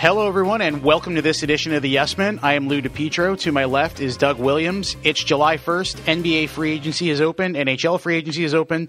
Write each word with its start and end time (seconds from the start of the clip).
Hello, 0.00 0.26
everyone, 0.26 0.62
and 0.62 0.82
welcome 0.82 1.16
to 1.16 1.20
this 1.20 1.42
edition 1.42 1.74
of 1.74 1.82
the 1.82 1.90
Yes 1.90 2.16
Men. 2.16 2.40
I 2.42 2.54
am 2.54 2.68
Lou 2.68 2.80
DiPietro. 2.80 3.38
To 3.40 3.52
my 3.52 3.66
left 3.66 4.00
is 4.00 4.16
Doug 4.16 4.38
Williams. 4.38 4.96
It's 5.04 5.22
July 5.22 5.58
1st. 5.58 5.96
NBA 6.06 6.48
free 6.48 6.72
agency 6.72 7.10
is 7.10 7.20
open. 7.20 7.52
NHL 7.52 8.00
free 8.00 8.16
agency 8.16 8.42
is 8.42 8.54
open. 8.54 8.88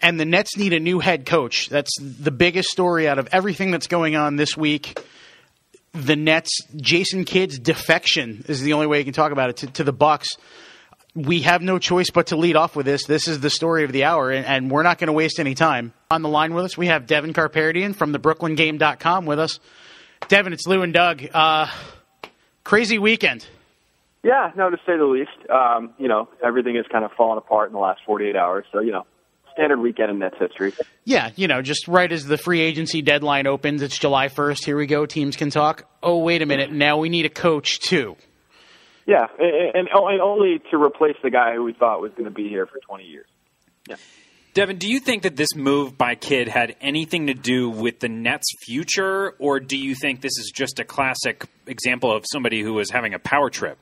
And 0.00 0.20
the 0.20 0.24
Nets 0.24 0.56
need 0.56 0.72
a 0.72 0.78
new 0.78 1.00
head 1.00 1.26
coach. 1.26 1.68
That's 1.68 1.90
the 2.00 2.30
biggest 2.30 2.70
story 2.70 3.08
out 3.08 3.18
of 3.18 3.28
everything 3.32 3.72
that's 3.72 3.88
going 3.88 4.14
on 4.14 4.36
this 4.36 4.56
week. 4.56 5.02
The 5.94 6.14
Nets, 6.14 6.60
Jason 6.76 7.24
Kidd's 7.24 7.58
defection 7.58 8.44
is 8.46 8.60
the 8.60 8.74
only 8.74 8.86
way 8.86 8.98
you 8.98 9.04
can 9.04 9.12
talk 9.12 9.32
about 9.32 9.50
it 9.50 9.56
to, 9.56 9.66
to 9.66 9.82
the 9.82 9.92
Bucks. 9.92 10.28
We 11.16 11.40
have 11.40 11.60
no 11.60 11.80
choice 11.80 12.10
but 12.10 12.28
to 12.28 12.36
lead 12.36 12.54
off 12.54 12.76
with 12.76 12.86
this. 12.86 13.04
This 13.04 13.26
is 13.26 13.40
the 13.40 13.50
story 13.50 13.82
of 13.82 13.90
the 13.90 14.04
hour, 14.04 14.30
and, 14.30 14.46
and 14.46 14.70
we're 14.70 14.84
not 14.84 14.98
going 14.98 15.08
to 15.08 15.12
waste 15.12 15.40
any 15.40 15.56
time. 15.56 15.92
On 16.08 16.22
the 16.22 16.28
line 16.28 16.54
with 16.54 16.66
us, 16.66 16.78
we 16.78 16.86
have 16.86 17.08
Devin 17.08 17.32
Kharpertian 17.32 17.96
from 17.96 18.12
the 18.12 18.20
BrooklynGame.com 18.20 19.26
with 19.26 19.40
us. 19.40 19.58
Devin, 20.28 20.52
it's 20.52 20.66
Lou 20.66 20.82
and 20.82 20.92
Doug. 20.92 21.22
Uh, 21.32 21.66
crazy 22.64 22.98
weekend. 22.98 23.46
Yeah, 24.22 24.50
no, 24.54 24.70
to 24.70 24.76
say 24.86 24.96
the 24.96 25.04
least. 25.04 25.30
Um, 25.50 25.94
you 25.98 26.08
know, 26.08 26.28
everything 26.44 26.76
has 26.76 26.84
kind 26.92 27.04
of 27.04 27.12
fallen 27.12 27.38
apart 27.38 27.68
in 27.68 27.72
the 27.72 27.78
last 27.78 28.00
48 28.04 28.36
hours. 28.36 28.66
So, 28.70 28.80
you 28.80 28.92
know, 28.92 29.06
standard 29.52 29.78
weekend 29.80 30.10
in 30.10 30.18
Nets 30.18 30.36
history. 30.38 30.72
Yeah, 31.04 31.30
you 31.36 31.48
know, 31.48 31.62
just 31.62 31.88
right 31.88 32.10
as 32.10 32.26
the 32.26 32.36
free 32.36 32.60
agency 32.60 33.02
deadline 33.02 33.46
opens, 33.46 33.82
it's 33.82 33.98
July 33.98 34.28
1st. 34.28 34.64
Here 34.64 34.76
we 34.76 34.86
go. 34.86 35.06
Teams 35.06 35.36
can 35.36 35.50
talk. 35.50 35.84
Oh, 36.02 36.18
wait 36.18 36.42
a 36.42 36.46
minute. 36.46 36.70
Now 36.70 36.98
we 36.98 37.08
need 37.08 37.24
a 37.24 37.30
coach, 37.30 37.80
too. 37.80 38.16
Yeah, 39.06 39.26
and, 39.38 39.74
and, 39.74 39.88
and 39.90 40.20
only 40.20 40.60
to 40.70 40.76
replace 40.80 41.16
the 41.22 41.30
guy 41.30 41.54
who 41.54 41.64
we 41.64 41.72
thought 41.72 42.00
was 42.00 42.12
going 42.12 42.26
to 42.26 42.30
be 42.30 42.48
here 42.48 42.66
for 42.66 42.78
20 42.86 43.04
years. 43.04 43.26
Yeah. 43.88 43.96
Devin, 44.52 44.78
do 44.78 44.88
you 44.88 44.98
think 44.98 45.22
that 45.22 45.36
this 45.36 45.54
move 45.54 45.96
by 45.96 46.16
Kidd 46.16 46.48
had 46.48 46.74
anything 46.80 47.28
to 47.28 47.34
do 47.34 47.70
with 47.70 48.00
the 48.00 48.08
Nets' 48.08 48.52
future, 48.64 49.34
or 49.38 49.60
do 49.60 49.78
you 49.78 49.94
think 49.94 50.22
this 50.22 50.36
is 50.38 50.50
just 50.52 50.80
a 50.80 50.84
classic 50.84 51.46
example 51.66 52.12
of 52.12 52.24
somebody 52.30 52.60
who 52.60 52.74
was 52.74 52.90
having 52.90 53.14
a 53.14 53.20
power 53.20 53.48
trip? 53.48 53.78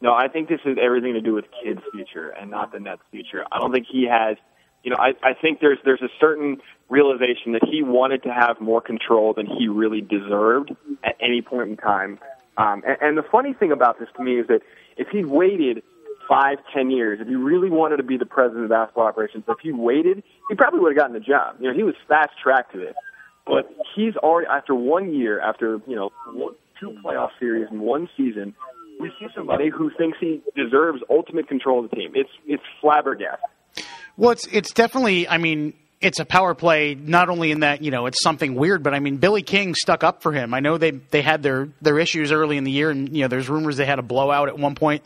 No, 0.00 0.14
I 0.14 0.28
think 0.28 0.48
this 0.48 0.60
has 0.64 0.76
everything 0.80 1.14
to 1.14 1.20
do 1.20 1.34
with 1.34 1.46
Kidd's 1.62 1.82
future 1.92 2.28
and 2.28 2.48
not 2.48 2.70
the 2.70 2.78
Nets' 2.78 3.02
future. 3.10 3.44
I 3.50 3.58
don't 3.58 3.72
think 3.72 3.86
he 3.90 4.06
has. 4.08 4.36
You 4.84 4.92
know, 4.92 4.98
I, 5.00 5.08
I 5.24 5.34
think 5.34 5.58
there's 5.60 5.78
there's 5.84 6.02
a 6.02 6.08
certain 6.20 6.58
realization 6.88 7.52
that 7.52 7.66
he 7.68 7.82
wanted 7.82 8.22
to 8.22 8.32
have 8.32 8.60
more 8.60 8.80
control 8.80 9.34
than 9.34 9.46
he 9.46 9.66
really 9.66 10.00
deserved 10.00 10.70
at 11.02 11.16
any 11.20 11.42
point 11.42 11.70
in 11.70 11.76
time. 11.76 12.20
Um, 12.56 12.82
and, 12.86 12.96
and 13.00 13.18
the 13.18 13.24
funny 13.30 13.52
thing 13.52 13.72
about 13.72 13.98
this 13.98 14.08
to 14.16 14.22
me 14.22 14.38
is 14.38 14.46
that 14.46 14.60
if 14.96 15.08
he 15.08 15.24
waited 15.24 15.82
five, 16.28 16.58
ten 16.74 16.90
years, 16.90 17.20
if 17.20 17.28
he 17.28 17.34
really 17.34 17.70
wanted 17.70 17.96
to 17.96 18.02
be 18.02 18.16
the 18.16 18.26
president 18.26 18.64
of 18.64 18.70
basketball 18.70 19.06
operations, 19.06 19.44
if 19.48 19.58
he 19.62 19.72
waited, 19.72 20.22
he 20.48 20.54
probably 20.54 20.80
would 20.80 20.92
have 20.92 20.98
gotten 20.98 21.14
the 21.14 21.20
job. 21.20 21.56
You 21.58 21.68
know, 21.68 21.74
he 21.74 21.82
was 21.82 21.94
fast 22.06 22.30
tracked 22.42 22.72
to 22.72 22.78
this. 22.78 22.94
But 23.46 23.74
he's 23.96 24.14
already 24.16 24.46
after 24.46 24.74
one 24.74 25.14
year, 25.14 25.40
after 25.40 25.80
you 25.86 25.96
know 25.96 26.10
two 26.78 26.96
playoff 27.04 27.30
series 27.40 27.68
in 27.70 27.80
one 27.80 28.08
season, 28.16 28.54
we 29.00 29.10
see 29.18 29.26
somebody 29.34 29.70
who 29.70 29.90
thinks 29.96 30.18
he 30.20 30.42
deserves 30.54 31.00
ultimate 31.08 31.48
control 31.48 31.82
of 31.82 31.90
the 31.90 31.96
team. 31.96 32.12
It's 32.14 32.30
it's 32.46 32.62
flabbergasting. 32.82 33.84
Well, 34.18 34.32
it's 34.32 34.46
it's 34.48 34.72
definitely. 34.72 35.26
I 35.26 35.38
mean, 35.38 35.72
it's 36.00 36.20
a 36.20 36.24
power 36.24 36.54
play. 36.54 36.94
Not 36.94 37.30
only 37.30 37.50
in 37.50 37.60
that 37.60 37.82
you 37.82 37.90
know 37.90 38.06
it's 38.06 38.22
something 38.22 38.54
weird, 38.54 38.82
but 38.82 38.94
I 38.94 39.00
mean, 39.00 39.16
Billy 39.16 39.42
King 39.42 39.74
stuck 39.74 40.04
up 40.04 40.22
for 40.22 40.32
him. 40.32 40.52
I 40.52 40.60
know 40.60 40.76
they 40.76 40.90
they 40.90 41.22
had 41.22 41.42
their 41.42 41.68
their 41.80 41.98
issues 41.98 42.32
early 42.32 42.56
in 42.56 42.64
the 42.64 42.70
year, 42.70 42.90
and 42.90 43.16
you 43.16 43.22
know, 43.22 43.28
there's 43.28 43.48
rumors 43.48 43.76
they 43.76 43.86
had 43.86 43.98
a 43.98 44.02
blowout 44.02 44.48
at 44.48 44.58
one 44.58 44.74
point. 44.74 45.02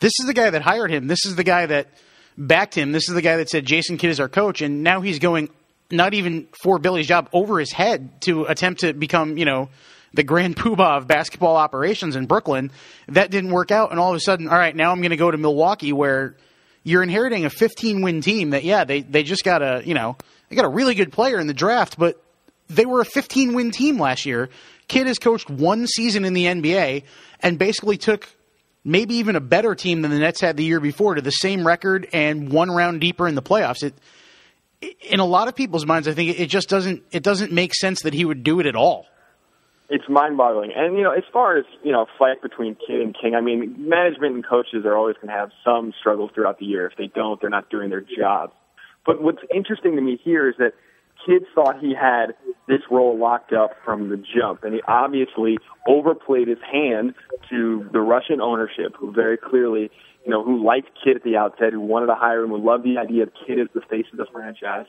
This 0.00 0.12
is 0.20 0.26
the 0.26 0.34
guy 0.34 0.50
that 0.50 0.62
hired 0.62 0.90
him. 0.90 1.06
This 1.06 1.24
is 1.24 1.36
the 1.36 1.44
guy 1.44 1.66
that 1.66 1.88
backed 2.36 2.74
him. 2.74 2.92
This 2.92 3.08
is 3.08 3.14
the 3.14 3.22
guy 3.22 3.36
that 3.36 3.48
said 3.48 3.66
Jason 3.66 3.98
Kidd 3.98 4.10
is 4.10 4.20
our 4.20 4.28
coach, 4.28 4.62
and 4.62 4.82
now 4.82 5.00
he's 5.00 5.18
going 5.18 5.50
not 5.90 6.14
even 6.14 6.48
for 6.62 6.78
Billy's 6.78 7.06
job 7.06 7.28
over 7.32 7.58
his 7.58 7.72
head 7.72 8.20
to 8.22 8.44
attempt 8.44 8.80
to 8.80 8.92
become, 8.92 9.36
you 9.36 9.44
know, 9.44 9.68
the 10.14 10.22
grand 10.22 10.56
poobah 10.58 10.98
of 10.98 11.06
basketball 11.06 11.56
operations 11.56 12.16
in 12.16 12.26
Brooklyn. 12.26 12.70
That 13.08 13.30
didn't 13.30 13.50
work 13.50 13.70
out, 13.70 13.90
and 13.90 14.00
all 14.00 14.10
of 14.10 14.16
a 14.16 14.20
sudden, 14.20 14.48
all 14.48 14.58
right, 14.58 14.74
now 14.74 14.90
I'm 14.90 15.00
going 15.00 15.10
to 15.10 15.16
go 15.16 15.30
to 15.30 15.38
Milwaukee 15.38 15.92
where 15.92 16.36
you're 16.82 17.02
inheriting 17.02 17.44
a 17.44 17.50
15 17.50 18.02
win 18.02 18.22
team 18.22 18.50
that, 18.50 18.64
yeah, 18.64 18.84
they, 18.84 19.02
they 19.02 19.22
just 19.22 19.44
got 19.44 19.62
a, 19.62 19.82
you 19.84 19.94
know, 19.94 20.16
they 20.48 20.56
got 20.56 20.64
a 20.64 20.68
really 20.68 20.94
good 20.94 21.12
player 21.12 21.38
in 21.38 21.46
the 21.46 21.54
draft, 21.54 21.98
but 21.98 22.22
they 22.68 22.86
were 22.86 23.00
a 23.00 23.04
15 23.04 23.54
win 23.54 23.70
team 23.70 23.98
last 23.98 24.24
year. 24.24 24.48
Kidd 24.88 25.06
has 25.06 25.18
coached 25.18 25.50
one 25.50 25.86
season 25.86 26.24
in 26.24 26.32
the 26.32 26.46
NBA 26.46 27.04
and 27.40 27.58
basically 27.58 27.98
took 27.98 28.28
maybe 28.84 29.16
even 29.16 29.36
a 29.36 29.40
better 29.40 29.74
team 29.74 30.02
than 30.02 30.10
the 30.10 30.18
Nets 30.18 30.40
had 30.40 30.56
the 30.56 30.64
year 30.64 30.80
before 30.80 31.14
to 31.14 31.22
the 31.22 31.30
same 31.30 31.66
record 31.66 32.08
and 32.12 32.52
one 32.52 32.70
round 32.70 33.00
deeper 33.00 33.28
in 33.28 33.34
the 33.34 33.42
playoffs. 33.42 33.82
It, 33.82 33.94
in 35.02 35.20
a 35.20 35.26
lot 35.26 35.48
of 35.48 35.54
people's 35.54 35.84
minds, 35.84 36.08
I 36.08 36.14
think 36.14 36.38
it 36.38 36.46
just 36.46 36.68
doesn't 36.68 37.02
it 37.12 37.22
doesn't 37.22 37.52
make 37.52 37.74
sense 37.74 38.02
that 38.02 38.14
he 38.14 38.24
would 38.24 38.42
do 38.42 38.60
it 38.60 38.66
at 38.66 38.76
all. 38.76 39.06
It's 39.92 40.08
mind-boggling, 40.08 40.70
and 40.74 40.96
you 40.96 41.02
know, 41.02 41.10
as 41.10 41.24
far 41.32 41.58
as 41.58 41.64
you 41.82 41.90
know, 41.90 42.06
fight 42.16 42.40
between 42.42 42.76
Kidd 42.76 43.00
and 43.00 43.14
King. 43.20 43.34
I 43.34 43.40
mean, 43.40 43.88
management 43.88 44.36
and 44.36 44.46
coaches 44.46 44.84
are 44.86 44.96
always 44.96 45.16
going 45.16 45.28
to 45.28 45.34
have 45.34 45.50
some 45.64 45.92
struggles 45.98 46.30
throughout 46.32 46.60
the 46.60 46.64
year. 46.64 46.86
If 46.86 46.96
they 46.96 47.08
don't, 47.08 47.40
they're 47.40 47.50
not 47.50 47.70
doing 47.70 47.90
their 47.90 48.00
job. 48.00 48.52
But 49.04 49.20
what's 49.20 49.42
interesting 49.52 49.96
to 49.96 50.02
me 50.02 50.20
here 50.22 50.48
is 50.48 50.54
that 50.58 50.74
Kidd 51.24 51.44
thought 51.54 51.80
he 51.80 51.94
had 51.94 52.34
this 52.66 52.80
role 52.90 53.18
locked 53.18 53.52
up 53.52 53.72
from 53.84 54.08
the 54.10 54.16
jump, 54.16 54.64
and 54.64 54.74
he 54.74 54.80
obviously 54.86 55.58
overplayed 55.88 56.48
his 56.48 56.58
hand 56.70 57.14
to 57.50 57.88
the 57.92 58.00
Russian 58.00 58.40
ownership, 58.40 58.94
who 58.98 59.12
very 59.12 59.36
clearly, 59.36 59.90
you 60.24 60.30
know, 60.30 60.44
who 60.44 60.64
liked 60.64 60.90
Kidd 61.02 61.16
at 61.16 61.24
the 61.24 61.36
outset, 61.36 61.72
who 61.72 61.80
wanted 61.80 62.06
to 62.06 62.14
hire 62.14 62.44
him, 62.44 62.50
who 62.50 62.64
loved 62.64 62.84
the 62.84 62.98
idea 62.98 63.24
of 63.24 63.30
Kidd 63.46 63.58
as 63.58 63.68
the 63.74 63.80
face 63.82 64.06
of 64.12 64.18
the 64.18 64.26
franchise. 64.32 64.86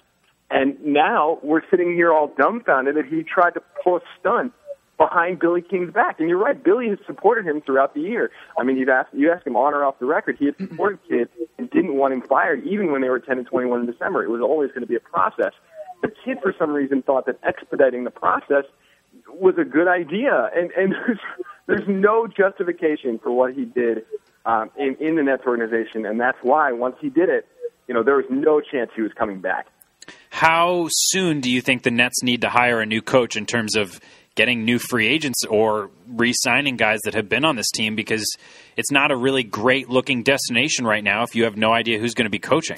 And 0.50 0.78
now 0.84 1.40
we're 1.42 1.62
sitting 1.72 1.94
here 1.94 2.12
all 2.12 2.34
dumbfounded 2.38 2.96
that 2.98 3.06
he 3.06 3.24
tried 3.24 3.52
to 3.56 3.62
pull 3.84 3.98
a 3.98 4.02
stunt 4.20 4.54
behind 4.98 5.40
Billy 5.40 5.62
King's 5.62 5.92
back. 5.92 6.20
And 6.20 6.30
you're 6.30 6.38
right, 6.38 6.62
Billy 6.62 6.90
has 6.90 7.00
supported 7.08 7.48
him 7.48 7.62
throughout 7.62 7.96
the 7.96 8.02
year. 8.02 8.30
I 8.60 8.64
mean, 8.64 8.78
you've 8.78 8.90
asked 8.90 9.10
you 9.14 9.32
asked 9.32 9.48
him 9.48 9.56
on 9.56 9.74
or 9.74 9.84
off 9.84 9.98
the 10.00 10.06
record, 10.06 10.36
he 10.38 10.46
had 10.46 10.56
supported 10.58 11.00
Kidd 11.10 11.30
and 11.58 11.70
didn't 11.72 11.96
want 11.96 12.14
him 12.14 12.22
fired, 12.22 12.64
even 12.66 12.92
when 12.92 13.02
they 13.02 13.10
were 13.10 13.20
10 13.20 13.40
and 13.40 13.48
21 13.48 13.80
in 13.80 13.86
December. 13.88 14.24
It 14.24 14.30
was 14.30 14.42
always 14.42 14.70
going 14.70 14.82
to 14.82 14.88
be 14.88 14.96
a 14.96 15.00
process. 15.00 15.54
The 16.02 16.10
Kidd 16.24 16.38
for 16.42 16.54
some 16.58 16.72
reason, 16.72 17.02
thought 17.02 17.26
that 17.28 17.40
expediting 17.44 18.04
the 18.04 18.12
process 18.12 18.66
was 19.28 19.56
a 19.60 19.66
good 19.66 19.88
idea, 19.88 20.50
and 20.56 20.72
and 20.72 20.94
there's, 21.08 21.20
there's 21.68 21.88
no 21.88 22.28
justification 22.28 23.20
for 23.20 23.32
what 23.32 23.54
he 23.54 23.66
did 23.66 24.06
um, 24.46 24.72
in 24.78 24.96
in 25.00 25.16
the 25.16 25.24
Nets 25.24 25.44
organization, 25.46 26.06
and 26.06 26.20
that's 26.20 26.38
why 26.42 26.72
once 26.72 26.96
he 27.00 27.10
did 27.10 27.30
it, 27.30 27.48
you 27.88 27.94
know, 27.94 28.04
there 28.04 28.16
was 28.16 28.26
no 28.30 28.62
chance 28.62 28.92
he 28.96 29.02
was 29.02 29.12
coming 29.14 29.42
back. 29.42 29.68
How 30.30 30.88
soon 30.90 31.42
do 31.42 31.52
you 31.52 31.62
think 31.62 31.84
the 31.84 31.92
Nets 31.92 32.24
need 32.24 32.42
to 32.42 32.50
hire 32.50 32.80
a 32.80 32.86
new 32.86 33.02
coach 33.02 33.36
in 33.36 33.46
terms 33.46 33.76
of 33.76 34.00
getting 34.36 34.64
new 34.64 34.80
free 34.80 35.08
agents 35.08 35.44
or 35.46 35.92
re-signing 36.08 36.78
guys 36.78 37.00
that 37.04 37.14
have 37.14 37.28
been 37.28 37.44
on 37.44 37.56
this 37.56 37.70
team 37.70 37.96
because 37.96 38.26
it's 38.78 38.92
not 38.92 39.12
a 39.12 39.16
really 39.16 39.44
great 39.44 39.90
looking 39.90 40.24
destination 40.24 40.86
right 40.86 41.04
now 41.04 41.24
if 41.24 41.36
you 41.36 41.44
have 41.44 41.58
no 41.58 41.74
idea 41.74 42.00
who's 42.00 42.14
going 42.14 42.26
to 42.26 42.32
be 42.32 42.40
coaching. 42.40 42.78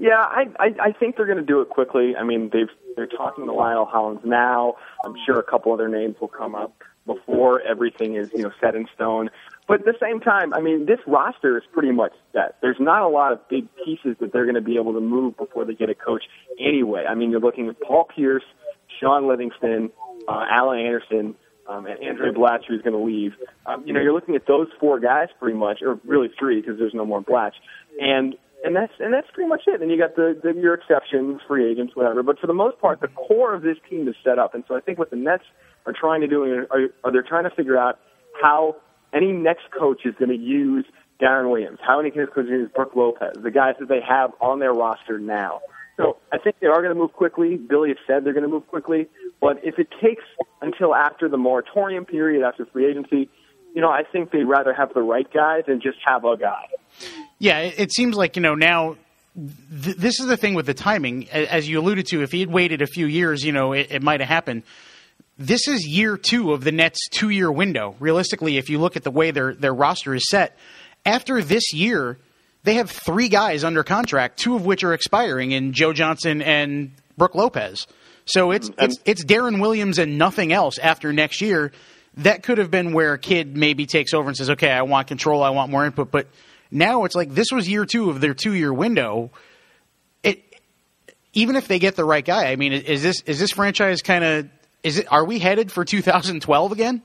Yeah, 0.00 0.16
I, 0.18 0.46
I, 0.58 0.66
I 0.80 0.92
think 0.92 1.16
they're 1.16 1.26
going 1.26 1.38
to 1.38 1.44
do 1.44 1.60
it 1.60 1.68
quickly. 1.68 2.16
I 2.16 2.24
mean, 2.24 2.50
they've 2.52 2.70
they're 2.96 3.06
talking 3.06 3.44
to 3.46 3.52
Lionel 3.52 3.84
Hollins 3.84 4.20
now. 4.24 4.74
I'm 5.04 5.14
sure 5.26 5.38
a 5.38 5.42
couple 5.42 5.72
other 5.72 5.88
names 5.88 6.16
will 6.20 6.28
come 6.28 6.54
up 6.54 6.74
before 7.06 7.60
everything 7.62 8.16
is 8.16 8.30
you 8.32 8.42
know 8.42 8.50
set 8.60 8.74
in 8.74 8.86
stone. 8.94 9.30
But 9.68 9.80
at 9.80 9.84
the 9.86 9.94
same 10.00 10.18
time, 10.18 10.52
I 10.54 10.60
mean, 10.60 10.86
this 10.86 10.98
roster 11.06 11.56
is 11.58 11.64
pretty 11.72 11.92
much 11.92 12.12
set. 12.32 12.56
There's 12.60 12.80
not 12.80 13.02
a 13.02 13.08
lot 13.08 13.32
of 13.32 13.46
big 13.48 13.68
pieces 13.84 14.16
that 14.20 14.32
they're 14.32 14.44
going 14.44 14.56
to 14.56 14.60
be 14.60 14.76
able 14.76 14.94
to 14.94 15.00
move 15.00 15.36
before 15.36 15.64
they 15.64 15.74
get 15.74 15.90
a 15.90 15.94
coach 15.94 16.24
anyway. 16.58 17.04
I 17.08 17.14
mean, 17.14 17.30
you're 17.30 17.40
looking 17.40 17.68
at 17.68 17.80
Paul 17.80 18.04
Pierce, 18.04 18.42
Shaun 19.00 19.28
Livingston, 19.28 19.90
uh, 20.26 20.44
Alan 20.50 20.80
Anderson, 20.80 21.34
um, 21.68 21.86
and 21.86 22.00
Andray 22.00 22.34
Blatche, 22.34 22.64
who's 22.66 22.82
going 22.82 22.98
to 22.98 23.04
leave. 23.04 23.32
Um, 23.66 23.86
you 23.86 23.92
know, 23.92 24.00
you're 24.00 24.12
looking 24.14 24.34
at 24.34 24.46
those 24.46 24.66
four 24.80 24.98
guys 24.98 25.28
pretty 25.38 25.56
much, 25.56 25.82
or 25.82 26.00
really 26.04 26.30
three 26.36 26.60
because 26.60 26.78
there's 26.78 26.94
no 26.94 27.06
more 27.06 27.22
Blatche. 27.22 27.52
And 28.00 28.34
and 28.64 28.76
that's 28.76 28.92
and 28.98 29.12
that's 29.12 29.28
pretty 29.32 29.48
much 29.48 29.62
it. 29.66 29.80
And 29.80 29.90
you 29.90 29.98
got 29.98 30.16
the, 30.16 30.38
the 30.42 30.58
your 30.58 30.74
exceptions, 30.74 31.40
free 31.46 31.70
agents, 31.70 31.96
whatever. 31.96 32.22
But 32.22 32.38
for 32.38 32.46
the 32.46 32.54
most 32.54 32.78
part, 32.78 33.00
the 33.00 33.08
core 33.08 33.54
of 33.54 33.62
this 33.62 33.76
team 33.88 34.08
is 34.08 34.14
set 34.22 34.38
up. 34.38 34.54
And 34.54 34.64
so 34.68 34.76
I 34.76 34.80
think 34.80 34.98
what 34.98 35.10
the 35.10 35.16
Nets 35.16 35.44
are 35.86 35.92
trying 35.92 36.20
to 36.20 36.26
do 36.26 36.44
are, 36.44 36.88
are 37.04 37.12
they're 37.12 37.22
trying 37.22 37.44
to 37.44 37.50
figure 37.50 37.78
out 37.78 37.98
how 38.40 38.76
any 39.12 39.32
next 39.32 39.70
coach 39.76 40.02
is 40.04 40.14
going 40.18 40.30
to 40.30 40.36
use 40.36 40.84
Deron 41.20 41.50
Williams, 41.50 41.78
how 41.82 42.00
any 42.00 42.10
next 42.10 42.34
coach 42.34 42.44
is 42.44 42.50
going 42.50 42.58
to 42.60 42.64
use 42.64 42.70
Brook 42.74 42.92
Lopez, 42.94 43.36
the 43.42 43.50
guys 43.50 43.74
that 43.80 43.88
they 43.88 44.00
have 44.06 44.32
on 44.40 44.58
their 44.58 44.72
roster 44.72 45.18
now. 45.18 45.60
So 45.96 46.16
I 46.32 46.38
think 46.38 46.56
they 46.60 46.66
are 46.66 46.80
going 46.80 46.94
to 46.94 46.98
move 46.98 47.12
quickly. 47.12 47.56
Billy 47.56 47.90
has 47.90 47.98
said 48.06 48.24
they're 48.24 48.32
going 48.32 48.44
to 48.44 48.48
move 48.48 48.66
quickly. 48.68 49.06
But 49.40 49.58
if 49.62 49.78
it 49.78 49.88
takes 50.00 50.24
until 50.62 50.94
after 50.94 51.28
the 51.28 51.36
moratorium 51.36 52.06
period, 52.06 52.42
after 52.42 52.64
free 52.66 52.86
agency, 52.86 53.28
you 53.74 53.82
know, 53.82 53.90
I 53.90 54.02
think 54.10 54.30
they'd 54.30 54.44
rather 54.44 54.72
have 54.72 54.94
the 54.94 55.02
right 55.02 55.30
guy 55.32 55.62
than 55.66 55.80
just 55.80 55.98
have 56.04 56.24
a 56.24 56.36
guy. 56.36 56.66
Yeah, 57.40 57.58
it 57.60 57.90
seems 57.92 58.16
like 58.16 58.36
you 58.36 58.42
know 58.42 58.54
now. 58.54 58.96
Th- 59.34 59.96
this 59.96 60.20
is 60.20 60.26
the 60.26 60.36
thing 60.36 60.54
with 60.54 60.66
the 60.66 60.74
timing, 60.74 61.28
as 61.30 61.66
you 61.66 61.80
alluded 61.80 62.06
to. 62.08 62.22
If 62.22 62.32
he 62.32 62.40
had 62.40 62.50
waited 62.50 62.82
a 62.82 62.86
few 62.86 63.06
years, 63.06 63.42
you 63.42 63.52
know, 63.52 63.72
it, 63.72 63.88
it 63.90 64.02
might 64.02 64.20
have 64.20 64.28
happened. 64.28 64.62
This 65.38 65.66
is 65.66 65.86
year 65.86 66.18
two 66.18 66.52
of 66.52 66.64
the 66.64 66.72
Nets' 66.72 67.08
two-year 67.10 67.50
window. 67.50 67.96
Realistically, 67.98 68.58
if 68.58 68.68
you 68.68 68.78
look 68.78 68.96
at 68.96 69.04
the 69.04 69.10
way 69.10 69.30
their 69.30 69.54
their 69.54 69.72
roster 69.72 70.14
is 70.14 70.28
set, 70.28 70.58
after 71.06 71.40
this 71.42 71.72
year, 71.72 72.18
they 72.64 72.74
have 72.74 72.90
three 72.90 73.30
guys 73.30 73.64
under 73.64 73.82
contract, 73.82 74.38
two 74.38 74.54
of 74.54 74.66
which 74.66 74.84
are 74.84 74.92
expiring 74.92 75.52
in 75.52 75.72
Joe 75.72 75.94
Johnson 75.94 76.42
and 76.42 76.92
Brook 77.16 77.34
Lopez. 77.34 77.86
So 78.26 78.50
it's 78.50 78.70
it's 78.78 78.98
it's 79.06 79.24
Deron 79.24 79.62
Williams 79.62 79.98
and 79.98 80.18
nothing 80.18 80.52
else 80.52 80.76
after 80.76 81.10
next 81.10 81.40
year. 81.40 81.72
That 82.18 82.42
could 82.42 82.58
have 82.58 82.70
been 82.70 82.92
where 82.92 83.14
a 83.14 83.18
kid 83.18 83.56
maybe 83.56 83.86
takes 83.86 84.12
over 84.12 84.28
and 84.28 84.36
says, 84.36 84.50
"Okay, 84.50 84.70
I 84.70 84.82
want 84.82 85.08
control, 85.08 85.42
I 85.42 85.50
want 85.50 85.70
more 85.70 85.86
input." 85.86 86.10
But 86.10 86.26
now 86.70 87.04
it's 87.04 87.14
like 87.14 87.30
this 87.34 87.50
was 87.52 87.68
year 87.68 87.84
two 87.84 88.10
of 88.10 88.20
their 88.20 88.34
two 88.34 88.54
year 88.54 88.72
window. 88.72 89.30
It 90.22 90.42
even 91.32 91.56
if 91.56 91.68
they 91.68 91.78
get 91.78 91.96
the 91.96 92.04
right 92.04 92.24
guy, 92.24 92.50
I 92.50 92.56
mean, 92.56 92.72
is 92.72 93.02
this 93.02 93.22
is 93.26 93.38
this 93.38 93.50
franchise 93.52 94.02
kind 94.02 94.24
of 94.24 94.48
is 94.82 94.98
it? 94.98 95.12
Are 95.12 95.24
we 95.24 95.38
headed 95.38 95.70
for 95.70 95.84
2012 95.84 96.72
again? 96.72 97.02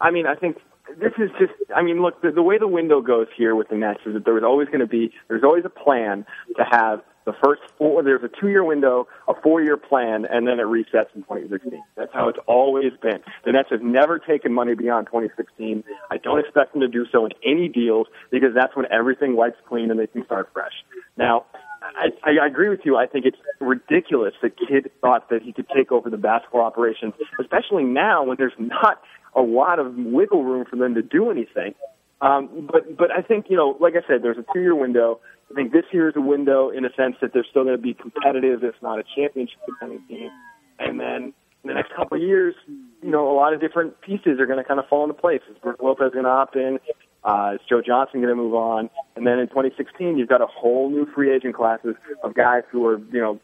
I 0.00 0.10
mean, 0.10 0.26
I 0.26 0.34
think 0.34 0.58
this 1.00 1.12
is 1.18 1.30
just. 1.38 1.52
I 1.74 1.82
mean, 1.82 2.02
look, 2.02 2.20
the, 2.22 2.30
the 2.30 2.42
way 2.42 2.58
the 2.58 2.68
window 2.68 3.00
goes 3.00 3.26
here 3.36 3.54
with 3.54 3.68
the 3.68 3.76
Nets 3.76 4.00
is 4.06 4.14
that 4.14 4.24
there 4.24 4.34
was 4.34 4.44
always 4.44 4.68
going 4.68 4.80
to 4.80 4.86
be. 4.86 5.12
There's 5.28 5.44
always 5.44 5.64
a 5.64 5.70
plan 5.70 6.26
to 6.56 6.64
have 6.68 7.02
the 7.28 7.36
first 7.44 7.60
four. 7.76 8.02
There's 8.02 8.24
a 8.24 8.30
two-year 8.40 8.64
window, 8.64 9.06
a 9.28 9.34
four-year 9.42 9.76
plan, 9.76 10.24
and 10.24 10.48
then 10.48 10.58
it 10.58 10.64
resets 10.64 11.12
in 11.14 11.22
2016. 11.22 11.82
That's 11.94 12.12
how 12.14 12.28
it's 12.28 12.38
always 12.46 12.92
been. 13.02 13.20
The 13.44 13.52
Nets 13.52 13.68
have 13.70 13.82
never 13.82 14.18
taken 14.18 14.54
money 14.54 14.74
beyond 14.74 15.08
2016. 15.08 15.84
I 16.10 16.16
don't 16.16 16.38
expect 16.38 16.72
them 16.72 16.80
to 16.80 16.88
do 16.88 17.04
so 17.12 17.26
in 17.26 17.32
any 17.44 17.68
deals 17.68 18.06
because 18.30 18.54
that's 18.54 18.74
when 18.74 18.86
everything 18.90 19.36
wipes 19.36 19.58
clean 19.68 19.90
and 19.90 20.00
they 20.00 20.06
can 20.06 20.24
start 20.24 20.48
fresh. 20.54 20.72
Now, 21.18 21.44
I, 21.82 22.08
I 22.24 22.46
agree 22.46 22.70
with 22.70 22.80
you. 22.84 22.96
I 22.96 23.06
think 23.06 23.26
it's 23.26 23.36
ridiculous 23.60 24.32
that 24.42 24.52
Kidd 24.56 24.90
thought 25.02 25.28
that 25.28 25.42
he 25.42 25.52
could 25.52 25.66
take 25.74 25.92
over 25.92 26.08
the 26.08 26.16
basketball 26.16 26.62
operations, 26.62 27.12
especially 27.38 27.84
now 27.84 28.24
when 28.24 28.36
there's 28.38 28.56
not 28.58 29.02
a 29.36 29.42
lot 29.42 29.78
of 29.78 29.94
wiggle 29.96 30.44
room 30.44 30.64
for 30.68 30.76
them 30.76 30.94
to 30.94 31.02
do 31.02 31.30
anything. 31.30 31.74
Um, 32.20 32.68
but 32.70 32.96
but 32.96 33.10
I 33.12 33.22
think 33.22 33.46
you 33.48 33.56
know, 33.56 33.76
like 33.78 33.94
I 33.94 34.06
said, 34.08 34.22
there's 34.22 34.38
a 34.38 34.44
two 34.52 34.60
year 34.60 34.74
window. 34.74 35.20
I 35.50 35.54
think 35.54 35.72
this 35.72 35.84
year 35.92 36.08
is 36.08 36.16
a 36.16 36.20
window 36.20 36.70
in 36.70 36.84
a 36.84 36.92
sense 36.94 37.16
that 37.20 37.32
they're 37.32 37.46
still 37.48 37.64
going 37.64 37.76
to 37.76 37.82
be 37.82 37.94
competitive, 37.94 38.62
if 38.62 38.74
not 38.82 38.98
a 38.98 39.04
championship 39.16 39.58
contending 39.64 40.06
team. 40.06 40.30
And 40.78 41.00
then 41.00 41.32
in 41.64 41.68
the 41.68 41.74
next 41.74 41.94
couple 41.96 42.16
of 42.16 42.22
years, 42.22 42.54
you 42.66 43.10
know, 43.10 43.30
a 43.30 43.34
lot 43.34 43.54
of 43.54 43.60
different 43.60 44.00
pieces 44.02 44.38
are 44.40 44.46
going 44.46 44.58
to 44.58 44.64
kind 44.64 44.78
of 44.78 44.86
fall 44.88 45.04
into 45.04 45.14
place. 45.14 45.40
Is 45.50 45.56
Brook 45.62 45.82
Lopez 45.82 46.12
going 46.12 46.24
to 46.24 46.30
opt 46.30 46.56
in? 46.56 46.78
Uh, 47.24 47.52
is 47.54 47.60
Joe 47.68 47.82
Johnson 47.84 48.20
going 48.20 48.34
to 48.34 48.40
move 48.40 48.54
on? 48.54 48.90
And 49.16 49.26
then 49.26 49.38
in 49.38 49.48
2016, 49.48 50.18
you've 50.18 50.28
got 50.28 50.40
a 50.40 50.46
whole 50.46 50.90
new 50.90 51.06
free 51.14 51.34
agent 51.34 51.54
classes 51.54 51.96
of 52.22 52.34
guys 52.34 52.62
who 52.70 52.86
are, 52.86 52.98
you 52.98 53.20
know, 53.20 53.40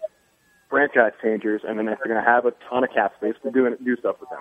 franchise 0.70 1.12
changers, 1.22 1.62
and 1.66 1.78
then 1.78 1.86
they're 1.86 1.98
going 2.04 2.22
to 2.22 2.28
have 2.28 2.46
a 2.46 2.52
ton 2.68 2.84
of 2.84 2.90
cap 2.90 3.14
space 3.16 3.34
to 3.42 3.50
do 3.50 3.76
do 3.84 3.96
stuff 3.96 4.16
with 4.20 4.30
them. 4.30 4.40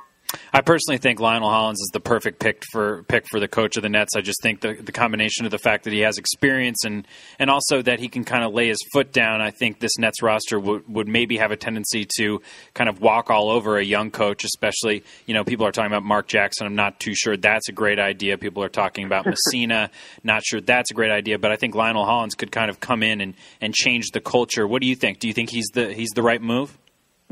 I 0.55 0.61
personally 0.61 1.00
think 1.00 1.19
Lionel 1.19 1.50
Hollins 1.50 1.81
is 1.81 1.89
the 1.94 2.00
perfect 2.00 2.39
pick 2.39 2.61
for 2.71 3.01
pick 3.03 3.25
for 3.27 3.39
the 3.39 3.47
coach 3.47 3.75
of 3.75 3.81
the 3.81 3.89
Nets. 3.89 4.15
I 4.15 4.21
just 4.21 4.39
think 4.44 4.61
the 4.61 4.73
the 4.73 4.91
combination 4.91 5.45
of 5.45 5.51
the 5.51 5.57
fact 5.57 5.83
that 5.85 5.94
he 5.94 6.01
has 6.01 6.19
experience 6.19 6.83
and 6.85 7.07
and 7.39 7.50
also 7.50 7.81
that 7.81 8.00
he 8.00 8.07
can 8.07 8.23
kind 8.23 8.44
of 8.44 8.53
lay 8.53 8.67
his 8.67 8.77
foot 8.94 9.11
down. 9.11 9.41
I 9.41 9.50
think 9.50 9.79
this 9.79 9.97
Nets 9.97 10.21
roster 10.21 10.59
would 10.59 10.88
would 10.88 11.07
maybe 11.07 11.38
have 11.38 11.50
a 11.50 11.57
tendency 11.57 12.05
to 12.17 12.39
kind 12.75 12.88
of 12.88 13.01
walk 13.01 13.31
all 13.31 13.50
over 13.50 13.77
a 13.77 13.83
young 13.83 14.11
coach, 14.11 14.44
especially 14.44 15.03
you 15.25 15.33
know 15.33 15.44
people 15.44 15.65
are 15.65 15.71
talking 15.71 15.91
about 15.91 16.03
Mark 16.03 16.27
Jackson. 16.27 16.67
I'm 16.67 16.75
not 16.75 16.99
too 16.99 17.15
sure 17.15 17.35
that's 17.35 17.67
a 17.69 17.73
great 17.73 17.97
idea. 17.97 18.38
People 18.38 18.63
are 18.63 18.69
talking 18.69 19.07
about 19.07 19.25
Messina. 19.49 19.89
not 20.23 20.44
sure 20.45 20.61
that's 20.61 20.91
a 20.91 20.94
great 20.94 21.11
idea, 21.11 21.39
but 21.39 21.51
I 21.51 21.56
think 21.56 21.73
Lionel 21.73 22.06
Hollins 22.06 22.35
could 22.35 22.51
kind 22.51 22.69
of 22.69 22.79
come 22.79 23.01
in 23.01 23.21
and 23.21 23.33
and 23.59 23.73
change 23.73 24.11
the 24.11 24.21
culture. 24.21 24.67
What 24.67 24.83
do 24.83 24.88
you 24.88 24.95
think? 24.95 25.17
Do 25.17 25.27
you 25.27 25.33
think 25.33 25.49
he's 25.49 25.69
the 25.73 25.91
he's 25.91 26.11
the 26.11 26.21
right 26.21 26.41
move? 26.44 26.77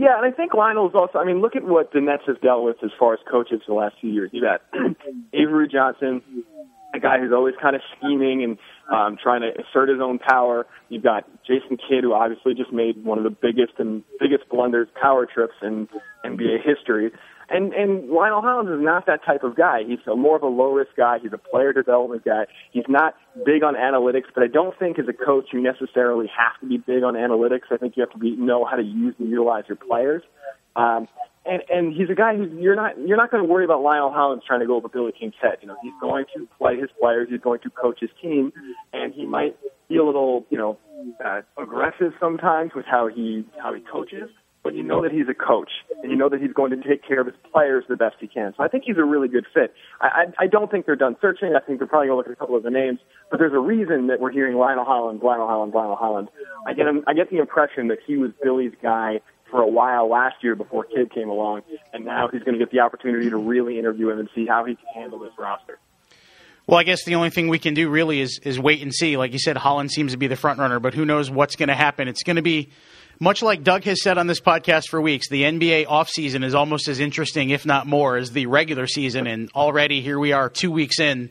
Yeah, 0.02 0.18
and 0.18 0.26
I 0.26 0.36
think 0.36 0.56
Lionel's 0.56 0.96
also. 0.96 1.20
I 1.20 1.26
mean, 1.26 1.42
look 1.42 1.56
at 1.56 1.64
what 1.64 1.94
the 1.94 2.02
Nets 2.02 2.24
have 2.26 2.42
dealt 2.42 2.64
with 2.64 2.78
as 2.84 2.90
far 2.98 3.14
as 3.14 3.20
coaches 3.30 3.62
the 3.68 3.76
last 3.76 3.96
few 4.02 4.10
years. 4.10 4.32
You've 4.34 4.44
got 4.44 4.62
Avery 5.34 5.68
Johnson, 5.72 6.24
a 6.96 7.00
guy 7.00 7.20
who's 7.20 7.32
always 7.32 7.54
kind 7.62 7.76
of 7.76 7.84
scheming 7.96 8.44
and 8.44 8.58
um, 8.92 9.16
trying 9.22 9.42
to 9.42 9.52
assert 9.62 9.90
his 9.90 10.00
own 10.02 10.18
power. 10.18 10.66
You've 10.90 11.04
got 11.04 11.30
Jason 11.46 11.78
Kidd, 11.78 12.04
who 12.04 12.14
obviously 12.14 12.56
just 12.56 12.74
made 12.74 13.06
one 13.06 13.20
of 13.20 13.24
the 13.24 13.30
biggest 13.30 13.74
and 13.78 14.02
biggest 14.20 14.50
blunders, 14.50 14.88
power 15.00 15.28
trips 15.28 15.54
in 15.62 15.88
NBA 16.26 16.66
history. 16.66 17.12
And 17.52 17.74
and 17.74 18.10
Lionel 18.10 18.42
Hollins 18.42 18.70
is 18.70 18.82
not 18.82 19.06
that 19.08 19.26
type 19.26 19.44
of 19.44 19.58
guy. 19.58 19.82
He's 19.86 20.00
a 20.08 20.16
more 20.16 20.38
of 20.38 20.42
a 20.42 20.48
low 20.48 20.72
risk 20.72 20.92
guy. 20.96 21.20
He's 21.22 21.34
a 21.34 21.38
player 21.38 21.74
development 21.74 22.24
guy. 22.24 22.46
He's 22.72 22.86
not 22.88 23.16
big 23.46 23.62
on 23.62 23.76
analytics, 23.76 24.32
but 24.34 24.44
I 24.44 24.48
don't 24.48 24.78
think 24.80 24.98
as 24.98 25.06
a 25.10 25.14
coach 25.14 25.50
you 25.52 25.62
necessarily 25.62 26.28
have 26.28 26.60
to 26.62 26.68
be 26.68 26.78
big 26.78 27.04
on 27.04 27.16
analytics. 27.16 27.64
I 27.70 27.76
think 27.76 27.98
you 27.98 28.02
have 28.02 28.12
to 28.12 28.18
be 28.18 28.38
know 28.38 28.64
how 28.64 28.78
to 28.78 28.84
use 28.84 29.16
and 29.20 29.30
utilize 29.30 29.66
your 29.68 29.76
players. 29.76 30.24
Um, 30.78 31.10
and 31.46 31.62
and 31.70 31.94
he's 31.94 32.10
a 32.10 32.16
guy 32.16 32.38
who 32.38 32.46
you're 32.58 32.76
not 32.76 32.98
you're 33.06 33.18
not 33.18 33.32
going 33.32 33.44
to 33.44 33.50
worry 33.50 33.66
about 33.66 33.82
Lionel 33.82 34.12
Hollins 34.12 34.44
trying 34.48 34.62
to 34.62 34.66
go 34.66 34.78
over 34.78 34.88
Billy 34.88 35.12
King's 35.12 35.34
head. 35.42 35.58
You 35.62 35.68
know, 35.68 35.76
he's 35.84 35.94
going 36.00 36.26
to 36.38 36.48
play 36.58 36.80
his 36.80 36.90
players. 37.02 37.28
He's 37.30 37.42
going 37.42 37.60
to 37.62 37.70
coach 37.70 38.00
his 38.00 38.12
team, 38.22 38.54
and 38.94 39.14
he 39.14 39.26
might 39.26 39.58
be 39.90 39.98
a 39.98 40.06
little 40.06 40.46
you 40.50 40.58
know 40.58 40.78
uh, 41.24 41.42
aggressive 41.62 42.14
sometimes 42.18 42.72
with 42.74 42.86
how 42.86 43.08
he 43.08 43.44
how 43.62 43.74
he 43.74 43.82
coaches 43.82 44.30
but 44.64 44.76
you 44.76 44.84
know 44.84 45.02
that 45.02 45.12
he's 45.12 45.28
a 45.30 45.34
coach, 45.34 45.72
and 46.02 46.12
you 46.12 46.18
know 46.18 46.30
that 46.30 46.42
he's 46.42 46.54
going 46.54 46.72
to 46.72 46.78
take 46.78 47.06
care 47.08 47.22
of 47.22 47.26
his 47.26 47.36
players 47.52 47.84
the 47.90 47.96
best 47.96 48.18
he 48.20 48.28
can. 48.28 48.54
So 48.56 48.64
I 48.64 48.68
think 48.68 48.84
he's 48.86 48.98
a 48.98 49.04
really 49.04 49.28
good 49.28 49.46
fit. 49.54 49.74
I, 50.00 50.08
I, 50.08 50.44
I 50.44 50.48
don't 50.48 50.70
think 50.70 50.86
they're 50.86 50.96
done 50.96 51.16
searching. 51.20 51.54
I 51.56 51.60
think 51.66 51.80
they're 51.80 51.88
probably 51.88 52.08
going 52.08 52.16
to 52.16 52.18
look 52.18 52.28
at 52.28 52.34
a 52.34 52.36
couple 52.36 52.56
of 52.56 52.64
the 52.64 52.70
names, 52.70 53.00
but 53.30 53.40
there's 53.40 53.54
a 53.54 53.60
reason 53.60 54.08
that 54.08 54.20
we're 54.20 54.32
hearing 54.32 54.58
Lionel 54.58 54.86
Hollins, 54.86 55.22
Lionel 55.24 55.48
Hollins, 55.48 55.74
Lionel 55.74 55.96
Hollins. 55.96 56.30
I 56.68 56.74
get 56.74 56.88
him, 56.88 57.04
I 57.08 57.14
get 57.14 57.30
the 57.30 57.40
impression 57.40 57.88
that 57.88 58.00
he 58.06 58.18
was 58.18 58.32
Billy's 58.44 58.74
guy 58.82 59.22
for 59.50 59.62
a 59.62 59.68
while 59.68 60.10
last 60.10 60.36
year 60.42 60.56
before 60.56 60.86
Kidd 60.86 61.14
came 61.14 61.30
along, 61.30 61.64
and 61.94 62.06
now 62.06 62.30
he's 62.32 62.44
going 62.44 62.58
to 62.58 62.60
get 62.60 62.72
the 62.72 62.80
opportunity 62.80 63.30
to 63.30 63.38
really 63.38 63.78
interview 63.78 64.10
him 64.10 64.20
and 64.20 64.30
see 64.34 64.46
how 64.46 64.64
he 64.64 64.76
can 64.76 64.86
handle 65.02 65.20
this 65.20 65.34
roster. 65.38 65.78
Well, 66.68 66.80
I 66.80 66.84
guess 66.84 67.04
the 67.04 67.16
only 67.16 67.32
thing 67.32 67.48
we 67.48 67.60
can 67.60 67.74
do 67.74 67.90
really 67.90 68.22
is 68.22 68.40
is 68.44 68.60
wait 68.60 68.82
and 68.82 68.94
see. 68.94 69.18
Like 69.18 69.34
you 69.34 69.40
said, 69.40 69.58
Hollins 69.58 69.94
seems 69.94 70.12
to 70.14 70.18
be 70.18 70.28
the 70.28 70.36
front 70.36 70.60
runner, 70.60 70.80
but 70.80 70.94
who 70.94 71.06
knows 71.06 71.30
what's 71.30 71.56
going 71.56 71.70
to 71.70 71.76
happen? 71.76 72.08
It's 72.08 72.24
going 72.24 72.36
to 72.36 72.42
be 72.42 72.70
much 73.22 73.44
like 73.44 73.64
Doug 73.64 73.84
has 73.84 74.02
said 74.02 74.18
on 74.18 74.26
this 74.26 74.42
podcast 74.42 74.90
for 74.90 75.00
weeks, 75.00 75.30
the 75.30 75.44
NBA 75.44 75.86
offseason 75.86 76.44
is 76.44 76.56
almost 76.56 76.88
as 76.88 77.00
interesting, 77.00 77.52
if 77.52 77.68
not 77.68 77.86
more, 77.86 78.18
as 78.18 78.32
the 78.32 78.48
regular 78.48 78.88
season. 78.88 79.28
And 79.28 79.52
already 79.54 80.02
here 80.02 80.18
we 80.18 80.34
are, 80.34 80.50
two 80.50 80.72
weeks 80.72 81.00
in, 81.00 81.30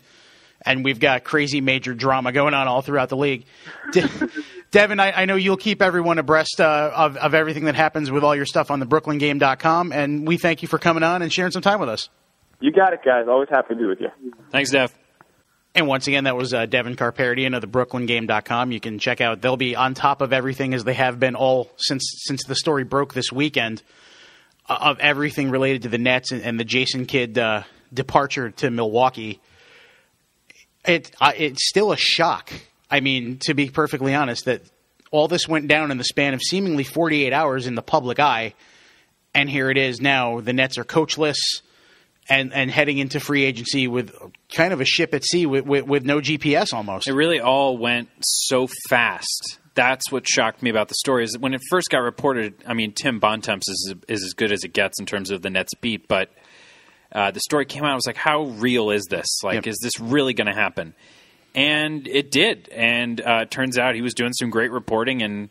and 0.65 0.85
we've 0.85 1.01
got 1.01 1.25
crazy 1.25 1.61
major 1.61 1.93
drama 1.93 2.31
going 2.31 2.55
on 2.55 2.69
all 2.69 2.81
throughout 2.81 3.09
the 3.09 3.17
league. 3.17 3.45
De- 3.91 4.09
Devin, 4.71 5.01
I, 5.01 5.23
I, 5.23 5.25
know 5.25 5.35
you'll 5.35 5.57
keep 5.57 5.83
everyone 5.83 6.19
abreast 6.19 6.61
uh, 6.61 6.93
of, 6.95 7.17
of 7.17 7.35
everything 7.35 7.65
that 7.65 7.75
happens 7.75 8.09
with 8.09 8.23
all 8.23 8.37
your 8.37 8.47
stuff 8.47 8.71
on 8.71 8.79
the 8.79 8.87
BrooklynGame.com, 8.87 9.91
and 9.91 10.29
we 10.29 10.39
thank 10.39 10.63
you 10.63 10.69
for 10.69 10.79
coming 10.79 11.03
on 11.03 11.23
and 11.23 11.33
sharing 11.33 11.51
some 11.51 11.63
time 11.63 11.81
with 11.81 11.89
us. 11.89 12.09
You 12.61 12.71
got 12.71 12.93
it, 12.93 13.01
guys. 13.05 13.27
Always 13.29 13.49
happy 13.49 13.75
to 13.75 13.81
be 13.81 13.87
with 13.87 14.01
you. 14.01 14.11
Thanks, 14.53 14.71
Dev. 14.71 14.95
And 15.75 15.87
once 15.87 16.09
again, 16.09 16.25
that 16.25 16.37
was 16.37 16.53
uh, 16.53 16.67
Devin 16.67 16.97
Kharpertian 16.97 17.55
of 17.55 17.61
the 17.61 17.69
BrooklynGame.com. 17.69 18.73
You 18.73 18.81
can 18.81 18.99
check 18.99 19.21
out; 19.21 19.41
they'll 19.41 19.57
be 19.57 19.77
on 19.77 19.95
top 19.95 20.21
of 20.21 20.33
everything 20.33 20.75
as 20.75 20.83
they 20.83 20.95
have 20.95 21.21
been 21.21 21.37
all 21.37 21.71
since 21.77 22.13
since 22.25 22.45
the 22.45 22.57
story 22.57 22.83
broke 22.83 23.15
this 23.15 23.31
weekend 23.31 23.83
uh, 24.69 24.79
of 24.81 24.99
everything 24.99 25.51
related 25.51 25.83
to 25.83 25.89
the 25.89 25.99
Nets 25.99 26.33
and, 26.33 26.43
and 26.43 26.59
the 26.59 26.65
Jason 26.65 27.07
Kidd 27.07 27.39
uh, 27.39 27.63
departure 27.95 28.51
to 28.51 28.71
Milwaukee. 28.71 29.41
It 30.85 31.13
it's 31.37 31.69
still 31.69 31.93
a 31.93 31.97
shock. 31.97 32.53
I 32.91 32.99
mean, 32.99 33.39
to 33.43 33.55
be 33.55 33.71
perfectly 33.71 34.13
honest, 34.13 34.47
that 34.47 34.63
all 35.13 35.29
this 35.29 35.47
went 35.47 35.69
down 35.69 35.93
in 35.93 35.99
the 35.99 36.05
span 36.05 36.35
of 36.35 36.43
seemingly 36.43 36.83
48 36.83 37.33
hours 37.33 37.69
in 37.69 37.77
the 37.77 37.83
public 37.83 38.19
eye, 38.19 38.55
and 39.35 39.49
here 39.49 39.71
it 39.71 39.79
is 39.79 40.01
now. 40.01 40.41
The 40.41 40.53
Nets 40.53 40.79
are 40.79 40.85
coachless 40.85 41.37
and 42.31 42.55
and 42.55 42.71
heading 42.71 42.99
into 42.99 43.21
free 43.21 43.45
agency 43.45 43.89
with 43.89 44.15
kind 44.55 44.73
of 44.73 44.81
a 44.81 44.85
ship 44.85 45.13
at 45.13 45.25
sea 45.25 45.45
with, 45.45 45.67
with, 45.67 45.85
with 45.85 46.05
no 46.05 46.21
GPS 46.21 46.73
almost. 46.73 47.09
It 47.09 47.15
really 47.15 47.41
all 47.41 47.77
went 47.77 48.09
so 48.23 48.69
fast. 48.89 49.59
That's 49.75 50.11
what 50.11 50.29
shocked 50.29 50.63
me 50.63 50.71
about 50.71 50.89
the 50.89 50.95
story 50.95 51.25
is 51.25 51.37
when 51.37 51.55
it 51.55 51.61
first 51.69 51.91
got 51.91 51.99
reported. 51.99 52.55
I 52.67 52.75
mean, 52.75 52.93
Tim 52.93 53.19
Bontemps 53.19 53.69
is 53.69 53.95
is 54.09 54.25
as 54.25 54.33
good 54.33 54.53
as 54.53 54.65
it 54.65 54.73
gets 54.73 55.01
in 55.01 55.07
terms 55.07 55.31
of 55.31 55.43
the 55.43 55.51
Nets 55.51 55.75
beat, 55.75 56.09
but 56.09 56.31
uh, 57.13 57.33
the 57.33 57.41
story 57.41 57.67
came 57.67 57.85
out. 57.85 57.91
I 57.91 57.95
was 57.95 58.07
like, 58.07 58.17
how 58.17 58.45
real 58.45 58.91
is 58.91 59.07
this? 59.11 59.27
Like, 59.43 59.55
yep. 59.55 59.67
is 59.67 59.79
this 59.83 59.99
really 59.99 60.33
going 60.33 60.47
to 60.47 60.55
happen? 60.55 60.95
And 61.57 62.07
it 62.07 62.31
did. 62.31 62.69
And 62.69 63.21
uh, 63.21 63.41
it 63.43 63.51
turns 63.51 63.79
out 63.79 63.97
he 63.97 64.03
was 64.03 64.15
doing 64.15 64.33
some 64.33 64.51
great 64.51 64.71
reporting. 64.71 65.23
And 65.23 65.49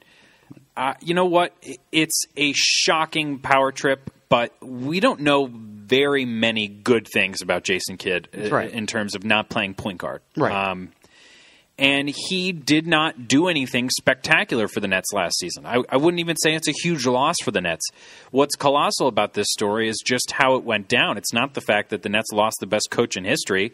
uh, 0.78 0.94
you 1.02 1.14
know 1.14 1.26
what? 1.26 1.54
It's 1.92 2.24
a 2.38 2.54
shocking 2.54 3.40
power 3.40 3.74
trip, 3.74 4.10
but 4.30 4.54
we 4.62 5.02
don't 5.02 5.20
know 5.20 5.52
very 5.90 6.26
many 6.26 6.68
good 6.68 7.08
things 7.12 7.42
about 7.42 7.64
Jason 7.64 7.98
Kidd 7.98 8.30
uh, 8.38 8.50
right. 8.50 8.72
in 8.72 8.88
terms 8.88 9.16
of 9.16 9.24
not 9.24 9.50
playing 9.50 9.74
point 9.74 9.98
guard. 9.98 10.22
Right. 10.38 10.54
Um, 10.54 10.92
and 11.80 12.10
he 12.14 12.52
did 12.52 12.86
not 12.86 13.28
do 13.28 13.48
anything 13.48 13.90
spectacular 13.90 14.68
for 14.68 14.82
the 14.82 14.88
Nets 14.88 15.14
last 15.14 15.40
season. 15.40 15.66
I, 15.66 15.82
I, 15.90 15.96
wouldn't 15.96 16.20
even 16.20 16.36
say 16.36 16.54
it's 16.54 16.68
a 16.68 16.74
huge 16.74 17.06
loss 17.08 17.38
for 17.42 17.52
the 17.52 17.62
Nets. 17.62 17.88
What's 18.32 18.56
colossal 18.56 19.08
about 19.08 19.34
this 19.34 19.48
story 19.50 19.88
is 19.88 20.04
just 20.06 20.32
how 20.32 20.56
it 20.56 20.66
went 20.66 20.90
down. 20.90 21.18
It's 21.18 21.32
not 21.32 21.54
the 21.54 21.62
fact 21.62 21.92
that 21.92 22.02
the 22.02 22.10
Nets 22.10 22.34
lost 22.34 22.58
the 22.60 22.68
best 22.68 22.90
coach 22.92 23.16
in 23.16 23.24
history. 23.24 23.74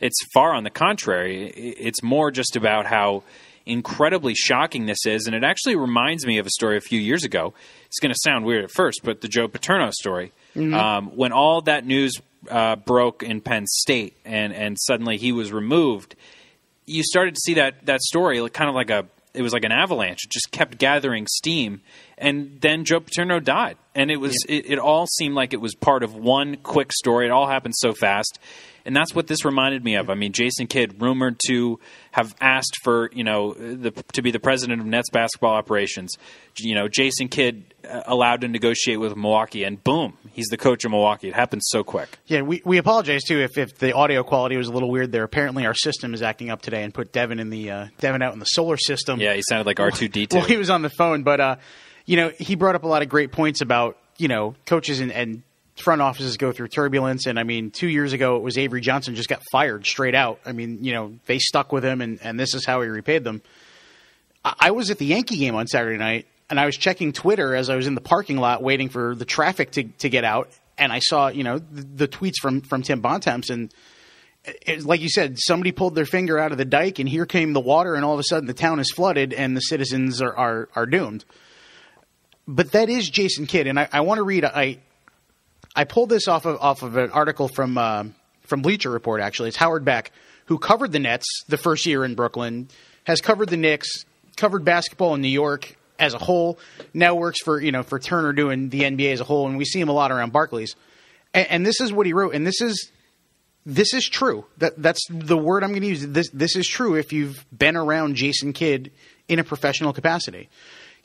It's 0.00 0.18
far 0.34 0.52
on 0.52 0.64
the 0.64 0.70
contrary. 0.70 1.46
It's 1.48 2.02
more 2.02 2.30
just 2.30 2.56
about 2.56 2.84
how 2.84 3.22
incredibly 3.66 4.34
shocking 4.34 4.86
this 4.86 5.04
is. 5.04 5.26
And 5.26 5.34
it 5.34 5.44
actually 5.44 5.76
reminds 5.76 6.24
me 6.24 6.38
of 6.38 6.46
a 6.46 6.50
story 6.50 6.76
a 6.76 6.80
few 6.80 7.00
years 7.00 7.24
ago. 7.24 7.52
It's 7.86 7.98
going 7.98 8.12
to 8.12 8.18
sound 8.22 8.44
weird 8.44 8.64
at 8.64 8.70
first, 8.70 9.00
but 9.02 9.20
the 9.20 9.28
Joe 9.28 9.48
Paterno 9.48 9.90
story. 9.90 10.32
Mm-hmm. 10.54 10.74
Um, 10.74 11.16
when 11.16 11.32
all 11.32 11.60
that 11.62 11.84
news 11.84 12.14
uh, 12.48 12.76
broke 12.76 13.22
in 13.22 13.40
Penn 13.40 13.66
State 13.66 14.16
and, 14.24 14.54
and 14.54 14.76
suddenly 14.80 15.18
he 15.18 15.32
was 15.32 15.52
removed, 15.52 16.14
you 16.86 17.02
started 17.02 17.34
to 17.34 17.40
see 17.40 17.54
that, 17.54 17.84
that 17.86 18.00
story 18.00 18.48
kind 18.50 18.70
of 18.70 18.74
like 18.74 18.90
a 18.90 19.06
it 19.36 19.42
was 19.42 19.52
like 19.52 19.64
an 19.64 19.72
avalanche. 19.72 20.24
It 20.24 20.30
just 20.30 20.50
kept 20.50 20.78
gathering 20.78 21.26
steam, 21.28 21.82
and 22.18 22.58
then 22.60 22.84
Joe 22.84 23.00
Paterno 23.00 23.40
died, 23.40 23.76
and 23.94 24.10
it 24.10 24.16
was 24.16 24.34
it, 24.48 24.70
it 24.70 24.78
all 24.78 25.06
seemed 25.06 25.34
like 25.34 25.52
it 25.52 25.60
was 25.60 25.74
part 25.74 26.02
of 26.02 26.14
one 26.14 26.56
quick 26.56 26.92
story. 26.92 27.26
It 27.26 27.30
all 27.30 27.46
happened 27.46 27.74
so 27.76 27.92
fast, 27.92 28.38
and 28.86 28.96
that's 28.96 29.14
what 29.14 29.26
this 29.26 29.44
reminded 29.44 29.84
me 29.84 29.96
of. 29.96 30.08
I 30.08 30.14
mean, 30.14 30.32
Jason 30.32 30.66
Kidd 30.66 31.02
rumored 31.02 31.38
to 31.48 31.78
have 32.12 32.34
asked 32.40 32.78
for 32.82 33.10
you 33.12 33.22
know 33.22 33.52
the, 33.52 33.90
to 34.14 34.22
be 34.22 34.30
the 34.30 34.40
president 34.40 34.80
of 34.80 34.86
Nets 34.86 35.10
basketball 35.10 35.52
operations. 35.52 36.14
You 36.58 36.74
know, 36.74 36.88
Jason 36.88 37.28
Kidd 37.28 37.74
uh, 37.86 38.04
allowed 38.06 38.40
to 38.40 38.48
negotiate 38.48 38.98
with 38.98 39.14
Milwaukee, 39.14 39.64
and 39.64 39.82
boom, 39.84 40.16
he's 40.32 40.46
the 40.46 40.56
coach 40.56 40.86
of 40.86 40.92
Milwaukee. 40.92 41.28
It 41.28 41.34
happened 41.34 41.62
so 41.64 41.84
quick. 41.84 42.18
Yeah, 42.26 42.40
we, 42.42 42.62
we 42.64 42.78
apologize 42.78 43.24
too 43.24 43.40
if, 43.40 43.58
if 43.58 43.76
the 43.76 43.92
audio 43.92 44.22
quality 44.22 44.56
was 44.56 44.68
a 44.68 44.72
little 44.72 44.90
weird 44.90 45.12
there. 45.12 45.24
Apparently, 45.24 45.66
our 45.66 45.74
system 45.74 46.14
is 46.14 46.22
acting 46.22 46.48
up 46.48 46.62
today 46.62 46.82
and 46.82 46.94
put 46.94 47.12
Devin 47.12 47.40
in 47.40 47.50
the 47.50 47.70
uh, 47.70 47.86
Devin 47.98 48.22
out 48.22 48.32
in 48.32 48.38
the 48.38 48.46
solar 48.46 48.78
system. 48.78 49.20
Yeah, 49.20 49.34
he 49.34 49.42
sounded 49.46 49.66
like 49.66 49.80
R 49.80 49.90
two 49.90 50.08
D 50.08 50.26
two. 50.26 50.38
Well, 50.46 50.46
he 50.46 50.56
was 50.56 50.70
on 50.70 50.82
the 50.82 50.90
phone, 50.90 51.22
but 51.22 51.40
uh, 51.40 51.56
you 52.06 52.16
know, 52.16 52.30
he 52.30 52.54
brought 52.54 52.74
up 52.74 52.84
a 52.84 52.88
lot 52.88 53.02
of 53.02 53.08
great 53.08 53.32
points 53.32 53.60
about 53.60 53.98
you 54.16 54.28
know 54.28 54.54
coaches 54.64 55.00
and, 55.00 55.12
and 55.12 55.42
front 55.76 56.00
offices 56.00 56.36
go 56.36 56.52
through 56.52 56.68
turbulence. 56.68 57.26
And 57.26 57.38
I 57.38 57.42
mean, 57.42 57.70
two 57.70 57.88
years 57.88 58.12
ago, 58.12 58.36
it 58.36 58.42
was 58.42 58.56
Avery 58.56 58.80
Johnson 58.80 59.14
just 59.14 59.28
got 59.28 59.42
fired 59.52 59.86
straight 59.86 60.14
out. 60.14 60.40
I 60.46 60.52
mean, 60.52 60.82
you 60.82 60.94
know, 60.94 61.14
they 61.26 61.38
stuck 61.38 61.72
with 61.72 61.84
him, 61.84 62.00
and, 62.00 62.18
and 62.22 62.40
this 62.40 62.54
is 62.54 62.64
how 62.64 62.80
he 62.82 62.88
repaid 62.88 63.24
them. 63.24 63.42
I, 64.44 64.54
I 64.58 64.70
was 64.70 64.90
at 64.90 64.98
the 64.98 65.06
Yankee 65.06 65.36
game 65.36 65.54
on 65.54 65.66
Saturday 65.66 65.98
night, 65.98 66.26
and 66.48 66.58
I 66.58 66.66
was 66.66 66.76
checking 66.76 67.12
Twitter 67.12 67.54
as 67.54 67.68
I 67.68 67.76
was 67.76 67.86
in 67.86 67.94
the 67.94 68.00
parking 68.00 68.38
lot 68.38 68.62
waiting 68.62 68.88
for 68.88 69.14
the 69.14 69.24
traffic 69.24 69.72
to, 69.72 69.84
to 69.84 70.08
get 70.08 70.24
out, 70.24 70.48
and 70.78 70.92
I 70.92 71.00
saw, 71.00 71.28
you 71.28 71.44
know, 71.44 71.58
the, 71.58 71.82
the 71.82 72.08
tweets 72.08 72.36
from, 72.40 72.62
from 72.62 72.82
Tim 72.82 73.00
Bontemps, 73.00 73.50
and 73.50 73.72
eh, 74.44 74.52
it, 74.62 74.84
like 74.84 75.00
you 75.00 75.08
said, 75.08 75.38
somebody 75.38 75.72
pulled 75.72 75.94
their 75.94 76.06
finger 76.06 76.38
out 76.38 76.52
of 76.52 76.58
the 76.58 76.64
dike, 76.64 76.98
and 76.98 77.08
here 77.08 77.26
came 77.26 77.52
the 77.52 77.60
water, 77.60 77.94
and 77.94 78.04
all 78.04 78.14
of 78.14 78.20
a 78.20 78.24
sudden 78.24 78.46
the 78.46 78.54
town 78.54 78.80
is 78.80 78.90
flooded, 78.92 79.32
and 79.34 79.56
the 79.56 79.60
citizens 79.60 80.22
are, 80.22 80.34
are, 80.34 80.68
are 80.74 80.86
doomed. 80.86 81.24
But 82.48 82.72
that 82.72 82.88
is 82.88 83.08
Jason 83.10 83.46
Kidd, 83.46 83.66
and 83.66 83.78
I, 83.78 83.88
I 83.92 84.00
want 84.00 84.18
to 84.18 84.22
read. 84.22 84.44
I 84.44 84.78
I 85.74 85.84
pulled 85.84 86.08
this 86.08 86.28
off 86.28 86.46
of 86.46 86.60
off 86.60 86.82
of 86.82 86.96
an 86.96 87.10
article 87.10 87.48
from 87.48 87.76
uh, 87.76 88.04
from 88.42 88.62
Bleacher 88.62 88.90
Report. 88.90 89.20
Actually, 89.20 89.48
it's 89.48 89.56
Howard 89.56 89.84
Beck 89.84 90.12
who 90.46 90.58
covered 90.58 90.92
the 90.92 90.98
Nets 90.98 91.26
the 91.48 91.56
first 91.56 91.86
year 91.86 92.04
in 92.04 92.14
Brooklyn, 92.14 92.68
has 93.04 93.20
covered 93.20 93.48
the 93.48 93.56
Knicks, 93.56 94.04
covered 94.36 94.64
basketball 94.64 95.14
in 95.14 95.20
New 95.20 95.28
York 95.28 95.76
as 95.98 96.14
a 96.14 96.18
whole. 96.18 96.58
Now 96.94 97.14
works 97.14 97.40
for 97.42 97.60
you 97.60 97.72
know 97.72 97.82
for 97.82 97.98
Turner 97.98 98.32
doing 98.32 98.68
the 98.70 98.82
NBA 98.82 99.12
as 99.12 99.20
a 99.20 99.24
whole, 99.24 99.46
and 99.46 99.58
we 99.58 99.64
see 99.64 99.80
him 99.80 99.88
a 99.88 99.92
lot 99.92 100.10
around 100.10 100.32
Barclays. 100.32 100.74
And, 101.34 101.46
and 101.48 101.66
this 101.66 101.80
is 101.80 101.92
what 101.92 102.06
he 102.06 102.12
wrote, 102.12 102.34
and 102.34 102.46
this 102.46 102.60
is 102.60 102.90
this 103.64 103.92
is 103.92 104.08
true. 104.08 104.46
That 104.58 104.80
that's 104.80 105.04
the 105.10 105.36
word 105.36 105.62
I'm 105.62 105.70
going 105.70 105.82
to 105.82 105.88
use. 105.88 106.06
This 106.06 106.30
this 106.30 106.56
is 106.56 106.66
true 106.66 106.94
if 106.94 107.12
you've 107.12 107.44
been 107.56 107.76
around 107.76 108.16
Jason 108.16 108.52
Kidd 108.52 108.92
in 109.28 109.38
a 109.38 109.44
professional 109.44 109.92
capacity. 109.92 110.48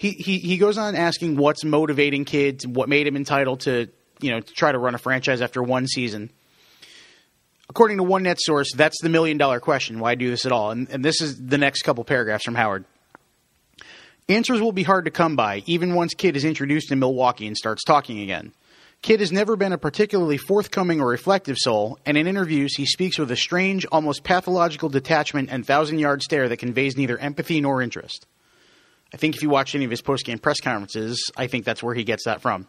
He 0.01 0.39
he 0.39 0.57
goes 0.57 0.79
on 0.79 0.95
asking 0.95 1.35
what's 1.37 1.63
motivating 1.63 2.25
Kidd's, 2.25 2.65
what 2.65 2.89
made 2.89 3.05
him 3.05 3.15
entitled 3.15 3.59
to 3.61 3.87
you 4.19 4.31
know 4.31 4.39
to 4.39 4.53
try 4.53 4.71
to 4.71 4.79
run 4.79 4.95
a 4.95 4.97
franchise 4.97 5.41
after 5.43 5.61
one 5.61 5.85
season. 5.85 6.31
According 7.69 7.97
to 7.97 8.03
one 8.03 8.23
net 8.23 8.39
source, 8.41 8.73
that's 8.73 8.99
the 9.03 9.09
million 9.09 9.37
dollar 9.37 9.59
question. 9.59 9.99
Why 9.99 10.15
do 10.15 10.27
this 10.27 10.47
at 10.47 10.51
all? 10.51 10.71
And, 10.71 10.89
and 10.89 11.05
this 11.05 11.21
is 11.21 11.39
the 11.39 11.59
next 11.59 11.83
couple 11.83 12.03
paragraphs 12.03 12.45
from 12.45 12.55
Howard. 12.55 12.85
Answers 14.27 14.59
will 14.59 14.71
be 14.71 14.81
hard 14.81 15.05
to 15.05 15.11
come 15.11 15.35
by, 15.35 15.61
even 15.67 15.93
once 15.93 16.15
Kidd 16.15 16.35
is 16.35 16.45
introduced 16.45 16.91
in 16.91 16.97
Milwaukee 16.97 17.45
and 17.45 17.55
starts 17.55 17.83
talking 17.83 18.21
again. 18.21 18.53
Kidd 19.03 19.19
has 19.19 19.31
never 19.31 19.55
been 19.55 19.71
a 19.71 19.77
particularly 19.77 20.37
forthcoming 20.37 20.99
or 20.99 21.09
reflective 21.09 21.57
soul, 21.59 21.99
and 22.07 22.17
in 22.17 22.25
interviews 22.25 22.75
he 22.75 22.87
speaks 22.87 23.19
with 23.19 23.29
a 23.29 23.35
strange, 23.35 23.85
almost 23.91 24.23
pathological 24.23 24.89
detachment 24.89 25.49
and 25.51 25.63
thousand 25.63 25.99
yard 25.99 26.23
stare 26.23 26.49
that 26.49 26.57
conveys 26.57 26.97
neither 26.97 27.19
empathy 27.19 27.61
nor 27.61 27.83
interest. 27.83 28.25
I 29.13 29.17
think 29.17 29.35
if 29.35 29.41
you 29.41 29.49
watch 29.49 29.75
any 29.75 29.85
of 29.85 29.91
his 29.91 30.01
post 30.01 30.25
game 30.25 30.39
press 30.39 30.59
conferences, 30.59 31.31
I 31.35 31.47
think 31.47 31.65
that's 31.65 31.83
where 31.83 31.95
he 31.95 32.03
gets 32.03 32.25
that 32.25 32.41
from. 32.41 32.67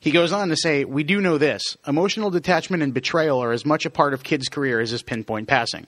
He 0.00 0.10
goes 0.10 0.32
on 0.32 0.48
to 0.48 0.56
say, 0.56 0.84
We 0.84 1.04
do 1.04 1.20
know 1.20 1.38
this 1.38 1.76
emotional 1.86 2.30
detachment 2.30 2.82
and 2.82 2.92
betrayal 2.92 3.38
are 3.38 3.52
as 3.52 3.64
much 3.64 3.86
a 3.86 3.90
part 3.90 4.14
of 4.14 4.24
Kidd's 4.24 4.48
career 4.48 4.80
as 4.80 4.90
his 4.90 5.02
pinpoint 5.02 5.46
passing. 5.46 5.86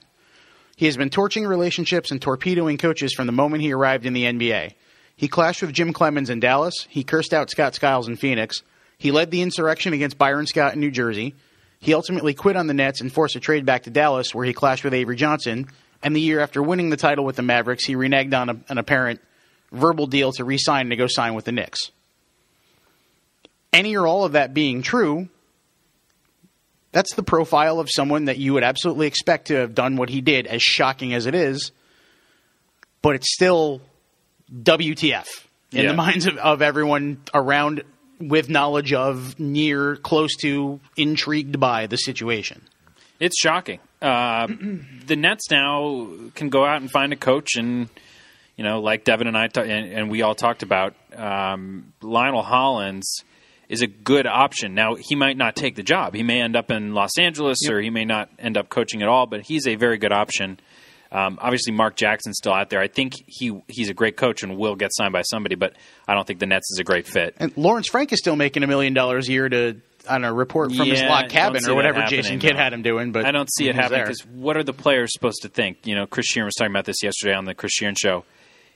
He 0.77 0.85
has 0.85 0.97
been 0.97 1.09
torching 1.09 1.45
relationships 1.45 2.11
and 2.11 2.21
torpedoing 2.21 2.77
coaches 2.77 3.13
from 3.13 3.27
the 3.27 3.33
moment 3.33 3.63
he 3.63 3.73
arrived 3.73 4.05
in 4.05 4.13
the 4.13 4.23
NBA. 4.23 4.73
He 5.17 5.27
clashed 5.27 5.61
with 5.61 5.73
Jim 5.73 5.93
Cleamons 5.93 6.29
in 6.29 6.39
Dallas. 6.39 6.87
He 6.89 7.03
cursed 7.03 7.33
out 7.33 7.49
Scott 7.49 7.75
Skiles 7.75 8.07
in 8.07 8.17
Phoenix. 8.17 8.61
He 8.97 9.11
led 9.11 9.31
the 9.31 9.41
insurrection 9.41 9.93
against 9.93 10.17
Byron 10.17 10.47
Scott 10.47 10.73
in 10.73 10.79
New 10.79 10.91
Jersey. 10.91 11.35
He 11.79 11.93
ultimately 11.93 12.33
quit 12.33 12.55
on 12.55 12.67
the 12.67 12.73
Nets 12.73 13.01
and 13.01 13.11
forced 13.11 13.35
a 13.35 13.39
trade 13.39 13.65
back 13.65 13.83
to 13.83 13.89
Dallas, 13.89 14.33
where 14.33 14.45
he 14.45 14.53
clashed 14.53 14.83
with 14.83 14.93
Avery 14.93 15.15
Johnson. 15.15 15.67
And 16.01 16.15
the 16.15 16.21
year 16.21 16.39
after 16.39 16.61
winning 16.61 16.89
the 16.89 16.97
title 16.97 17.25
with 17.25 17.35
the 17.35 17.41
Mavericks, 17.41 17.85
he 17.85 17.95
reneged 17.95 18.33
on 18.33 18.49
a, 18.49 18.57
an 18.69 18.77
apparent 18.77 19.21
verbal 19.71 20.07
deal 20.07 20.31
to 20.33 20.43
re 20.43 20.57
sign 20.57 20.81
and 20.81 20.89
to 20.91 20.95
go 20.95 21.07
sign 21.07 21.33
with 21.33 21.45
the 21.45 21.51
Knicks. 21.51 21.91
Any 23.73 23.95
or 23.97 24.07
all 24.07 24.23
of 24.23 24.33
that 24.33 24.53
being 24.53 24.81
true, 24.81 25.27
that's 26.91 27.13
the 27.15 27.23
profile 27.23 27.79
of 27.79 27.89
someone 27.91 28.25
that 28.25 28.37
you 28.37 28.53
would 28.53 28.63
absolutely 28.63 29.07
expect 29.07 29.47
to 29.47 29.55
have 29.55 29.75
done 29.75 29.97
what 29.97 30.09
he 30.09 30.21
did, 30.21 30.47
as 30.47 30.61
shocking 30.61 31.13
as 31.13 31.25
it 31.25 31.35
is. 31.35 31.71
But 33.01 33.15
it's 33.15 33.33
still 33.33 33.81
WTF 34.53 35.25
in 35.71 35.83
Yeah. 35.83 35.89
the 35.91 35.93
minds 35.97 36.25
of, 36.25 36.37
of 36.37 36.61
everyone 36.61 37.21
around 37.33 37.83
with 38.19 38.47
knowledge 38.49 38.93
of, 38.93 39.37
near, 39.39 39.97
close 39.97 40.35
to, 40.37 40.79
intrigued 40.95 41.59
by 41.59 41.87
the 41.87 41.97
situation. 41.97 42.61
It's 43.19 43.37
shocking. 43.37 43.79
Uh, 44.01 44.47
the 45.05 45.17
Nets 45.17 45.51
now 45.51 46.07
can 46.33 46.47
go 46.47 46.63
out 46.65 46.79
and 46.81 46.89
find 46.89 47.11
a 47.11 47.17
coach, 47.17 47.55
and 47.57 47.89
you 48.55 48.63
know, 48.63 48.79
like 48.81 49.03
Devin 49.03 49.27
and 49.27 49.37
I 49.37 49.47
ta- 49.47 49.61
and, 49.61 49.91
and 49.91 50.09
we 50.11 50.21
all 50.21 50.35
talked 50.35 50.63
about, 50.63 50.93
um, 51.15 51.93
Lionel 52.01 52.41
Hollins 52.43 53.23
is 53.67 53.81
a 53.81 53.87
good 53.87 54.27
option. 54.27 54.75
Now 54.75 54.95
he 54.95 55.15
might 55.15 55.37
not 55.37 55.55
take 55.55 55.75
the 55.75 55.83
job. 55.83 56.13
He 56.13 56.23
may 56.23 56.41
end 56.41 56.55
up 56.55 56.71
in 56.71 56.93
Los 56.93 57.17
Angeles, 57.17 57.57
or 57.69 57.81
he 57.81 57.89
may 57.89 58.05
not 58.05 58.29
end 58.39 58.57
up 58.57 58.69
coaching 58.69 59.01
at 59.01 59.07
all. 59.07 59.25
But 59.25 59.41
he's 59.41 59.67
a 59.67 59.75
very 59.75 59.97
good 59.97 60.11
option. 60.11 60.59
Um, 61.11 61.37
obviously, 61.41 61.71
Mark 61.71 61.95
Jackson's 61.95 62.37
still 62.37 62.53
out 62.53 62.69
there. 62.69 62.81
I 62.81 62.87
think 62.87 63.13
he 63.25 63.61
he's 63.67 63.89
a 63.89 63.93
great 63.93 64.17
coach 64.17 64.43
and 64.43 64.57
will 64.57 64.75
get 64.75 64.91
signed 64.93 65.13
by 65.13 65.21
somebody, 65.21 65.55
but 65.55 65.73
I 66.07 66.13
don't 66.13 66.25
think 66.27 66.39
the 66.39 66.45
Nets 66.45 66.69
is 66.71 66.79
a 66.79 66.83
great 66.83 67.07
fit. 67.07 67.35
And 67.37 67.55
Lawrence 67.57 67.87
Frank 67.87 68.11
is 68.11 68.19
still 68.19 68.35
making 68.35 68.63
a 68.63 68.67
million 68.67 68.93
dollars 68.93 69.29
a 69.29 69.31
year 69.31 69.47
to 69.49 69.77
on 70.07 70.23
a 70.23 70.31
report 70.33 70.71
from 70.71 70.87
his 70.87 70.99
Yeah, 71.01 71.09
log 71.09 71.21
don't 71.23 71.31
cabin 71.31 71.67
or 71.67 71.73
whatever 71.73 72.03
Jason 72.05 72.39
Kidd 72.39 72.53
no. 72.53 72.59
had 72.61 72.73
him 72.73 72.81
doing. 72.83 73.11
But 73.11 73.25
I 73.25 73.31
don't 73.31 73.51
see 73.51 73.67
it 73.69 73.75
happening 73.75 74.01
because 74.03 74.25
what 74.27 74.57
are 74.57 74.63
the 74.63 74.73
players 74.73 75.11
supposed 75.13 75.41
to 75.43 75.49
think? 75.49 75.87
You 75.87 75.95
know, 75.95 76.05
Chris 76.05 76.27
Shearn 76.27 76.45
was 76.45 76.53
talking 76.55 76.71
about 76.71 76.85
this 76.85 77.01
yesterday 77.01 77.33
on 77.33 77.45
the 77.45 77.55
Chris 77.55 77.71
Shearn 77.71 77.95
show. 77.95 78.25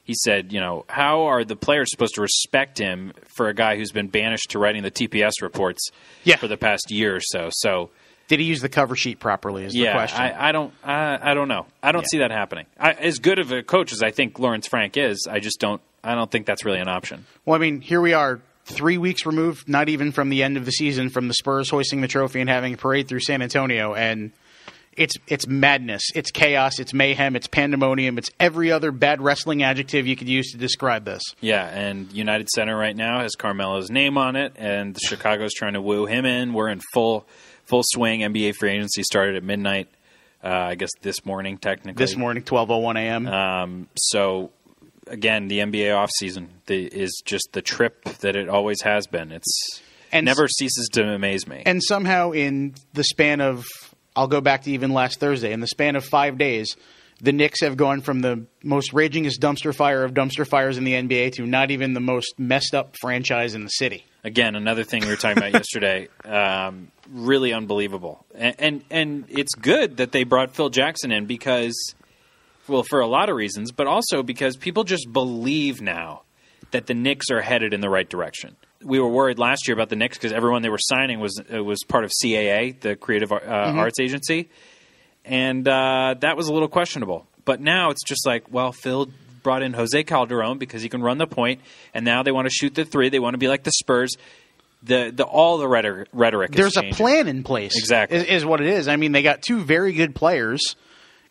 He 0.09 0.15
said, 0.15 0.51
you 0.51 0.59
know, 0.59 0.85
how 0.89 1.25
are 1.27 1.43
the 1.43 1.55
players 1.55 1.91
supposed 1.91 2.15
to 2.15 2.21
respect 2.21 2.79
him 2.79 3.13
for 3.27 3.47
a 3.47 3.53
guy 3.53 3.75
who's 3.77 3.91
been 3.91 4.07
banished 4.07 4.49
to 4.49 4.57
writing 4.57 4.81
the 4.81 4.89
TPS 4.89 5.33
reports 5.43 5.91
Yeah. 6.23 6.37
for 6.37 6.47
the 6.47 6.57
past 6.57 6.89
year 6.89 7.15
or 7.15 7.19
so? 7.21 7.49
So, 7.51 7.91
Did 8.27 8.39
he 8.39 8.47
use 8.47 8.61
the 8.61 8.69
cover 8.69 8.95
sheet 8.95 9.19
properly? 9.19 9.65
Is 9.65 9.73
the 9.73 9.85
question. 9.91 10.19
I, 10.19 10.49
I 10.49 10.51
don't, 10.51 10.73
I, 10.83 11.31
I 11.31 11.33
don't 11.35 11.47
know. 11.47 11.67
I 11.83 11.91
don't 11.91 12.01
Yeah. 12.01 12.07
see 12.09 12.17
that 12.19 12.31
happening. 12.31 12.65
I, 12.79 12.93
as 12.93 13.19
good 13.19 13.37
of 13.37 13.51
a 13.51 13.61
coach 13.61 13.93
as 13.93 14.01
I 14.01 14.09
think 14.09 14.39
Lawrence 14.39 14.65
Frank 14.67 14.97
is, 14.97 15.27
I 15.29 15.39
just 15.39 15.59
don't. 15.59 15.79
I 16.03 16.15
don't 16.15 16.31
think 16.31 16.47
that's 16.47 16.65
really 16.65 16.79
an 16.79 16.87
option. 16.87 17.27
Well, 17.45 17.55
I 17.55 17.59
mean, 17.59 17.79
here 17.79 18.01
we 18.01 18.13
are, 18.13 18.39
three 18.65 18.97
weeks 18.97 19.27
removed, 19.27 19.69
not 19.69 19.89
even 19.89 20.11
from 20.11 20.29
the 20.29 20.41
end 20.41 20.57
of 20.57 20.65
the 20.65 20.71
season, 20.71 21.09
from 21.11 21.27
the 21.27 21.33
Spurs 21.35 21.69
hoisting 21.69 22.01
the 22.01 22.07
trophy 22.07 22.39
and 22.41 22.49
having 22.49 22.73
a 22.73 22.77
parade 22.77 23.07
through 23.07 23.19
San 23.19 23.43
Antonio, 23.43 23.93
and 23.93 24.31
it's 24.99 25.15
it's 25.27 25.47
madness, 25.47 26.03
it's 26.13 26.29
chaos, 26.29 26.77
it's 26.77 26.93
mayhem, 26.93 27.35
it's 27.35 27.47
pandemonium, 27.47 28.17
it's 28.17 28.29
every 28.39 28.71
other 28.71 28.91
bad 28.91 29.21
wrestling 29.21 29.63
adjective 29.63 30.05
you 30.05 30.15
could 30.15 30.29
use 30.29 30.51
to 30.51 30.57
describe 30.57 31.05
this. 31.05 31.21
Yeah, 31.41 31.65
and 31.65 32.11
United 32.11 32.49
Center 32.49 32.77
right 32.77 32.95
now 32.95 33.21
has 33.21 33.35
Carmelo's 33.35 33.89
name 33.89 34.17
on 34.17 34.35
it, 34.35 34.53
and 34.57 34.97
Chicago's 35.01 35.53
trying 35.53 35.73
to 35.73 35.81
woo 35.81 36.05
him 36.05 36.25
in. 36.25 36.53
We're 36.53 36.69
in 36.69 36.81
full 36.93 37.25
full 37.65 37.81
swing. 37.85 38.19
NBA 38.21 38.55
free 38.55 38.71
agency 38.71 39.03
started 39.03 39.35
at 39.37 39.43
midnight. 39.43 39.87
Uh, 40.43 40.49
I 40.49 40.75
guess 40.75 40.89
this 41.01 41.25
morning, 41.25 41.57
technically. 41.57 42.03
This 42.03 42.15
morning, 42.15 42.43
twelve 42.43 42.69
oh 42.69 42.77
one 42.77 42.97
a.m. 42.97 43.25
Um, 43.27 43.87
so 43.97 44.51
again, 45.07 45.47
the 45.47 45.59
NBA 45.59 45.87
offseason 46.21 46.47
the, 46.67 46.85
is 46.85 47.21
just 47.25 47.49
the 47.53 47.61
trip 47.61 48.03
that 48.19 48.35
it 48.35 48.47
always 48.47 48.81
has 48.83 49.07
been. 49.07 49.31
It's 49.31 49.81
And- 50.11 50.25
never 50.25 50.47
ceases 50.47 50.87
to 50.93 51.03
amaze 51.03 51.47
me. 51.47 51.63
and 51.65 51.81
somehow 51.83 52.31
in 52.31 52.75
the 52.93 53.03
span 53.03 53.41
of 53.41 53.65
I'll 54.19 54.27
go 54.27 54.41
back 54.41 54.63
to 54.63 54.71
even 54.71 54.91
last 54.91 55.21
Thursday 55.21 55.53
in 55.53 55.61
the 55.61 55.67
span 55.67 55.95
of 55.95 56.03
five 56.03 56.37
days, 56.37 56.75
the 57.21 57.31
Knicks 57.31 57.61
have 57.61 57.77
gone 57.77 58.01
from 58.01 58.19
the 58.19 58.43
most 58.61 58.91
ragingest 58.91 59.39
dumpster 59.39 59.73
fire 59.73 60.03
of 60.03 60.13
dumpster 60.13 60.45
fires 60.45 60.77
in 60.77 60.83
the 60.83 60.91
NBA 60.91 61.31
to 61.35 61.45
not 61.45 61.71
even 61.71 61.93
the 61.93 62.01
most 62.01 62.37
messed 62.37 62.75
up 62.75 62.97
franchise 62.99 63.55
in 63.55 63.63
the 63.63 63.69
city. 63.69 64.05
again, 64.25 64.57
another 64.57 64.83
thing 64.83 65.03
we 65.03 65.07
were 65.07 65.15
talking 65.15 65.37
about 65.37 65.53
yesterday. 65.53 66.09
Um, 66.25 66.91
really 67.09 67.53
unbelievable, 67.53 68.23
and, 68.35 68.55
and 68.59 68.83
and 68.91 69.25
it's 69.29 69.55
good 69.55 69.97
that 69.97 70.11
they 70.11 70.25
brought 70.25 70.53
Phil 70.53 70.69
Jackson 70.69 71.11
in 71.11 71.25
because, 71.25 71.73
well, 72.67 72.83
for 72.83 72.99
a 72.99 73.07
lot 73.07 73.29
of 73.29 73.35
reasons, 73.35 73.71
but 73.71 73.87
also 73.87 74.21
because 74.21 74.55
people 74.55 74.83
just 74.83 75.11
believe 75.11 75.81
now 75.81 76.21
that 76.69 76.85
the 76.85 76.93
Knicks 76.93 77.31
are 77.31 77.41
headed 77.41 77.73
in 77.73 77.81
the 77.81 77.89
right 77.89 78.07
direction. 78.07 78.57
We 78.83 78.99
were 78.99 79.09
worried 79.09 79.39
last 79.39 79.67
year 79.67 79.75
about 79.75 79.89
the 79.89 79.95
Knicks 79.95 80.17
because 80.17 80.31
everyone 80.31 80.61
they 80.61 80.69
were 80.69 80.77
signing 80.79 81.19
was 81.19 81.41
uh, 81.53 81.63
was 81.63 81.83
part 81.87 82.03
of 82.05 82.11
CAA, 82.23 82.79
the 82.79 82.95
Creative 82.95 83.31
uh, 83.31 83.35
Arts 83.43 83.99
Agency, 83.99 84.49
and 85.25 85.67
uh, 85.67 86.15
that 86.19 86.37
was 86.37 86.47
a 86.47 86.53
little 86.53 86.69
questionable. 86.69 87.27
But 87.43 87.59
now 87.59 87.89
it's 87.89 88.03
just 88.03 88.25
like, 88.25 88.51
well, 88.51 88.71
Phil 88.71 89.09
brought 89.43 89.63
in 89.63 89.73
Jose 89.73 90.03
Calderon 90.03 90.57
because 90.57 90.81
he 90.81 90.89
can 90.89 91.01
run 91.01 91.17
the 91.17 91.27
point, 91.27 91.61
and 91.93 92.05
now 92.05 92.23
they 92.23 92.31
want 92.31 92.45
to 92.47 92.53
shoot 92.53 92.75
the 92.75 92.85
three. 92.85 93.09
They 93.09 93.19
want 93.19 93.33
to 93.33 93.37
be 93.37 93.47
like 93.47 93.63
the 93.63 93.71
Spurs. 93.71 94.11
the 94.83 95.11
the 95.13 95.23
all 95.23 95.57
the 95.57 95.67
rhetoric. 95.67 96.07
rhetoric 96.13 96.51
is 96.51 96.55
There's 96.55 96.77
a 96.77 96.91
plan 96.91 97.27
in 97.27 97.43
place. 97.43 97.77
Exactly. 97.77 98.17
Is, 98.17 98.23
is 98.23 98.45
what 98.45 98.61
it 98.61 98.67
is. 98.67 98.87
I 98.87 98.95
mean, 98.95 99.11
they 99.11 99.23
got 99.23 99.41
two 99.41 99.61
very 99.61 99.93
good 99.93 100.15
players 100.15 100.75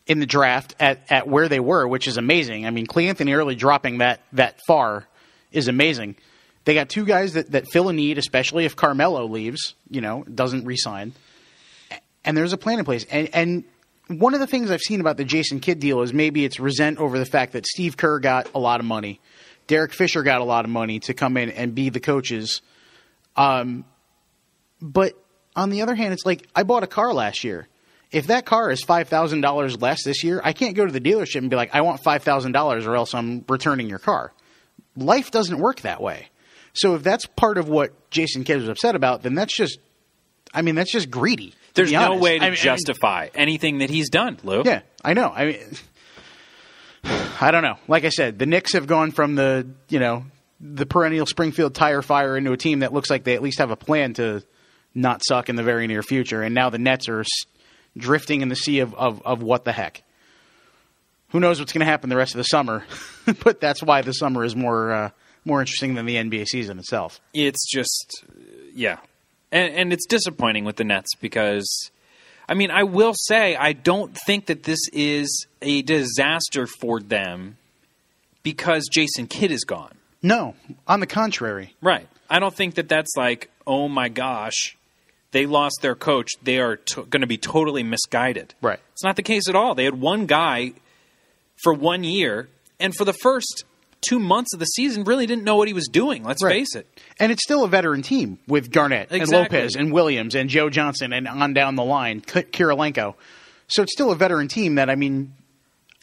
in 0.05 0.19
the 0.19 0.25
draft 0.25 0.75
at, 0.79 1.03
at 1.09 1.27
where 1.27 1.47
they 1.47 1.59
were, 1.59 1.87
which 1.87 2.07
is 2.07 2.17
amazing. 2.17 2.65
I 2.65 2.71
mean, 2.71 2.87
Cleanthony 2.87 3.33
Early 3.33 3.55
dropping 3.55 3.99
that, 3.99 4.21
that 4.33 4.59
far 4.67 5.07
is 5.51 5.67
amazing. 5.67 6.15
They 6.65 6.73
got 6.73 6.89
two 6.89 7.05
guys 7.05 7.33
that, 7.33 7.51
that 7.51 7.65
fill 7.71 7.89
a 7.89 7.93
need, 7.93 8.17
especially 8.17 8.65
if 8.65 8.75
Carmelo 8.75 9.25
leaves, 9.25 9.75
you 9.89 10.01
know, 10.01 10.23
doesn't 10.23 10.65
resign. 10.65 11.13
And 12.23 12.35
there's 12.35 12.53
a 12.53 12.57
plan 12.57 12.79
in 12.79 12.85
place. 12.85 13.05
And, 13.09 13.29
and 13.33 13.63
one 14.07 14.33
of 14.33 14.39
the 14.39 14.47
things 14.47 14.71
I've 14.71 14.81
seen 14.81 15.01
about 15.01 15.17
the 15.17 15.23
Jason 15.23 15.59
Kidd 15.59 15.79
deal 15.79 16.01
is 16.01 16.13
maybe 16.13 16.43
it's 16.43 16.59
resent 16.59 16.97
over 16.97 17.17
the 17.17 17.25
fact 17.25 17.53
that 17.53 17.65
Steve 17.65 17.95
Kerr 17.95 18.19
got 18.19 18.49
a 18.53 18.59
lot 18.59 18.79
of 18.79 18.85
money. 18.85 19.19
Derek 19.67 19.93
Fisher 19.93 20.23
got 20.23 20.41
a 20.41 20.43
lot 20.43 20.65
of 20.65 20.71
money 20.71 20.99
to 21.01 21.13
come 21.13 21.37
in 21.37 21.51
and 21.51 21.75
be 21.75 21.89
the 21.89 21.99
coaches. 21.99 22.61
Um, 23.35 23.85
but 24.81 25.13
on 25.55 25.69
the 25.69 25.83
other 25.83 25.95
hand, 25.95 26.13
it's 26.13 26.25
like 26.25 26.47
I 26.55 26.63
bought 26.63 26.83
a 26.83 26.87
car 26.87 27.13
last 27.13 27.43
year. 27.43 27.67
If 28.11 28.27
that 28.27 28.45
car 28.45 28.71
is 28.71 28.81
five 28.81 29.07
thousand 29.07 29.41
dollars 29.41 29.79
less 29.79 30.03
this 30.03 30.23
year, 30.23 30.41
I 30.43 30.53
can't 30.53 30.75
go 30.75 30.85
to 30.85 30.91
the 30.91 30.99
dealership 31.01 31.37
and 31.37 31.49
be 31.49 31.55
like, 31.55 31.75
"I 31.75 31.81
want 31.81 32.01
five 32.01 32.23
thousand 32.23 32.53
dollars, 32.53 32.87
or 32.87 32.95
else 32.95 33.13
I'm 33.13 33.45
returning 33.47 33.87
your 33.87 33.99
car." 33.99 34.33
Life 34.95 35.29
doesn't 35.29 35.59
work 35.59 35.81
that 35.81 36.01
way. 36.01 36.29
So 36.79 36.95
if 36.95 37.03
that's 37.03 37.25
part 37.25 37.57
of 37.57 37.67
what 37.67 38.09
Jason 38.09 38.43
Kidd 38.43 38.59
was 38.61 38.69
upset 38.69 38.95
about, 38.95 39.21
then 39.21 39.35
that's 39.35 39.55
just, 39.55 39.79
I 40.53 40.61
mean, 40.61 40.75
that's 40.75 40.91
just 40.91 41.11
greedy. 41.11 41.53
There's 41.73 41.91
no 41.91 42.11
honest. 42.11 42.21
way 42.21 42.39
to 42.39 42.45
I 42.45 42.49
mean- 42.49 42.57
justify 42.57 43.27
anything 43.35 43.79
that 43.79 43.89
he's 43.89 44.09
done, 44.09 44.37
Lou. 44.43 44.63
yeah, 44.65 44.81
I 45.03 45.13
know. 45.13 45.29
I 45.29 45.45
mean, 45.45 45.59
I 47.41 47.51
don't 47.51 47.63
know. 47.63 47.75
Like 47.87 48.05
I 48.05 48.09
said, 48.09 48.39
the 48.39 48.45
Knicks 48.45 48.73
have 48.73 48.87
gone 48.87 49.11
from 49.11 49.35
the 49.35 49.67
you 49.89 49.99
know 49.99 50.25
the 50.61 50.85
perennial 50.85 51.25
Springfield 51.25 51.75
tire 51.75 52.01
fire 52.01 52.35
into 52.37 52.51
a 52.51 52.57
team 52.57 52.79
that 52.79 52.93
looks 52.93 53.09
like 53.09 53.23
they 53.23 53.35
at 53.35 53.41
least 53.41 53.59
have 53.59 53.71
a 53.71 53.77
plan 53.77 54.13
to 54.15 54.43
not 54.95 55.21
suck 55.25 55.49
in 55.49 55.55
the 55.55 55.63
very 55.63 55.87
near 55.87 56.01
future, 56.03 56.41
and 56.41 56.53
now 56.55 56.69
the 56.69 56.79
Nets 56.79 57.07
are 57.07 57.23
drifting 57.97 58.41
in 58.41 58.49
the 58.49 58.55
sea 58.55 58.79
of, 58.79 58.93
of, 58.95 59.21
of 59.25 59.41
what 59.41 59.63
the 59.65 59.71
heck. 59.71 60.03
Who 61.29 61.39
knows 61.39 61.59
what's 61.59 61.71
going 61.73 61.81
to 61.81 61.85
happen 61.85 62.09
the 62.09 62.17
rest 62.17 62.33
of 62.33 62.39
the 62.39 62.43
summer? 62.43 62.83
but 63.43 63.61
that's 63.61 63.83
why 63.83 64.01
the 64.01 64.13
summer 64.13 64.43
is 64.43 64.55
more 64.55 64.91
uh, 64.91 65.09
more 65.49 65.59
interesting 65.59 65.95
than 65.95 66.05
the 66.05 66.15
NBA 66.15 66.45
season 66.47 66.79
itself. 66.79 67.19
it's 67.33 67.67
just 67.69 68.23
uh, 68.29 68.33
yeah. 68.73 68.97
And, 69.51 69.73
and 69.75 69.93
it's 69.93 70.05
disappointing 70.05 70.63
with 70.63 70.75
the 70.77 70.83
nets 70.83 71.09
because 71.19 71.67
i 72.47 72.53
mean 72.53 72.69
i 72.69 72.83
will 72.83 73.13
say 73.15 73.55
i 73.55 73.73
don't 73.73 74.15
think 74.27 74.45
that 74.45 74.61
this 74.63 74.79
is 74.93 75.47
a 75.61 75.81
disaster 75.81 76.67
for 76.79 76.99
them 76.99 77.57
because 78.43 78.87
jason 78.91 79.25
kidd 79.27 79.51
is 79.51 79.63
gone. 79.63 79.95
No, 80.21 80.53
on 80.87 80.99
the 80.99 81.07
contrary. 81.07 81.75
right. 81.81 82.07
I 82.29 82.37
don't 82.39 82.53
think 82.53 82.75
that 82.75 82.87
that's 82.89 83.13
like 83.17 83.49
oh 83.65 83.87
my 83.87 84.07
gosh 84.09 84.75
they 85.31 85.45
lost 85.45 85.77
their 85.81 85.95
coach. 85.95 86.29
They 86.43 86.57
are 86.59 86.75
to- 86.77 87.05
going 87.05 87.21
to 87.21 87.27
be 87.27 87.37
totally 87.37 87.83
misguided. 87.83 88.53
Right. 88.61 88.79
it's 88.93 89.03
not 89.03 89.15
the 89.15 89.23
case 89.23 89.47
at 89.47 89.55
all. 89.55 89.73
They 89.75 89.85
had 89.85 89.99
one 89.99 90.25
guy 90.25 90.73
for 91.63 91.71
one 91.73 92.03
year 92.03 92.49
and 92.79 92.95
for 92.95 93.05
the 93.05 93.13
first 93.13 93.63
two 94.01 94.19
months 94.19 94.53
of 94.53 94.59
the 94.59 94.65
season 94.65 95.03
really 95.03 95.25
didn't 95.25 95.43
know 95.43 95.55
what 95.57 95.67
he 95.67 95.73
was 95.73 95.87
doing 95.87 96.23
let's 96.23 96.43
Right. 96.43 96.53
face 96.59 96.75
it 96.75 96.87
And 97.19 97.31
it's 97.31 97.43
still 97.43 97.63
a 97.63 97.67
veteran 97.67 98.01
team 98.01 98.39
with 98.47 98.71
Garnett 98.71 99.07
and 99.11 99.27
Lopez 99.29 99.75
and 99.75 99.91
Williams 99.91 100.35
and 100.35 100.49
Joe 100.49 100.69
Johnson 100.69 101.11
and 101.13 101.27
on 101.27 101.53
down 101.53 101.75
the 101.75 101.83
line, 101.83 102.21
Kirilenko. 102.21 103.15
So 103.67 103.83
it's 103.83 103.91
still 103.93 104.11
a 104.11 104.15
veteran 104.15 104.47
team 104.47 104.75
that 104.75 104.89
I 104.89 104.95
mean, 104.95 105.33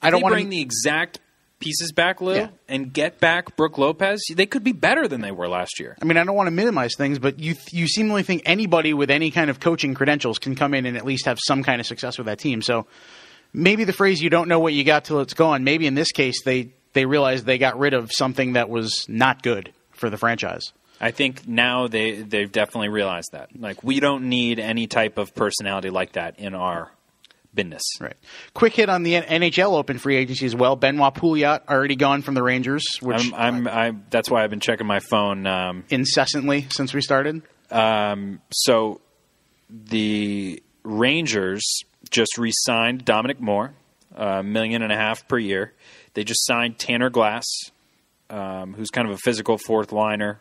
I 0.03 0.11
don't 0.11 0.21
want 0.23 0.33
to 0.33 0.37
bring 0.37 0.51
the 0.51 0.61
exact 0.61 1.21
pieces 1.59 1.91
back, 1.91 2.21
Lou, 2.21 2.35
Yeah. 2.35 2.49
and 2.69 2.93
get 2.93 3.19
back 3.19 3.57
Brook 3.57 3.79
Lopez, 3.79 4.21
they 4.35 4.45
could 4.45 4.63
be 4.63 4.73
better 4.73 5.09
than 5.09 5.23
they 5.23 5.31
were 5.33 5.49
last 5.49 5.81
year. 5.81 5.97
I 6.03 6.05
mean, 6.05 6.19
I 6.19 6.25
don't 6.25 6.37
want 6.37 6.49
to 6.49 6.51
minimize 6.53 6.93
things, 6.99 7.19
but 7.19 7.41
you 7.41 7.55
you 7.73 7.89
seemingly 7.89 8.23
think 8.23 8.43
anybody 8.45 8.93
with 8.93 9.11
any 9.11 9.31
kind 9.31 9.49
of 9.49 9.59
coaching 9.59 9.95
credentials 9.95 10.39
can 10.39 10.55
come 10.55 10.75
in 10.75 10.85
and 10.85 10.99
at 10.99 11.07
least 11.07 11.25
have 11.25 11.39
some 11.47 11.63
kind 11.63 11.81
of 11.81 11.87
success 11.87 12.19
with 12.19 12.27
that 12.27 12.39
team. 12.39 12.61
So 12.61 12.87
maybe 13.55 13.85
the 13.85 13.95
phrase 13.95 14.21
"you 14.21 14.29
don't 14.29 14.49
know 14.49 14.59
what 14.61 14.75
you 14.75 14.85
got 14.85 15.05
till 15.07 15.21
it's 15.21 15.33
gone." 15.35 15.65
Maybe 15.65 15.87
in 15.87 15.95
this 15.95 16.13
case, 16.13 16.43
they 16.45 16.73
they 16.97 17.05
realized 17.07 17.45
they 17.45 17.59
got 17.59 17.79
rid 17.79 17.93
of 17.95 18.11
something 18.11 18.55
that 18.55 18.71
was 18.71 19.05
not 19.07 19.43
good 19.43 19.73
for 19.93 20.09
the 20.09 20.17
franchise. 20.17 20.73
I 20.99 21.11
think 21.11 21.47
now 21.47 21.89
they 21.89 22.23
they've 22.23 22.51
definitely 22.51 22.89
realized 22.89 23.33
that. 23.33 23.51
Like 23.59 23.85
we 23.85 24.01
don't 24.01 24.31
need 24.31 24.59
any 24.59 24.87
type 24.87 25.19
of 25.19 25.35
personality 25.35 25.91
like 25.91 26.13
that 26.13 26.39
in 26.39 26.55
our 26.55 26.91
business. 27.55 27.83
Right. 28.01 28.17
Quick 28.55 28.73
hit 28.75 28.89
on 28.89 29.03
the 29.03 29.13
NHL 29.15 29.77
Open 29.79 29.99
free 29.99 30.17
agency 30.17 30.47
as 30.47 30.57
well. 30.57 30.75
Benoit 30.75 31.15
Pouliot 31.15 31.69
already 31.69 31.97
gone 31.97 32.23
from 32.23 32.35
the 32.35 32.43
Rangers, 32.43 32.85
which 33.01 33.33
I'm, 33.35 33.67
I'm, 33.67 33.69
I, 33.69 33.95
that's 34.11 34.31
why 34.31 34.43
I've 34.43 34.51
been 34.51 34.61
checking 34.61 34.87
my 34.87 35.01
phone. 35.01 35.47
Um, 35.47 35.85
incessantly 35.91 36.67
since 36.71 36.95
we 36.95 37.03
started. 37.03 37.43
um, 37.71 38.41
so 38.53 39.01
the 39.69 40.63
Rangers 40.83 41.63
just 42.11 42.39
re-signed 42.39 43.05
Dominic 43.05 43.41
Moore, 43.41 43.75
a 44.15 44.43
million 44.43 44.83
and 44.83 44.93
a 44.93 44.97
half 44.97 45.27
per 45.29 45.39
year. 45.39 45.73
They 46.17 46.25
just 46.25 46.47
signed 46.47 46.79
Tanner 46.79 47.11
Glass, 47.11 47.45
um, 48.31 48.73
who's 48.73 48.89
kind 48.89 49.07
of 49.07 49.15
a 49.15 49.19
physical 49.19 49.59
fourth 49.59 49.93
liner. 49.93 50.41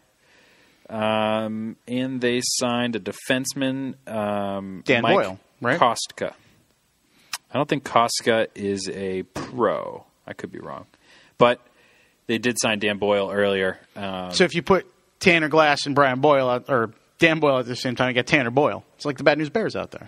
Um, 0.90 1.76
and 1.86 2.22
they 2.22 2.40
signed 2.42 2.96
a 2.96 3.00
defenseman, 3.02 3.96
um, 4.08 4.84
Dan 4.86 5.02
Mike 5.02 5.16
Boyle, 5.16 5.40
right? 5.60 5.78
Kostka. 5.78 6.32
I 7.52 7.58
don't 7.58 7.68
think 7.68 7.84
Kostka 7.84 8.48
is 8.56 8.90
a 8.90 9.24
pro. 9.24 10.06
I 10.26 10.32
could 10.32 10.50
be 10.50 10.60
wrong, 10.60 10.86
but 11.38 11.60
they 12.28 12.38
did 12.38 12.58
sign 12.58 12.80
Dan 12.80 12.98
Boyle 12.98 13.30
earlier. 13.30 13.78
Um, 13.98 14.32
So 14.32 14.46
if 14.46 14.56
you 14.56 14.62
put 14.62 14.86
Tanner 15.20 15.50
Glass 15.50 15.86
and 15.86 15.94
Brian 15.94 16.22
Boyle 16.22 16.50
out, 16.50 16.70
or 16.70 16.92
Dan 17.20 17.42
Boyle 17.42 17.60
at 17.60 17.66
the 17.66 17.76
same 17.76 17.96
time, 17.98 18.08
you 18.08 18.14
get 18.14 18.28
Tanner 18.28 18.50
Boyle. 18.50 18.86
It's 18.96 19.04
like 19.06 19.18
the 19.18 19.26
Bad 19.26 19.40
News 19.40 19.50
Bears 19.50 19.76
out 19.76 19.92
there. 19.92 20.08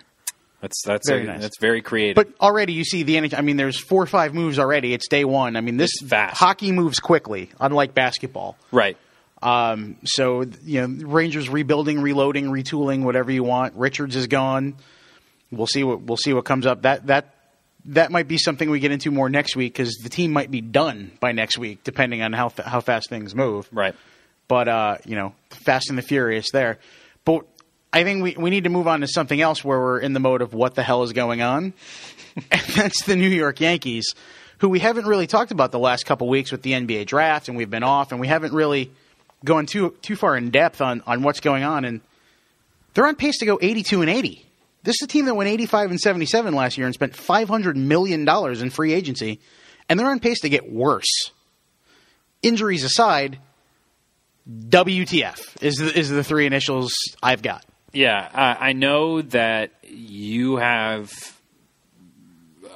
That's 0.60 0.82
that's 0.84 1.08
Very 1.08 1.22
a- 1.22 1.26
nice. 1.26 1.40
that's 1.40 1.58
very 1.60 1.82
creative. 1.82 2.14
But 2.16 2.28
already 2.40 2.72
you 2.72 2.84
see 2.84 3.02
the 3.04 3.14
NHL. 3.16 3.38
I 3.38 3.42
mean, 3.42 3.56
there's 3.56 3.78
four 3.78 4.02
or 4.02 4.06
five 4.06 4.34
moves 4.34 4.58
already. 4.58 4.92
It's 4.94 5.08
day 5.08 5.24
one. 5.24 5.56
I 5.56 5.60
mean, 5.60 5.76
this 5.76 5.90
It's 6.00 6.08
fast. 6.10 6.36
hockey 6.36 6.72
moves 6.72 6.98
quickly, 7.00 7.50
unlike 7.60 7.94
basketball. 7.94 8.56
right. 8.72 8.96
Um, 9.40 9.96
so 10.04 10.44
you 10.64 10.84
know, 10.86 11.06
Rangers 11.06 11.48
rebuilding, 11.48 12.00
reloading, 12.00 12.46
retooling, 12.46 13.04
whatever 13.04 13.30
you 13.30 13.44
want. 13.44 13.74
Richards 13.76 14.16
is 14.16 14.26
gone. 14.26 14.74
We'll 15.52 15.68
see 15.68 15.84
what 15.84 16.00
we'll 16.00 16.16
see 16.16 16.32
what 16.32 16.44
comes 16.44 16.66
up. 16.66 16.82
That 16.82 17.06
that 17.06 17.34
that 17.84 18.10
might 18.10 18.26
be 18.26 18.36
something 18.36 18.68
we 18.68 18.80
get 18.80 18.90
into 18.90 19.12
more 19.12 19.28
next 19.30 19.54
week 19.54 19.74
because 19.74 19.94
the 20.02 20.08
team 20.08 20.32
might 20.32 20.50
be 20.50 20.60
done 20.60 21.12
by 21.20 21.30
next 21.30 21.56
week, 21.56 21.84
depending 21.84 22.20
on 22.20 22.32
how 22.32 22.52
how 22.64 22.80
fast 22.80 23.08
things 23.08 23.32
move. 23.34 23.68
Right. 23.72 23.94
But 24.48 24.66
uh, 24.66 24.96
you 25.06 25.14
know, 25.14 25.34
Fast 25.50 25.88
and 25.88 25.96
the 25.96 26.02
Furious 26.02 26.50
there. 26.50 26.78
But 27.24 27.46
I 27.92 28.04
think 28.04 28.22
we 28.22 28.34
we 28.36 28.50
need 28.50 28.64
to 28.64 28.70
move 28.70 28.86
on 28.86 29.00
to 29.00 29.08
something 29.08 29.40
else 29.40 29.64
where 29.64 29.78
we're 29.78 29.98
in 29.98 30.12
the 30.12 30.20
mode 30.20 30.42
of 30.42 30.52
what 30.52 30.74
the 30.74 30.82
hell 30.82 31.02
is 31.02 31.12
going 31.12 31.40
on, 31.40 31.72
and 32.50 32.62
that's 32.74 33.04
the 33.04 33.16
New 33.16 33.28
York 33.28 33.60
Yankees, 33.60 34.14
who 34.58 34.68
we 34.68 34.78
haven't 34.78 35.06
really 35.06 35.26
talked 35.26 35.52
about 35.52 35.72
the 35.72 35.78
last 35.78 36.04
couple 36.04 36.28
weeks 36.28 36.52
with 36.52 36.62
the 36.62 36.72
NBA 36.72 37.06
draft, 37.06 37.48
and 37.48 37.56
we've 37.56 37.70
been 37.70 37.82
off, 37.82 38.12
and 38.12 38.20
we 38.20 38.26
haven't 38.26 38.52
really 38.52 38.90
gone 39.44 39.66
too 39.66 39.96
too 40.02 40.16
far 40.16 40.36
in 40.36 40.50
depth 40.50 40.80
on 40.80 41.02
on 41.06 41.22
what's 41.22 41.40
going 41.40 41.64
on, 41.64 41.84
and 41.84 42.00
they're 42.92 43.06
on 43.06 43.16
pace 43.16 43.38
to 43.38 43.46
go 43.46 43.58
82 43.60 44.02
and 44.02 44.10
80. 44.10 44.44
This 44.82 44.96
is 45.00 45.02
a 45.02 45.08
team 45.08 45.24
that 45.24 45.34
went 45.34 45.50
85 45.50 45.90
and 45.90 46.00
77 46.00 46.54
last 46.54 46.78
year 46.78 46.86
and 46.86 46.94
spent 46.94 47.16
500 47.16 47.76
million 47.76 48.24
dollars 48.24 48.60
in 48.60 48.70
free 48.70 48.92
agency, 48.92 49.40
and 49.88 49.98
they're 49.98 50.10
on 50.10 50.20
pace 50.20 50.40
to 50.40 50.48
get 50.48 50.70
worse. 50.70 51.30
Injuries 52.42 52.84
aside, 52.84 53.38
WTF 54.48 55.62
is 55.62 55.76
the, 55.76 55.98
is 55.98 56.08
the 56.10 56.22
three 56.22 56.46
initials 56.46 56.92
I've 57.22 57.42
got. 57.42 57.64
Yeah, 57.98 58.28
I 58.32 58.68
I 58.68 58.72
know 58.74 59.22
that 59.22 59.72
you 59.82 60.58
have 60.58 61.10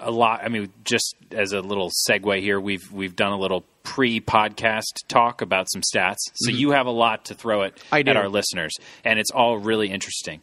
a 0.01 0.11
lot. 0.11 0.41
I 0.43 0.49
mean, 0.49 0.73
just 0.83 1.15
as 1.31 1.53
a 1.53 1.61
little 1.61 1.93
segue 2.09 2.41
here, 2.41 2.61
we've 2.61 2.91
we've 2.91 3.15
done 3.15 3.31
a 3.33 3.39
little 3.39 3.65
pre-podcast 3.85 5.07
talk 5.07 5.41
about 5.41 5.69
some 5.71 5.83
stats, 5.83 6.19
so 6.35 6.51
you 6.51 6.73
have 6.73 6.87
a 6.87 6.91
lot 6.91 7.27
to 7.27 7.35
throw 7.35 7.63
at 7.63 7.77
Mm-hmm. 7.77 8.09
At 8.09 8.17
our 8.17 8.29
listeners, 8.29 8.73
and 9.05 9.21
it's 9.21 9.31
all 9.31 9.59
really 9.59 9.91
interesting. 9.93 10.41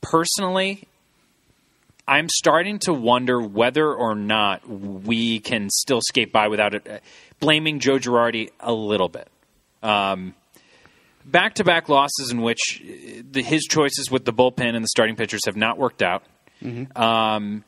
Personally, 0.00 0.88
I'm 2.08 2.28
starting 2.28 2.80
to 2.80 2.92
wonder 2.92 3.40
whether 3.40 3.94
or 3.94 4.16
not 4.16 4.68
we 4.68 5.38
can 5.38 5.70
still 5.70 6.00
skate 6.02 6.32
by 6.32 6.48
without 6.48 6.74
it. 6.74 6.88
uh, 6.88 6.98
Blaming 7.38 7.78
Joe 7.78 7.98
Girardi 7.98 8.50
a 8.58 8.72
little 8.72 9.08
bit. 9.08 9.28
Back 11.24 11.54
to 11.54 11.64
back 11.64 11.88
losses 11.88 12.30
in 12.30 12.42
which 12.42 12.82
uh, 12.82 13.22
the, 13.30 13.42
his 13.42 13.62
choices 13.64 14.10
with 14.10 14.24
the 14.24 14.32
bullpen 14.32 14.74
and 14.74 14.82
the 14.84 14.88
starting 14.88 15.16
pitchers 15.16 15.42
have 15.46 15.56
not 15.56 15.78
worked 15.78 16.02
out. 16.02 16.24
Um, 16.96 17.64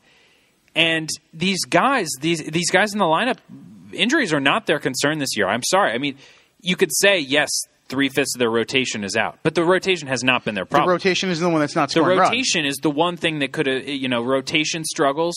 and 0.75 1.09
these 1.33 1.63
guys, 1.65 2.09
these 2.21 2.43
these 2.43 2.69
guys 2.69 2.93
in 2.93 2.99
the 2.99 3.05
lineup, 3.05 3.37
injuries 3.93 4.33
are 4.33 4.39
not 4.39 4.65
their 4.65 4.79
concern 4.79 5.19
this 5.19 5.35
year. 5.37 5.47
I'm 5.47 5.63
sorry. 5.63 5.91
I 5.93 5.97
mean, 5.97 6.17
you 6.61 6.75
could 6.75 6.91
say 6.93 7.19
yes, 7.19 7.49
three 7.87 8.09
fifths 8.09 8.35
of 8.35 8.39
their 8.39 8.49
rotation 8.49 9.03
is 9.03 9.15
out, 9.15 9.39
but 9.43 9.55
the 9.55 9.63
rotation 9.63 10.07
has 10.07 10.23
not 10.23 10.43
been 10.43 10.55
their 10.55 10.65
problem. 10.65 10.87
The 10.89 10.93
rotation 10.93 11.29
is 11.29 11.39
the 11.39 11.49
one 11.49 11.59
that's 11.61 11.75
not 11.75 11.91
The 11.91 12.01
runs. 12.01 12.19
rotation 12.19 12.65
is 12.65 12.77
the 12.77 12.89
one 12.89 13.15
thing 13.17 13.39
that 13.39 13.51
could, 13.51 13.67
have, 13.67 13.87
you 13.87 14.07
know, 14.09 14.21
rotation 14.23 14.83
struggles. 14.83 15.35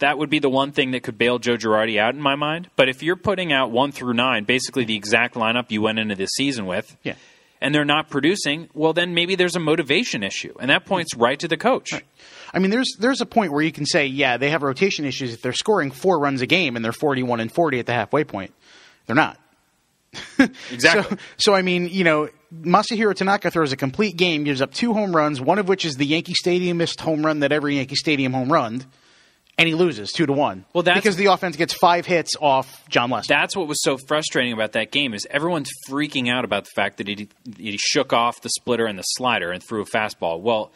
That 0.00 0.18
would 0.18 0.28
be 0.28 0.38
the 0.38 0.50
one 0.50 0.72
thing 0.72 0.90
that 0.90 1.02
could 1.02 1.16
bail 1.16 1.38
Joe 1.38 1.56
Girardi 1.56 1.98
out 1.98 2.14
in 2.14 2.20
my 2.20 2.34
mind. 2.34 2.68
But 2.76 2.88
if 2.90 3.02
you're 3.02 3.16
putting 3.16 3.52
out 3.54 3.70
one 3.70 3.90
through 3.90 4.12
nine, 4.14 4.44
basically 4.44 4.84
the 4.84 4.94
exact 4.96 5.34
lineup 5.34 5.70
you 5.70 5.80
went 5.80 5.98
into 5.98 6.14
this 6.14 6.30
season 6.36 6.66
with, 6.66 6.94
Yeah. 7.02 7.14
And 7.60 7.74
they're 7.74 7.84
not 7.84 8.08
producing, 8.08 8.68
well, 8.74 8.92
then 8.92 9.14
maybe 9.14 9.34
there's 9.34 9.56
a 9.56 9.60
motivation 9.60 10.22
issue, 10.22 10.54
and 10.60 10.70
that 10.70 10.84
points 10.86 11.14
right 11.14 11.38
to 11.38 11.48
the 11.48 11.56
coach. 11.56 11.92
I 12.52 12.58
mean, 12.58 12.70
there's 12.70 12.96
there's 12.98 13.20
a 13.20 13.26
point 13.26 13.52
where 13.52 13.62
you 13.62 13.72
can 13.72 13.86
say, 13.86 14.06
yeah, 14.06 14.36
they 14.36 14.50
have 14.50 14.62
rotation 14.62 15.04
issues 15.04 15.34
if 15.34 15.42
they're 15.42 15.52
scoring 15.52 15.90
four 15.90 16.18
runs 16.18 16.40
a 16.40 16.46
game 16.46 16.76
and 16.76 16.84
they're 16.84 16.92
41 16.92 17.40
and 17.40 17.52
40 17.52 17.78
at 17.78 17.86
the 17.86 17.92
halfway 17.92 18.24
point. 18.24 18.52
They're 19.06 19.16
not. 19.16 19.38
Exactly. 20.72 21.16
So, 21.16 21.22
so 21.36 21.54
I 21.54 21.62
mean, 21.62 21.88
you 21.88 22.04
know, 22.04 22.28
Masahiro 22.54 23.14
Tanaka 23.14 23.50
throws 23.50 23.72
a 23.72 23.76
complete 23.76 24.16
game, 24.16 24.44
gives 24.44 24.62
up 24.62 24.72
two 24.72 24.94
home 24.94 25.14
runs, 25.14 25.40
one 25.40 25.58
of 25.58 25.68
which 25.68 25.84
is 25.84 25.96
the 25.96 26.06
Yankee 26.06 26.34
Stadium 26.34 26.78
missed 26.78 27.00
home 27.00 27.26
run 27.26 27.40
that 27.40 27.52
every 27.52 27.76
Yankee 27.76 27.96
Stadium 27.96 28.32
home 28.32 28.50
run, 28.50 28.84
and 29.58 29.68
he 29.68 29.74
loses 29.74 30.12
two 30.12 30.24
to 30.24 30.32
one. 30.32 30.64
Well, 30.72 30.82
that's- 30.82 31.02
because 31.02 31.16
the 31.16 31.26
offense 31.26 31.56
gets 31.56 31.74
five 31.74 32.06
hits 32.06 32.30
off 32.40 32.88
Jon 32.88 33.10
Lester. 33.10 33.34
That's 33.34 33.54
what 33.56 33.66
was 33.68 33.82
so 33.82 33.98
frustrating 33.98 34.52
about 34.52 34.72
that 34.72 34.90
game 34.92 35.12
is 35.12 35.26
everyone's 35.30 35.70
freaking 35.88 36.30
out 36.30 36.44
about 36.44 36.64
the 36.64 36.70
fact 36.74 36.98
that 36.98 37.08
he 37.08 37.28
he 37.58 37.76
shook 37.76 38.12
off 38.12 38.40
the 38.40 38.48
splitter 38.50 38.86
and 38.86 38.98
the 38.98 39.02
slider 39.02 39.50
and 39.50 39.62
threw 39.62 39.82
a 39.82 39.86
fastball. 39.86 40.40
Well, 40.40 40.72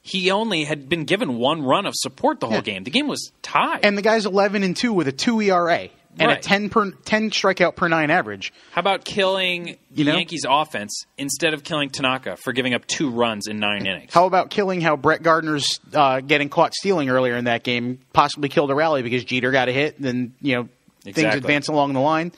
he 0.00 0.30
only 0.32 0.64
had 0.64 0.88
been 0.88 1.04
given 1.04 1.36
one 1.38 1.62
run 1.62 1.86
of 1.86 1.92
support 1.96 2.40
the 2.40 2.46
whole 2.46 2.56
Yeah. 2.56 2.62
game. 2.62 2.82
The 2.84 2.90
game 2.90 3.06
was 3.06 3.30
tied. 3.42 3.84
and 3.84 3.96
the 3.96 4.02
guy's 4.02 4.26
11 4.26 4.64
and 4.64 4.76
two 4.76 4.92
with 4.92 5.06
a 5.06 5.12
two 5.12 5.40
ERA 5.40 5.90
and 6.18 6.28
Right. 6.28 6.38
a 6.38 6.40
10 6.42 6.68
per 6.68 6.90
10 6.90 7.30
strikeout 7.30 7.74
per 7.76 7.88
nine 7.88 8.10
average. 8.10 8.52
How 8.72 8.80
about 8.80 9.04
killing 9.04 9.76
You 9.94 10.04
know? 10.04 10.14
Yankees 10.14 10.44
offense 10.48 11.04
instead 11.16 11.54
of 11.54 11.64
killing 11.64 11.90
Tanaka 11.90 12.36
for 12.36 12.52
giving 12.52 12.74
up 12.74 12.86
two 12.86 13.10
runs 13.10 13.46
in 13.46 13.58
nine 13.58 13.86
innings? 13.86 14.12
How 14.12 14.26
about 14.26 14.50
killing 14.50 14.80
how 14.80 14.96
Brett 14.96 15.22
Gardner's 15.22 15.80
uh, 15.94 16.20
getting 16.20 16.48
caught 16.48 16.74
stealing 16.74 17.08
earlier 17.08 17.36
in 17.36 17.44
that 17.44 17.62
game 17.62 17.98
possibly 18.12 18.48
killed 18.48 18.70
a 18.70 18.74
rally 18.74 19.02
because 19.02 19.24
Jeter 19.24 19.50
got 19.52 19.68
a 19.68 19.72
hit, 19.72 20.00
then 20.00 20.34
you 20.40 20.56
know 20.56 20.68
things 21.04 21.34
advance 21.34 21.68
along 21.68 21.94
the 21.94 22.00
line. 22.00 22.32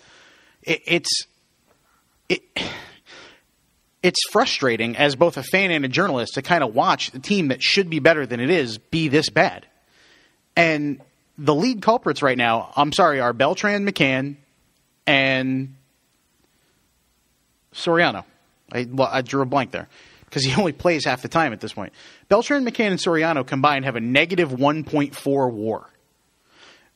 It, 0.63 0.81
it's 0.87 1.27
it. 2.29 2.43
It's 4.03 4.21
frustrating 4.31 4.97
as 4.99 5.17
both 5.17 5.39
a 5.39 5.43
fan 5.43 5.71
and 5.71 5.83
a 5.85 5.89
journalist 5.89 6.35
to 6.35 6.43
kind 6.43 6.63
of 6.63 6.75
watch 6.75 7.11
the 7.11 7.19
team 7.19 7.49
that 7.49 7.63
should 7.63 7.89
be 7.89 8.01
better 8.01 8.27
than 8.27 8.39
it 8.39 8.51
is 8.51 8.77
be 8.77 9.09
this 9.09 9.31
bad. 9.31 9.67
And 10.57 11.01
the 11.39 11.55
lead 11.55 11.83
culprits 11.83 12.23
right 12.23 12.39
now, 12.39 12.73
I'm 12.77 12.93
sorry, 12.93 13.21
are 13.21 13.33
Beltran, 13.33 13.87
McCann, 13.87 14.37
and 15.07 15.75
Soriano. 17.73 18.25
I, 18.73 18.87
well, 18.91 19.09
I 19.11 19.23
drew 19.23 19.43
a 19.43 19.47
blank 19.47 19.73
there 19.73 19.89
because 20.25 20.45
he 20.45 20.55
only 20.59 20.73
plays 20.73 21.05
half 21.05 21.23
the 21.23 21.29
time 21.29 21.53
at 21.53 21.61
this 21.61 21.73
point. 21.73 21.93
Beltran, 22.29 22.65
McCann, 22.65 22.91
and 22.91 23.01
Soriano 23.01 23.47
combined 23.47 23.85
have 23.85 23.97
a 23.97 24.01
negative 24.01 24.51
1.4 24.51 25.53
WAR, 25.53 25.91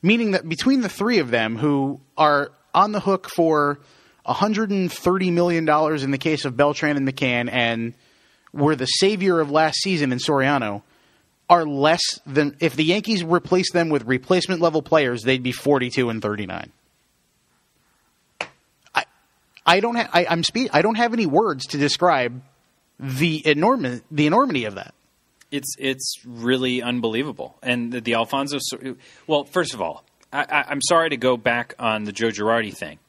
meaning 0.01 0.31
that 0.31 0.47
between 0.47 0.81
the 0.81 0.89
three 0.89 1.19
of 1.19 1.31
them, 1.31 1.57
who 1.57 1.99
are 2.17 2.51
on 2.73 2.91
the 2.91 2.99
hook 2.99 3.29
for 3.29 3.79
130 4.23 5.31
million 5.31 5.65
dollars 5.65 6.03
in 6.03 6.11
the 6.11 6.17
case 6.17 6.45
of 6.45 6.55
Beltran 6.55 6.97
and 6.97 7.07
McCann, 7.07 7.51
and 7.51 7.93
were 8.53 8.75
the 8.75 8.85
savior 8.85 9.39
of 9.39 9.51
last 9.51 9.77
season 9.81 10.11
in 10.11 10.19
Soriano, 10.19 10.81
are 11.49 11.65
less 11.65 12.01
than 12.25 12.55
if 12.59 12.75
the 12.75 12.83
Yankees 12.83 13.23
replace 13.23 13.71
them 13.71 13.89
with 13.89 14.05
replacement 14.05 14.61
level 14.61 14.81
players, 14.81 15.23
they'd 15.23 15.41
be 15.41 15.51
42 15.51 16.09
and 16.09 16.21
39. 16.21 16.71
I 18.93 19.05
I 19.65 19.79
don't 19.79 19.95
ha- 19.95 20.09
I, 20.13 20.25
I'm 20.29 20.43
I 20.71 20.81
don't 20.81 20.95
have 20.95 21.13
any 21.13 21.25
words 21.25 21.65
to 21.67 21.77
describe 21.77 22.41
the 22.99 23.45
enormous 23.47 24.01
the 24.11 24.27
enormity 24.27 24.65
of 24.65 24.75
that. 24.75 24.93
It's 25.51 25.75
it's 25.79 26.15
really 26.25 26.83
unbelievable. 26.83 27.57
And 27.63 27.91
the, 27.91 28.01
the 28.01 28.13
Alfonso, 28.13 28.59
well, 29.25 29.45
first 29.45 29.73
of 29.73 29.81
all, 29.81 30.03
I, 30.31 30.65
I'm 30.69 30.81
sorry 30.81 31.09
to 31.09 31.17
go 31.17 31.37
back 31.37 31.73
on 31.79 32.03
the 32.03 32.11
Joe 32.11 32.27
Girardi 32.29 32.75
thing, 32.75 32.99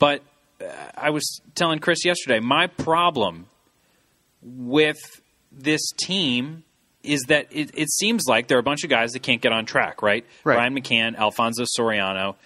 but 0.00 0.22
uh, 0.60 0.66
I 0.96 1.10
was 1.10 1.40
telling 1.54 1.78
Chris 1.78 2.04
yesterday 2.04 2.40
my 2.40 2.66
problem 2.66 3.46
with 4.42 4.98
this 5.52 5.92
team 5.92 6.63
is 7.04 7.22
that 7.28 7.46
it, 7.50 7.70
it 7.74 7.90
seems 7.90 8.24
like 8.26 8.48
there 8.48 8.56
are 8.56 8.60
a 8.60 8.64
bunch 8.64 8.84
of 8.84 8.90
guys 8.90 9.12
that 9.12 9.22
can't 9.22 9.40
get 9.40 9.52
on 9.52 9.66
track, 9.66 10.02
right? 10.02 10.24
Right. 10.44 10.54
Brian 10.56 10.74
McCann, 10.74 11.16
Alfonso 11.16 11.64
Soriano, 11.64 12.36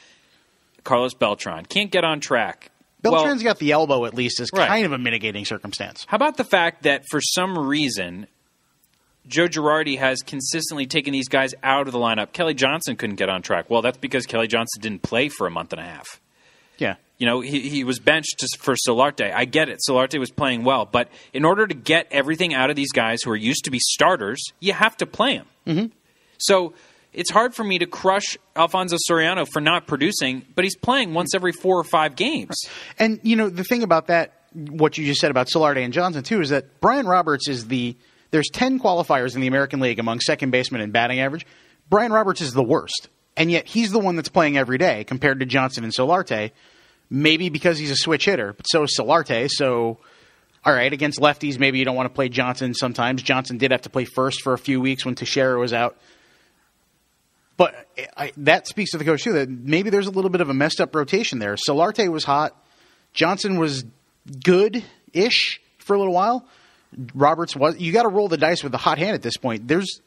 Carlos 0.85 1.15
Beltran 1.15 1.67
can't 1.67 1.91
get 1.91 2.05
on 2.05 2.21
track. 2.21 2.71
Well, 3.03 3.13
Beltran's 3.13 3.43
got 3.43 3.59
the 3.59 3.73
elbow 3.73 4.05
at 4.07 4.15
least 4.15 4.41
as 4.41 4.51
Right. 4.53 4.67
kind 4.67 4.85
of 4.87 4.93
a 4.93 4.99
mitigating 4.99 5.45
circumstance. 5.45 6.05
How 6.09 6.17
about 6.17 6.37
the 6.37 6.45
fact 6.45 6.83
that 6.83 7.05
for 7.11 7.21
some 7.21 7.57
reason, 7.59 8.27
Joe 9.27 9.47
Girardi 9.47 9.99
has 9.99 10.21
consistently 10.23 10.87
taken 10.87 11.13
these 11.13 11.29
guys 11.29 11.55
out 11.63 11.87
of 11.87 11.93
the 11.93 11.99
lineup? 11.99 12.33
Kelly 12.33 12.55
Johnson 12.55 12.97
couldn't 12.97 13.17
get 13.17 13.29
on 13.29 13.43
track. 13.43 13.71
Well, 13.71 13.83
that's 13.83 13.99
because 13.99 14.27
Kelly 14.27 14.49
Johnson 14.49 14.81
didn't 14.83 15.03
play 15.03 15.29
for 15.29 15.47
a 15.47 15.51
month 15.51 15.73
and 15.73 15.81
a 15.81 15.85
half. 15.85 16.21
Yeah. 16.79 16.95
You 17.19 17.27
know, 17.27 17.41
he, 17.41 17.69
he 17.69 17.83
was 17.83 17.99
benched 17.99 18.45
for 18.59 18.75
Solarte. 18.75 19.35
I 19.35 19.45
get 19.45 19.69
it. 19.69 19.81
Solarte 19.89 20.19
was 20.21 20.31
playing 20.31 20.65
well. 20.65 20.85
But 20.87 21.09
in 21.33 21.45
order 21.45 21.67
to 21.67 21.75
get 21.75 22.07
everything 22.13 22.55
out 22.55 22.71
of 22.71 22.77
these 22.77 22.93
guys 22.93 23.23
who 23.23 23.31
are 23.33 23.37
used 23.37 23.65
to 23.65 23.73
be 23.73 23.81
starters, 23.81 24.41
you 24.61 24.73
have 24.73 24.97
to 24.99 25.07
play 25.07 25.37
them. 25.37 25.47
Mm-hmm. 25.67 25.87
So 26.39 26.75
it's 27.13 27.31
hard 27.31 27.55
for 27.55 27.65
me 27.65 27.79
to 27.81 27.87
crush 27.87 28.39
Alfonso 28.55 28.97
Soriano 29.11 29.47
for 29.53 29.61
not 29.61 29.87
producing, 29.87 30.47
but 30.55 30.65
he's 30.65 30.77
playing 30.77 31.15
once 31.15 31.35
every 31.35 31.53
four 31.53 31.79
or 31.79 31.85
five 31.85 32.15
games. 32.15 32.55
And 32.99 33.19
you 33.25 33.35
know 33.35 33.49
the 33.49 33.65
thing 33.65 33.83
about 33.83 34.07
that, 34.07 34.35
what 34.53 34.97
you 34.97 35.05
just 35.05 35.21
said 35.21 35.31
about 35.33 35.49
Solarte 35.49 35.83
and 35.83 35.93
Johnson 35.93 36.23
too, 36.23 36.41
is 36.41 36.51
that 36.51 36.81
Brian 36.81 37.07
Roberts 37.07 37.49
is 37.49 37.67
the 37.67 37.97
there's 38.31 38.49
ten 38.53 38.79
qualifiers 38.79 39.35
in 39.35 39.41
the 39.41 39.47
American 39.47 39.81
League 39.81 39.99
among 39.99 40.21
second 40.21 40.51
basemen 40.51 40.81
and 40.81 40.93
batting 40.93 41.19
average. 41.19 41.47
Brian 41.89 42.13
Roberts 42.13 42.41
is 42.41 42.53
the 42.53 42.63
worst, 42.63 43.09
and 43.37 43.51
yet 43.51 43.67
he's 43.67 43.91
the 43.91 43.99
one 43.99 44.15
that's 44.15 44.29
playing 44.29 44.57
every 44.57 44.79
day 44.79 45.03
compared 45.05 45.41
to 45.41 45.47
Johnson 45.47 45.83
and 45.83 45.93
Solarte. 45.93 46.53
Maybe 47.11 47.49
because 47.49 47.79
he's 47.79 47.91
a 47.91 47.97
switch 47.97 48.27
hitter, 48.27 48.53
but 48.53 48.67
so 48.67 48.83
is 48.83 48.95
Solarte. 48.99 49.49
So, 49.51 49.99
all 50.65 50.75
right, 50.75 50.93
against 50.93 51.19
lefties, 51.21 51.59
maybe 51.59 51.79
you 51.79 51.85
don't 51.85 51.97
want 51.97 52.07
to 52.07 52.15
play 52.15 52.29
Johnson. 52.29 52.75
Sometimes 52.75 53.23
Johnson 53.23 53.57
did 53.57 53.71
have 53.71 53.83
to 53.83 53.91
play 53.91 54.05
first 54.05 54.43
for 54.43 54.53
a 54.53 54.59
few 54.59 54.81
weeks 54.81 55.05
when 55.05 55.15
Teixeira 55.15 55.59
was 55.59 55.73
out. 55.73 55.97
But 57.57 57.75
I, 58.17 58.33
that 58.39 58.69
speaks 58.69 58.93
to 58.93 58.99
the 58.99 59.05
coach 59.05 59.25
too. 59.25 59.33
That 59.33 59.49
maybe 59.49 59.91
there's 59.91 60.07
a 60.07 60.11
little 60.11 60.31
bit 60.31 60.41
of 60.41 60.51
a 60.51 60.55
messed 60.55 60.81
up 60.81 60.95
rotation 60.95 61.39
there. 61.39 61.57
Solarte 61.57 62.09
was 62.09 62.25
hot. 62.25 62.55
Johnson 63.15 63.59
was 63.59 63.85
good-ish 64.45 65.61
for 65.79 65.95
a 65.97 65.99
little 65.99 66.15
while. 66.15 66.47
Roberts 67.15 67.57
was. 67.57 67.79
You 67.79 67.93
got 67.93 68.03
to 68.03 68.09
roll 68.09 68.29
the 68.29 68.37
dice 68.37 68.63
with 68.63 68.73
the 68.73 68.79
hot 68.79 68.99
hand 68.99 69.15
at 69.15 69.23
this 69.23 69.37
point. 69.37 69.67
There's 69.67 70.01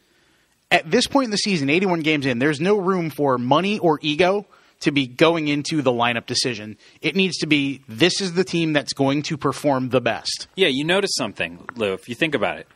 at 0.72 0.90
this 0.90 1.06
point 1.06 1.26
in 1.26 1.32
the 1.32 1.38
season, 1.38 1.70
81 1.70 2.00
games 2.00 2.26
in, 2.26 2.40
there's 2.40 2.62
no 2.62 2.78
room 2.78 3.10
for 3.10 3.38
money 3.38 3.78
or 3.78 4.00
ego 4.02 4.46
to 4.82 4.92
be 4.92 5.08
going 5.08 5.48
into 5.48 5.82
the 5.82 5.92
lineup 5.92 6.26
decision. 6.26 6.78
It 7.02 7.16
needs 7.16 7.38
to 7.38 7.48
be 7.48 7.82
this 7.88 8.22
is 8.22 8.34
the 8.34 8.44
team 8.44 8.74
that's 8.74 8.94
going 8.94 9.24
to 9.24 9.38
perform 9.38 9.90
the 9.90 10.02
best. 10.02 10.48
Yeah, 10.56 10.68
you 10.68 10.84
notice 10.84 11.12
something, 11.16 11.68
Lou, 11.76 11.94
if 11.94 12.10
you 12.10 12.16
think 12.16 12.36
about 12.36 12.58
it. 12.58 12.68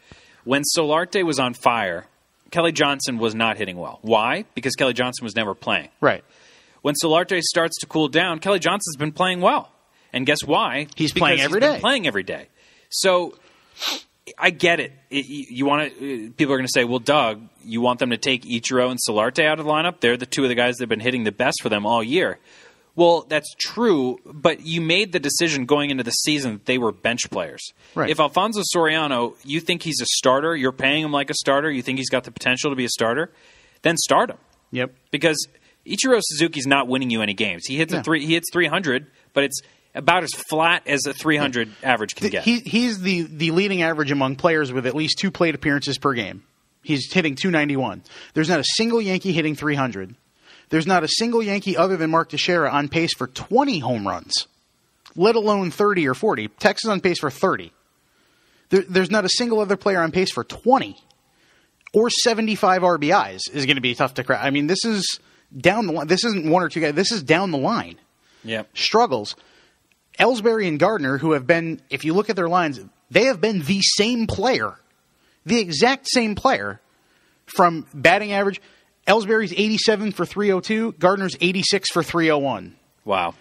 When 0.44 0.63
Solarte 0.76 1.24
was 1.24 1.39
on 1.39 1.54
fire, 1.54 2.06
Kelly 2.52 2.72
Johnson 2.72 3.18
was 3.18 3.36
not 3.36 3.58
hitting 3.58 3.78
well. 3.78 4.00
Why? 4.02 4.46
Because 4.54 4.76
Kelly 4.76 4.94
Johnson 4.94 5.24
was 5.24 5.36
never 5.36 5.56
playing. 5.56 5.89
Right. 6.00 6.24
When 6.82 6.94
Solarte 7.04 7.41
starts 7.41 7.78
to 7.80 7.88
cool 7.88 8.08
down, 8.08 8.39
Kelly 8.39 8.60
Johnson's 8.60 8.96
been 8.96 9.12
playing 9.12 9.41
well. 9.41 9.72
And 10.13 10.26
guess 10.26 10.44
why? 10.44 10.88
He's 10.96 11.12
Because 11.12 11.20
playing 11.20 11.41
every 11.41 11.60
been 11.60 11.74
day. 11.74 11.80
Playing 11.80 12.08
every 12.08 12.24
day. 12.24 12.48
So 12.89 13.36
I 14.38 14.50
get 14.50 14.80
it. 14.80 14.92
It- 15.10 15.26
you 15.28 15.66
want 15.66 15.92
to? 15.98 16.28
Uh, 16.28 16.30
people 16.36 16.54
are 16.54 16.58
going 16.58 16.66
to 16.68 16.72
say, 16.74 16.84
"Well, 16.84 17.00
Doug, 17.00 17.48
you 17.64 17.82
want 17.82 18.00
them 18.00 18.10
to 18.10 18.18
take 18.18 18.44
Ichiro 18.44 18.90
and 18.90 19.00
Solarte 19.08 19.46
out 19.46 19.60
of 19.60 19.66
the 19.66 19.72
lineup? 19.72 20.00
They're 20.00 20.18
the 20.18 20.26
two 20.26 20.44
of 20.44 20.50
the 20.50 20.56
guys 20.56 20.78
that've 20.78 20.90
been 20.90 21.00
hitting 21.00 21.24
the 21.24 21.32
best 21.32 21.62
for 21.62 21.70
them 21.70 21.86
all 21.86 22.04
year." 22.04 22.40
Well, 22.98 23.26
that's 23.28 23.54
true, 23.60 24.20
but 24.26 24.62
you 24.66 24.80
made 24.80 25.12
the 25.12 25.20
decision 25.20 25.66
going 25.66 25.90
into 25.90 26.04
the 26.04 26.12
season 26.12 26.54
that 26.54 26.66
they 26.66 26.78
were 26.78 26.94
bench 26.94 27.30
players. 27.30 27.74
Right. 27.94 28.10
If 28.10 28.22
Alfonso 28.22 28.62
Soriano, 28.74 29.36
you 29.44 29.60
think 29.60 29.84
he's 29.84 30.00
a 30.00 30.06
starter, 30.06 30.56
you're 30.56 30.72
paying 30.72 31.04
him 31.04 31.12
like 31.12 31.30
a 31.30 31.34
starter, 31.34 31.70
you 31.70 31.82
think 31.82 31.98
he's 31.98 32.10
got 32.10 32.24
the 32.24 32.32
potential 32.32 32.70
to 32.70 32.76
be 32.78 32.86
a 32.86 32.90
starter, 32.90 33.34
then 33.82 33.98
start 33.98 34.30
him 34.30 34.38
Yep. 34.72 34.94
because 35.12 35.46
Ichiro 35.86 36.22
Suzuki's 36.24 36.66
not 36.68 36.88
winning 36.88 37.10
you 37.10 37.22
any 37.22 37.34
games. 37.34 37.66
He 37.68 37.76
hits 37.76 37.92
a 37.94 38.02
three, 38.02 38.26
he 38.26 38.34
hits 38.36 38.48
300, 38.54 39.08
but 39.34 39.44
it's 39.44 39.60
about 39.96 40.24
as 40.24 40.32
flat 40.32 40.86
as 40.86 41.06
a 41.06 41.14
300 41.14 41.72
average 41.82 42.16
can 42.16 42.30
get. 42.30 42.44
He, 42.44 42.60
he's 42.60 43.02
the, 43.02 43.24
the 43.24 43.52
leading 43.52 43.82
average 43.82 44.12
among 44.12 44.36
players 44.36 44.72
with 44.72 44.86
at 44.86 44.94
least 44.94 45.18
two 45.18 45.32
plate 45.32 45.56
appearances 45.56 45.98
per 45.98 46.14
game. 46.14 46.44
He's 46.84 47.12
hitting 47.12 47.36
291. 47.36 48.04
There's 48.34 48.50
not 48.50 48.60
a 48.60 48.66
single 48.76 49.02
Yankee 49.02 49.32
hitting 49.32 49.56
300. 49.56 50.16
There's 50.70 50.86
not 50.86 51.04
a 51.04 51.08
single 51.08 51.42
Yankee 51.42 51.78
other 51.78 51.98
than 51.98 52.12
Mark 52.12 52.30
Teixeira 52.30 52.70
on 52.70 52.90
pace 52.90 53.14
for 53.16 53.28
20 53.28 53.80
home 53.80 54.08
runs, 54.08 54.48
let 55.16 55.36
alone 55.36 55.72
30 55.72 56.08
or 56.08 56.14
40. 56.14 56.50
Texas 56.50 56.90
on 56.90 57.02
pace 57.02 57.20
for 57.20 57.32
30. 57.32 57.72
There, 58.70 58.84
there's 58.88 59.12
not 59.12 59.26
a 59.26 59.30
single 59.30 59.60
other 59.60 59.78
player 59.78 60.02
on 60.02 60.12
pace 60.12 60.32
for 60.32 60.44
20 60.44 60.98
or 61.94 62.10
75 62.10 62.82
RBIs 62.82 63.42
is 63.54 63.66
going 63.66 63.78
to 63.78 63.82
be 63.82 63.96
tough 63.96 64.16
to 64.16 64.24
crack. 64.24 64.44
I 64.44 64.50
mean, 64.50 64.68
this 64.68 64.84
is 64.84 65.20
down 65.56 65.88
the 65.88 65.94
line. 65.94 66.08
This 66.08 66.26
isn't 66.26 66.50
one 66.50 66.62
or 66.62 66.70
two 66.70 66.82
guys. 66.82 66.94
This 66.94 67.12
is 67.12 67.24
down 67.24 67.52
the 67.52 67.58
line 67.58 67.98
yep. 68.44 68.70
struggles. 68.74 69.36
Ellsbury 70.19 70.67
and 70.67 70.80
Gardner, 70.80 71.17
who 71.17 71.32
have 71.34 71.45
been, 71.45 71.82
if 71.89 72.06
you 72.06 72.13
look 72.13 72.30
at 72.30 72.36
their 72.36 72.47
lines, 72.49 72.80
they 73.12 73.25
have 73.25 73.41
been 73.41 73.62
the 73.62 73.82
same 73.82 74.28
player, 74.28 74.73
the 75.45 75.60
exact 75.60 76.08
same 76.10 76.36
player 76.36 76.80
from 77.45 77.86
batting 77.93 78.32
average. 78.32 78.62
Ellsbury's 79.08 79.54
87 79.54 80.12
for 80.13 80.25
302, 80.25 80.93
Gardner's 80.93 81.36
86 81.39 81.91
for 81.91 82.01
301. 82.01 82.75
Wow. 83.04 83.36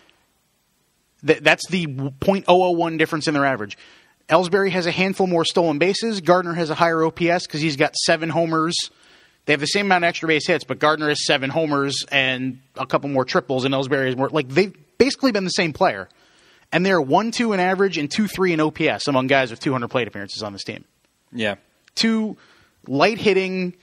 Th- 1.26 1.40
That's 1.40 1.66
the 1.68 1.86
.001 1.86 2.98
difference 2.98 3.28
in 3.28 3.34
their 3.34 3.46
average. 3.46 3.78
Ellsbury 4.28 4.70
has 4.70 4.86
a 4.86 4.90
handful 4.90 5.26
more 5.26 5.44
stolen 5.44 5.78
bases. 5.78 6.20
Gardner 6.20 6.54
has 6.54 6.70
a 6.70 6.74
higher 6.74 7.02
OPS 7.04 7.46
because 7.46 7.60
he's 7.60 7.76
got 7.76 7.94
seven 7.96 8.28
homers. 8.30 8.74
They 9.46 9.52
have 9.52 9.60
the 9.60 9.66
same 9.66 9.86
amount 9.86 10.04
of 10.04 10.08
extra 10.08 10.26
base 10.28 10.46
hits, 10.46 10.64
but 10.64 10.78
Gardner 10.78 11.08
has 11.08 11.24
seven 11.26 11.50
homers 11.50 12.04
and 12.10 12.60
a 12.76 12.86
couple 12.86 13.10
more 13.10 13.24
triples, 13.26 13.64
and 13.64 13.74
Ellsbury 13.74 14.06
has 14.06 14.16
more. 14.16 14.30
Like 14.30 14.48
they've 14.48 14.74
basically 14.96 15.32
been 15.32 15.44
the 15.44 15.50
same 15.50 15.74
player, 15.74 16.08
and 16.74 16.84
they're 16.84 17.00
one 17.00 17.30
two 17.30 17.52
in 17.52 17.60
average 17.60 17.96
and 17.96 18.10
two 18.10 18.26
three 18.26 18.52
in 18.52 18.60
OPS 18.60 19.06
among 19.06 19.28
guys 19.28 19.50
with 19.50 19.60
200 19.60 19.88
plate 19.88 20.08
appearances 20.08 20.42
on 20.42 20.52
this 20.52 20.64
team. 20.64 20.84
Yeah. 21.32 21.54
Two 21.94 22.36
light 22.88 23.18
hitting, 23.18 23.74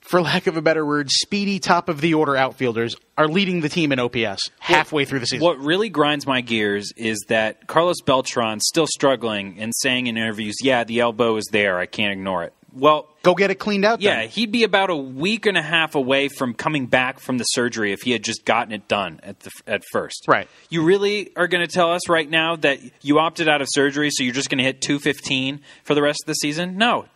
for 0.00 0.20
lack 0.20 0.48
of 0.48 0.56
a 0.56 0.62
better 0.62 0.84
word, 0.84 1.10
speedy 1.10 1.60
top 1.60 1.88
of 1.88 2.00
the 2.00 2.14
order 2.14 2.36
outfielders 2.36 2.96
are 3.16 3.28
leading 3.28 3.60
the 3.60 3.68
team 3.68 3.92
in 3.92 4.00
OPS 4.00 4.50
halfway 4.58 5.04
through 5.04 5.20
the 5.20 5.26
season. 5.26 5.44
What 5.44 5.58
really 5.60 5.88
grinds 5.88 6.26
my 6.26 6.40
gears 6.40 6.92
is 6.96 7.24
that 7.28 7.68
Carlos 7.68 8.00
Beltran 8.04 8.58
still 8.60 8.88
struggling 8.88 9.56
and 9.60 9.72
saying 9.76 10.08
in 10.08 10.16
interviews, 10.16 10.56
"Yeah, 10.60 10.82
the 10.82 10.98
elbow 10.98 11.36
is 11.36 11.46
there. 11.52 11.78
I 11.78 11.86
can't 11.86 12.12
ignore 12.12 12.42
it." 12.42 12.52
Well, 12.72 13.08
Go 13.22 13.34
get 13.34 13.50
it 13.50 13.56
cleaned 13.56 13.84
out. 13.84 14.00
yeah, 14.00 14.20
then. 14.20 14.28
he'd 14.28 14.52
be 14.52 14.62
about 14.62 14.90
a 14.90 14.96
week 14.96 15.46
and 15.46 15.56
a 15.56 15.62
half 15.62 15.94
away 15.94 16.28
from 16.28 16.54
coming 16.54 16.86
back 16.86 17.18
from 17.18 17.38
the 17.38 17.44
surgery 17.44 17.92
if 17.92 18.00
he 18.02 18.10
had 18.12 18.22
just 18.22 18.44
gotten 18.44 18.72
it 18.72 18.88
done 18.88 19.20
at 19.22 19.40
the 19.40 19.50
at 19.66 19.82
first. 19.90 20.24
Right. 20.28 20.48
You 20.70 20.82
really 20.84 21.30
are 21.36 21.48
going 21.48 21.66
to 21.66 21.72
tell 21.72 21.90
us 21.92 22.08
right 22.08 22.28
now 22.28 22.56
that 22.56 22.78
you 23.02 23.18
opted 23.18 23.48
out 23.48 23.60
of 23.62 23.68
surgery, 23.70 24.10
so 24.10 24.22
you're 24.22 24.34
just 24.34 24.50
going 24.50 24.58
to 24.58 24.64
hit 24.64 24.80
215 24.80 25.60
for 25.84 25.94
the 25.94 26.02
rest 26.02 26.20
of 26.22 26.26
the 26.26 26.34
season? 26.34 26.76
No. 26.78 27.06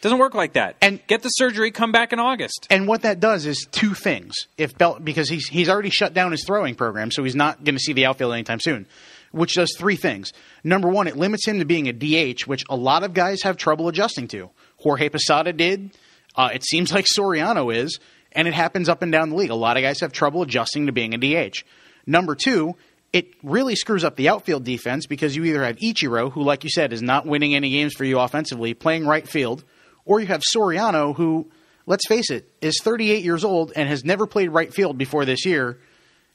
Doesn't 0.00 0.18
work 0.18 0.34
like 0.34 0.54
that. 0.54 0.76
And- 0.80 1.04
get 1.08 1.22
the 1.22 1.28
surgery, 1.28 1.70
come 1.72 1.92
back 1.92 2.12
in 2.14 2.18
August. 2.18 2.66
And 2.70 2.88
what 2.88 3.02
that 3.02 3.20
does 3.20 3.44
is 3.46 3.66
two 3.70 3.92
things. 3.94 4.32
If 4.56 4.78
Belt 4.78 5.04
because 5.04 5.28
he's 5.28 5.46
he's 5.48 5.68
already 5.68 5.90
shut 5.90 6.14
down 6.14 6.30
his 6.32 6.44
throwing 6.46 6.74
program, 6.74 7.10
so 7.10 7.22
he's 7.22 7.36
not 7.36 7.62
going 7.64 7.74
to 7.74 7.80
see 7.80 7.92
the 7.92 8.06
outfield 8.06 8.32
anytime 8.32 8.60
soon. 8.60 8.86
Which 9.32 9.54
does 9.54 9.72
three 9.78 9.94
things. 9.94 10.32
Number 10.64 10.88
one, 10.88 11.06
it 11.06 11.16
limits 11.16 11.46
him 11.46 11.60
to 11.60 11.64
being 11.64 11.86
a 11.88 11.92
DH, 11.92 12.46
which 12.48 12.64
a 12.68 12.74
lot 12.74 13.04
of 13.04 13.14
guys 13.14 13.42
have 13.42 13.56
trouble 13.56 13.86
adjusting 13.86 14.26
to. 14.28 14.50
Jorge 14.80 15.08
Posada 15.08 15.52
did. 15.52 15.96
Uh, 16.34 16.50
it 16.52 16.64
seems 16.64 16.92
like 16.92 17.06
Soriano 17.06 17.74
is, 17.74 17.98
and 18.32 18.46
it 18.46 18.54
happens 18.54 18.88
up 18.88 19.02
and 19.02 19.12
down 19.12 19.30
the 19.30 19.36
league. 19.36 19.50
A 19.50 19.54
lot 19.54 19.76
of 19.76 19.82
guys 19.82 20.00
have 20.00 20.12
trouble 20.12 20.42
adjusting 20.42 20.86
to 20.86 20.92
being 20.92 21.14
a 21.14 21.18
DH. 21.18 21.64
Number 22.06 22.34
two, 22.34 22.76
it 23.12 23.34
really 23.42 23.74
screws 23.74 24.04
up 24.04 24.16
the 24.16 24.28
outfield 24.28 24.64
defense 24.64 25.06
because 25.06 25.34
you 25.34 25.44
either 25.44 25.64
have 25.64 25.76
Ichiro, 25.76 26.30
who, 26.32 26.42
like 26.42 26.64
you 26.64 26.70
said, 26.70 26.92
is 26.92 27.02
not 27.02 27.26
winning 27.26 27.54
any 27.54 27.70
games 27.70 27.94
for 27.94 28.04
you 28.04 28.18
offensively, 28.20 28.74
playing 28.74 29.06
right 29.06 29.26
field, 29.26 29.64
or 30.04 30.20
you 30.20 30.26
have 30.26 30.42
Soriano, 30.42 31.14
who, 31.14 31.50
let's 31.86 32.06
face 32.06 32.30
it, 32.30 32.50
is 32.60 32.80
38 32.80 33.24
years 33.24 33.44
old 33.44 33.72
and 33.74 33.88
has 33.88 34.04
never 34.04 34.26
played 34.26 34.50
right 34.50 34.72
field 34.72 34.96
before 34.96 35.24
this 35.24 35.44
year. 35.44 35.80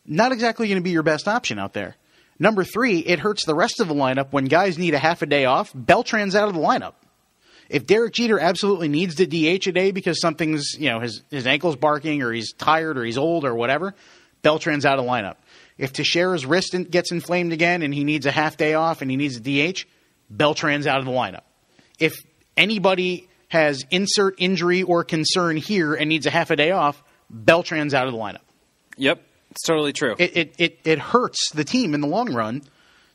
Not 0.06 0.34
exactly 0.34 0.68
going 0.68 0.78
to 0.80 0.84
be 0.84 0.92
your 0.92 1.04
best 1.04 1.28
option 1.28 1.58
out 1.58 1.74
there. 1.74 1.96
Number 2.38 2.66
three, 2.66 3.00
it 3.00 3.20
hurts 3.20 3.46
the 3.46 3.56
rest 3.56 3.80
of 3.80 3.88
the 3.88 3.96
lineup 3.96 4.32
when 4.32 4.46
guys 4.46 4.78
need 4.78 4.94
a 4.94 5.00
half 5.00 5.22
a 5.22 5.26
day 5.26 5.46
off. 5.46 5.72
Beltran's 5.74 6.36
out 6.36 6.50
of 6.50 6.54
the 6.54 6.60
lineup. 6.60 6.94
If 7.70 7.86
Derek 7.86 8.14
Jeter 8.14 8.40
absolutely 8.40 8.88
needs 8.88 9.16
to 9.16 9.26
DH 9.26 9.68
a 9.68 9.72
day 9.72 9.92
because 9.92 10.22
something's, 10.22 10.76
you 10.78 10.90
know, 10.90 11.00
his, 11.00 11.24
his 11.32 11.48
ankle's 11.48 11.76
barking 11.76 12.22
or 12.22 12.32
he's 12.32 12.54
tired 12.54 12.98
or 12.98 13.04
he's 13.04 13.18
old 13.18 13.46
or 13.46 13.56
whatever, 13.56 13.96
Beltran's 14.44 14.86
out 14.86 15.00
of 15.00 15.06
lineup. 15.06 15.36
If 15.78 15.92
Teixeira's 15.92 16.46
wrist 16.46 16.74
in- 16.74 16.84
gets 16.84 17.12
inflamed 17.12 17.54
again 17.54 17.82
and 17.82 17.94
he 17.94 18.04
needs 18.04 18.26
a 18.26 18.32
half 18.32 18.58
day 18.58 18.76
off 18.76 19.02
and 19.02 19.10
he 19.10 19.18
needs 19.18 19.38
a 19.38 19.40
DH, 19.42 19.86
Beltran's 20.30 20.88
out 20.88 21.00
of 21.00 21.06
the 21.06 21.12
lineup. 21.12 21.42
If 22.00 22.14
anybody 22.56 23.28
has 23.48 23.84
insert 23.90 24.36
injury 24.38 24.84
or 24.84 25.04
concern 25.04 25.58
here 25.58 25.94
and 25.94 26.10
needs 26.10 26.26
a 26.26 26.32
half 26.32 26.52
a 26.52 26.56
day 26.56 26.72
off, 26.72 27.02
Beltran's 27.32 27.94
out 27.94 28.08
of 28.08 28.14
the 28.14 28.20
lineup. 28.20 28.42
Yep. 28.98 29.22
It's 29.52 29.64
totally 29.64 29.94
true. 29.94 30.16
It 30.18 30.36
it, 30.36 30.56
it, 30.58 30.80
it 30.84 31.00
hurts 31.00 31.52
the 31.54 31.64
team 31.64 31.94
in 31.94 32.02
the 32.02 32.08
long 32.08 32.34
run 32.34 32.62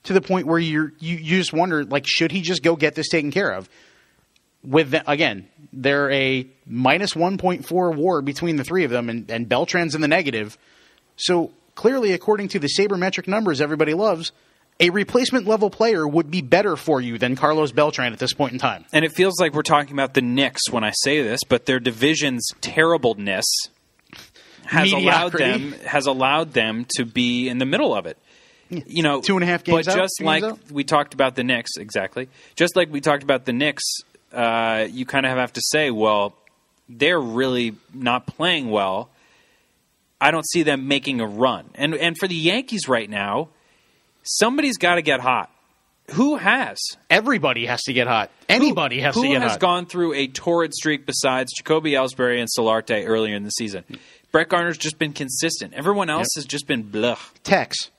to 0.05 0.13
the 0.13 0.21
point 0.21 0.47
where 0.47 0.59
you're 0.59 0.93
you, 0.99 1.17
you 1.17 1.39
just 1.39 1.53
wonder 1.53 1.85
like 1.85 2.07
should 2.07 2.33
he 2.33 2.41
just 2.41 2.63
go 2.63 2.77
get 2.77 2.95
this 2.95 3.09
taken 3.09 3.31
care 3.31 3.51
of? 3.51 3.69
With 4.63 4.91
the, 4.91 5.11
again, 5.11 5.49
they're 5.73 6.11
a 6.11 6.47
minus 6.67 7.17
one 7.17 7.39
point 7.39 7.67
four 7.67 7.91
WAR 7.93 8.21
between 8.21 8.57
the 8.57 8.65
three 8.65 8.85
of 8.85 8.91
them, 8.91 9.09
and, 9.09 9.31
and 9.31 9.49
Beltran's 9.49 9.95
in 9.95 10.01
the 10.03 10.09
negative. 10.09 10.59
So 11.17 11.51
clearly, 11.75 12.13
according 12.13 12.49
to 12.49 12.59
the 12.59 12.69
sabermetric 12.69 13.27
numbers 13.27 13.61
everybody 13.63 13.95
loves, 13.95 14.33
a 14.79 14.91
replacement 14.91 15.47
level 15.47 15.71
player 15.71 16.07
would 16.07 16.31
be 16.31 16.43
better 16.43 16.77
for 16.77 17.01
you 17.01 17.17
than 17.19 17.37
Carlos 17.37 17.73
Beltran 17.73 18.13
at 18.13 18.19
this 18.19 18.33
point 18.35 18.53
in 18.53 18.59
time. 18.59 18.85
and 18.93 19.05
it 19.05 19.13
feels 19.13 19.39
like 19.41 19.53
we're 19.55 19.63
talking 19.63 19.93
about 19.93 20.15
the 20.15 20.23
Knicks 20.23 20.69
when 20.71 20.85
I 20.85 20.91
say 21.03 21.23
this, 21.23 21.41
but 21.49 21.67
their 21.67 21.81
division's 21.81 22.47
terribleness 22.61 23.47
has 24.65 24.93
allowed 24.93 25.33
them 25.33 25.73
has 25.85 26.07
allowed 26.07 26.53
them 26.53 26.87
to 26.97 27.05
be 27.05 27.49
in 27.49 27.59
the 27.59 27.67
middle 27.67 27.95
of 27.95 28.07
it. 28.07 28.17
You 28.69 29.03
know, 29.03 29.21
Two 29.21 29.35
and 29.35 29.43
a 29.43 29.47
half 29.47 29.65
games 29.65 29.87
But 29.87 29.93
out, 29.95 29.99
just 30.03 30.23
like 30.23 30.45
out? 30.45 30.59
we 30.71 30.85
talked 30.85 31.13
about 31.13 31.35
the 31.35 31.43
Knicks, 31.43 31.77
exactly. 31.77 32.29
Just 32.55 32.77
like 32.77 32.89
we 32.93 33.01
talked 33.01 33.25
about 33.25 33.45
the 33.45 33.53
Knicks, 33.53 33.83
uh, 34.33 34.87
you 34.91 35.07
kind 35.07 35.27
of 35.27 35.37
have 35.37 35.53
to 35.55 35.61
say, 35.63 35.91
well, 35.91 36.35
they're 36.89 37.21
really 37.21 37.75
not 37.95 38.27
playing 38.27 38.71
well. 38.71 39.11
I 40.21 40.31
don't 40.31 40.47
see 40.49 40.63
them 40.63 40.89
making 40.89 41.21
a 41.21 41.27
run. 41.27 41.71
And 41.75 41.95
and 41.95 42.17
for 42.19 42.29
the 42.29 42.35
Yankees 42.35 42.89
right 42.89 43.09
now, 43.09 43.49
somebody's 44.23 44.77
got 44.77 44.97
to 44.97 45.03
get 45.03 45.21
hot. 45.21 45.51
Who 46.13 46.37
has? 46.37 46.79
Everybody 47.09 47.67
has 47.67 47.83
to 47.83 47.93
get 47.93 48.09
hot. 48.09 48.31
Anybody 48.49 48.97
who, 48.97 49.03
has 49.03 49.15
who 49.15 49.23
to 49.23 49.29
get 49.29 49.43
has 49.43 49.53
hot. 49.53 49.61
gone 49.61 49.87
through 49.87 50.15
a 50.15 50.27
torrid 50.27 50.75
streak 50.75 51.07
besides 51.07 51.53
Jacoby 51.57 51.93
Ellsbury 51.93 52.41
and 52.41 52.49
Solarte 52.57 53.07
earlier 53.07 53.37
in 53.37 53.45
the 53.45 53.51
season? 53.51 53.85
Brett 54.33 54.49
Gardner's 54.49 54.79
just 54.79 54.99
been 54.99 55.13
consistent. 55.13 55.73
Everyone 55.75 56.11
else 56.11 56.29
has 56.35 56.45
just 56.45 56.67
been 56.67 56.83
blah. 56.83 57.19
Tex. 57.45 57.91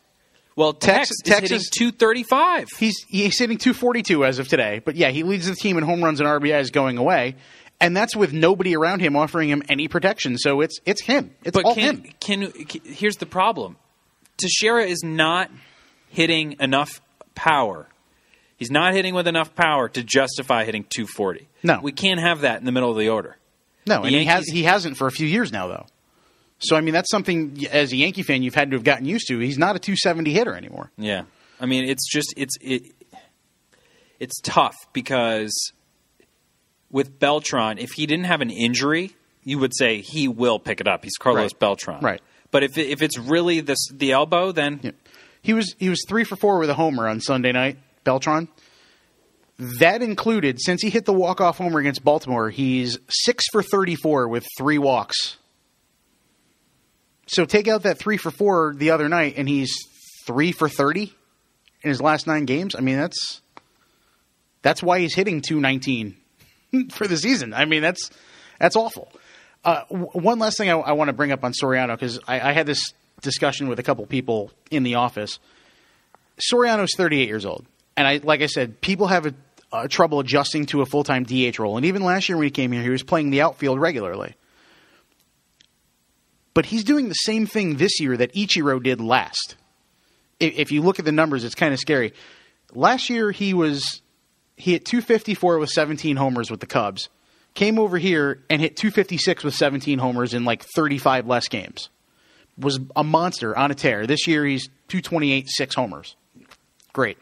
Well, 0.55 0.73
Tex, 0.73 1.09
Tex- 1.23 1.43
is 1.51 1.69
hitting 1.71 1.91
235. 1.91 2.67
He's 2.77 2.95
he's 3.07 3.39
hitting 3.39 3.57
242 3.57 4.25
as 4.25 4.39
of 4.39 4.47
today. 4.47 4.81
But 4.83 4.95
yeah, 4.95 5.09
he 5.09 5.23
leads 5.23 5.47
the 5.47 5.55
team 5.55 5.77
in 5.77 5.83
home 5.83 6.03
runs 6.03 6.19
and 6.19 6.27
RBIs 6.27 6.71
going 6.71 6.97
away, 6.97 7.35
and 7.79 7.95
that's 7.95 8.15
with 8.15 8.33
nobody 8.33 8.75
around 8.75 8.99
him 8.99 9.15
offering 9.15 9.49
him 9.49 9.63
any 9.69 9.87
protection. 9.87 10.37
So 10.37 10.61
it's 10.61 10.79
it's 10.85 11.01
him. 11.01 11.33
It's 11.43 11.55
But 11.55 11.65
all 11.65 11.75
can, 11.75 12.03
him. 12.03 12.13
can 12.19 12.51
can 12.65 12.81
here's 12.83 13.15
the 13.17 13.25
problem: 13.25 13.77
Teixeira 14.37 14.83
is 14.85 15.03
not 15.03 15.49
hitting 16.09 16.57
enough 16.59 17.01
power. 17.35 17.87
He's 18.57 18.69
not 18.71 18.93
hitting 18.93 19.15
with 19.15 19.27
enough 19.27 19.55
power 19.55 19.89
to 19.89 20.03
justify 20.03 20.65
hitting 20.65 20.83
240. 20.83 21.47
No. 21.63 21.79
we 21.81 21.91
can't 21.91 22.19
have 22.19 22.41
that 22.41 22.59
in 22.59 22.65
the 22.65 22.71
middle 22.71 22.91
of 22.91 22.97
the 22.97 23.09
order. 23.09 23.37
No, 23.87 24.01
The 24.01 24.07
and 24.07 24.15
he 24.15 24.25
has 24.25 24.45
he 24.47 24.63
hasn't 24.63 24.97
for 24.97 25.07
a 25.07 25.11
few 25.11 25.25
years 25.25 25.51
now 25.51 25.67
though. 25.67 25.85
So 26.61 26.75
I 26.75 26.81
mean 26.81 26.93
that's 26.93 27.09
something 27.11 27.65
as 27.71 27.91
a 27.91 27.95
Yankee 27.97 28.23
fan 28.23 28.43
you've 28.43 28.55
had 28.55 28.71
to 28.71 28.77
have 28.77 28.83
gotten 28.83 29.05
used 29.05 29.27
to. 29.27 29.39
He's 29.39 29.57
not 29.57 29.75
a 29.75 29.79
270 29.79 30.31
hitter 30.31 30.55
anymore. 30.55 30.91
Yeah, 30.97 31.23
I 31.59 31.65
mean 31.65 31.85
it's 31.85 32.07
just 32.09 32.33
it's 32.37 32.55
it 32.61 32.93
it's 34.19 34.39
tough 34.41 34.75
because 34.93 35.51
with 36.91 37.19
Beltran, 37.19 37.77
if 37.77 37.91
he 37.91 38.05
didn't 38.05 38.25
have 38.25 38.41
an 38.41 38.49
injury, 38.49 39.15
you 39.43 39.57
would 39.59 39.75
say 39.75 40.01
he 40.01 40.27
will 40.27 40.59
pick 40.59 40.81
it 40.81 40.87
up. 40.87 41.03
He's 41.03 41.17
Carlos 41.17 41.51
Right. 41.53 41.59
Beltran, 41.59 42.01
Right. 42.01 42.21
But 42.51 42.63
if 42.63 42.77
if 42.77 43.01
it's 43.01 43.17
really 43.17 43.61
the 43.61 43.75
the 43.93 44.11
elbow, 44.11 44.51
then 44.51 44.79
Yeah. 44.83 44.91
He 45.41 45.53
was 45.53 45.73
he 45.79 45.89
was 45.89 46.03
three 46.07 46.23
for 46.23 46.35
four 46.35 46.59
with 46.59 46.69
a 46.69 46.75
homer 46.75 47.07
on 47.07 47.19
Sunday 47.21 47.51
night, 47.51 47.79
Beltran. 48.03 48.47
That 49.79 50.01
included 50.01 50.59
since 50.59 50.81
he 50.81 50.89
hit 50.89 51.05
the 51.05 51.13
walk 51.13 51.39
off 51.41 51.57
homer 51.57 51.79
against 51.79 52.03
Baltimore, 52.03 52.49
he's 52.49 52.97
six 53.09 53.45
for 53.51 53.63
thirty 53.63 53.95
four 53.95 54.27
with 54.27 54.45
three 54.57 54.77
walks. 54.77 55.37
So 57.31 57.45
take 57.45 57.69
out 57.69 57.83
that 57.83 57.97
three 57.97 58.17
for 58.17 58.29
four 58.29 58.73
the 58.75 58.91
other 58.91 59.07
night, 59.07 59.35
and 59.37 59.47
he's 59.47 59.73
three 60.25 60.51
for 60.51 60.67
thirty 60.67 61.13
in 61.81 61.89
his 61.89 62.01
last 62.01 62.27
nine 62.27 62.43
games. 62.43 62.75
I 62.75 62.81
mean 62.81 62.97
that's 62.97 63.41
that's 64.61 64.83
why 64.83 64.99
he's 64.99 65.15
hitting 65.15 65.41
two 65.41 65.61
nineteen 65.61 66.17
for 66.91 67.07
the 67.07 67.15
season. 67.15 67.53
I 67.53 67.63
mean 67.63 67.81
that's 67.81 68.11
that's 68.59 68.75
awful. 68.75 69.09
Uh, 69.63 69.83
w- 69.89 70.07
one 70.07 70.39
last 70.39 70.57
thing 70.57 70.69
I, 70.69 70.73
I 70.73 70.91
want 70.91 71.07
to 71.07 71.13
bring 71.13 71.31
up 71.31 71.45
on 71.45 71.53
Soriano 71.53 71.93
because 71.93 72.19
I, 72.27 72.49
I 72.49 72.51
had 72.51 72.65
this 72.65 72.93
discussion 73.21 73.69
with 73.69 73.79
a 73.79 73.83
couple 73.83 74.05
people 74.07 74.51
in 74.69 74.83
the 74.83 74.95
office. 74.95 75.39
Soriano's 76.51 76.91
38 76.97 77.29
years 77.29 77.45
old, 77.45 77.65
and 77.95 78.05
I 78.05 78.19
like 78.21 78.41
I 78.41 78.47
said, 78.47 78.81
people 78.81 79.07
have 79.07 79.25
a, 79.25 79.33
a 79.71 79.87
trouble 79.87 80.19
adjusting 80.19 80.65
to 80.67 80.81
a 80.81 80.85
full 80.85 81.05
time 81.05 81.23
DH 81.23 81.59
role. 81.59 81.77
And 81.77 81.85
even 81.85 82.03
last 82.03 82.27
year 82.27 82.37
when 82.37 82.43
he 82.43 82.51
came 82.51 82.73
here, 82.73 82.81
he 82.81 82.89
was 82.89 83.03
playing 83.03 83.29
the 83.29 83.39
outfield 83.39 83.79
regularly. 83.79 84.35
But 86.53 86.65
he's 86.65 86.83
doing 86.83 87.07
the 87.07 87.13
same 87.13 87.45
thing 87.45 87.77
this 87.77 87.99
year 87.99 88.17
that 88.17 88.33
Ichiro 88.33 88.81
did 88.81 88.99
last. 88.99 89.55
If, 90.39 90.71
you 90.71 90.81
look 90.81 90.99
at 90.99 91.05
the 91.05 91.11
numbers, 91.11 91.43
it's 91.43 91.55
kind 91.55 91.73
of 91.73 91.79
scary. 91.79 92.13
Last 92.73 93.09
year 93.09 93.31
he 93.31 93.53
was 93.53 94.01
he 94.55 94.73
hit 94.73 94.85
254 94.85 95.59
with 95.59 95.69
17 95.69 96.15
homers 96.17 96.51
with 96.51 96.59
the 96.59 96.67
Cubs. 96.67 97.09
Came 97.53 97.79
over 97.79 97.97
here 97.97 98.43
and 98.49 98.61
hit 98.61 98.77
256 98.77 99.43
with 99.43 99.53
17 99.53 99.99
homers 99.99 100.33
in 100.33 100.45
like 100.45 100.63
35 100.75 101.27
less 101.27 101.47
games. 101.47 101.89
Was 102.57 102.79
a 102.95 103.03
monster 103.03 103.57
on 103.57 103.71
a 103.71 103.75
tear. 103.75 104.05
This 104.05 104.27
year 104.27 104.45
he's 104.45 104.67
228, 104.89 105.49
six 105.49 105.75
homers. 105.75 106.15
Great. 106.93 107.17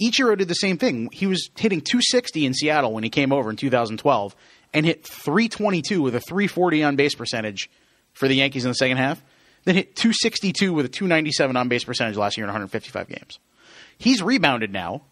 Ichiro 0.00 0.36
did 0.36 0.48
the 0.48 0.54
same 0.54 0.78
thing. 0.78 1.08
He 1.12 1.26
was 1.26 1.50
hitting 1.56 1.80
260 1.80 2.46
in 2.46 2.54
Seattle 2.54 2.92
when 2.92 3.04
he 3.04 3.10
came 3.10 3.32
over 3.32 3.50
in 3.50 3.56
2012 3.56 4.34
and 4.74 4.86
hit 4.86 5.06
322 5.06 6.02
with 6.02 6.14
a 6.14 6.20
340 6.20 6.82
on 6.82 6.96
base 6.96 7.14
percentage 7.14 7.70
for 8.12 8.28
the 8.28 8.34
Yankees 8.34 8.64
in 8.64 8.70
the 8.70 8.74
second 8.74 8.96
half. 8.96 9.22
Then 9.64 9.76
hit 9.76 9.94
262 9.96 10.72
with 10.72 10.86
a 10.86 10.88
297 10.88 11.56
on 11.56 11.68
base 11.68 11.84
percentage 11.84 12.16
last 12.16 12.36
year 12.36 12.44
in 12.44 12.48
155 12.48 13.08
games. 13.08 13.38
He's 13.96 14.22
rebounded 14.22 14.72
now, 14.72 15.02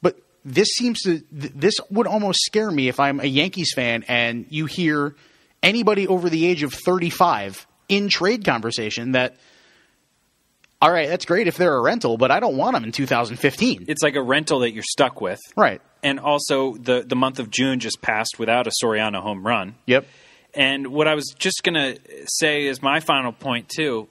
but 0.00 0.18
this 0.44 0.68
seems 0.68 1.00
to 1.02 1.20
th- 1.20 1.52
this 1.54 1.74
would 1.90 2.06
almost 2.06 2.40
scare 2.44 2.70
me 2.70 2.88
if 2.88 2.98
I'm 2.98 3.20
a 3.20 3.26
Yankees 3.26 3.72
fan 3.74 4.04
and 4.08 4.46
you 4.50 4.66
hear 4.66 5.14
anybody 5.62 6.08
over 6.08 6.28
the 6.28 6.46
age 6.46 6.64
of 6.64 6.72
35 6.72 7.66
in 7.88 8.08
trade 8.08 8.44
conversation 8.44 9.12
that 9.12 9.36
all 10.80 10.90
right, 10.90 11.08
that's 11.08 11.24
great 11.26 11.46
if 11.46 11.56
they're 11.56 11.76
a 11.76 11.80
rental, 11.80 12.18
but 12.18 12.32
I 12.32 12.40
don't 12.40 12.56
want 12.56 12.74
them 12.74 12.82
in 12.82 12.90
2015. 12.90 13.84
It's 13.86 14.02
like 14.02 14.16
a 14.16 14.22
rental 14.22 14.60
that 14.60 14.72
you're 14.72 14.82
stuck 14.82 15.20
with. 15.20 15.38
Right. 15.54 15.80
And 16.02 16.18
also, 16.18 16.74
the, 16.74 17.04
the 17.06 17.14
month 17.14 17.38
of 17.38 17.50
June 17.50 17.78
just 17.78 18.02
passed 18.02 18.40
without 18.40 18.66
a 18.66 18.72
Soriano 18.82 19.22
home 19.22 19.46
run. 19.46 19.76
Yep. 19.86 20.06
And 20.54 20.88
what 20.88 21.08
I 21.08 21.14
was 21.14 21.34
just 21.38 21.62
going 21.62 21.74
to 21.74 21.98
say 22.26 22.66
is 22.66 22.82
my 22.82 23.00
final 23.00 23.32
point, 23.32 23.68
too. 23.68 24.08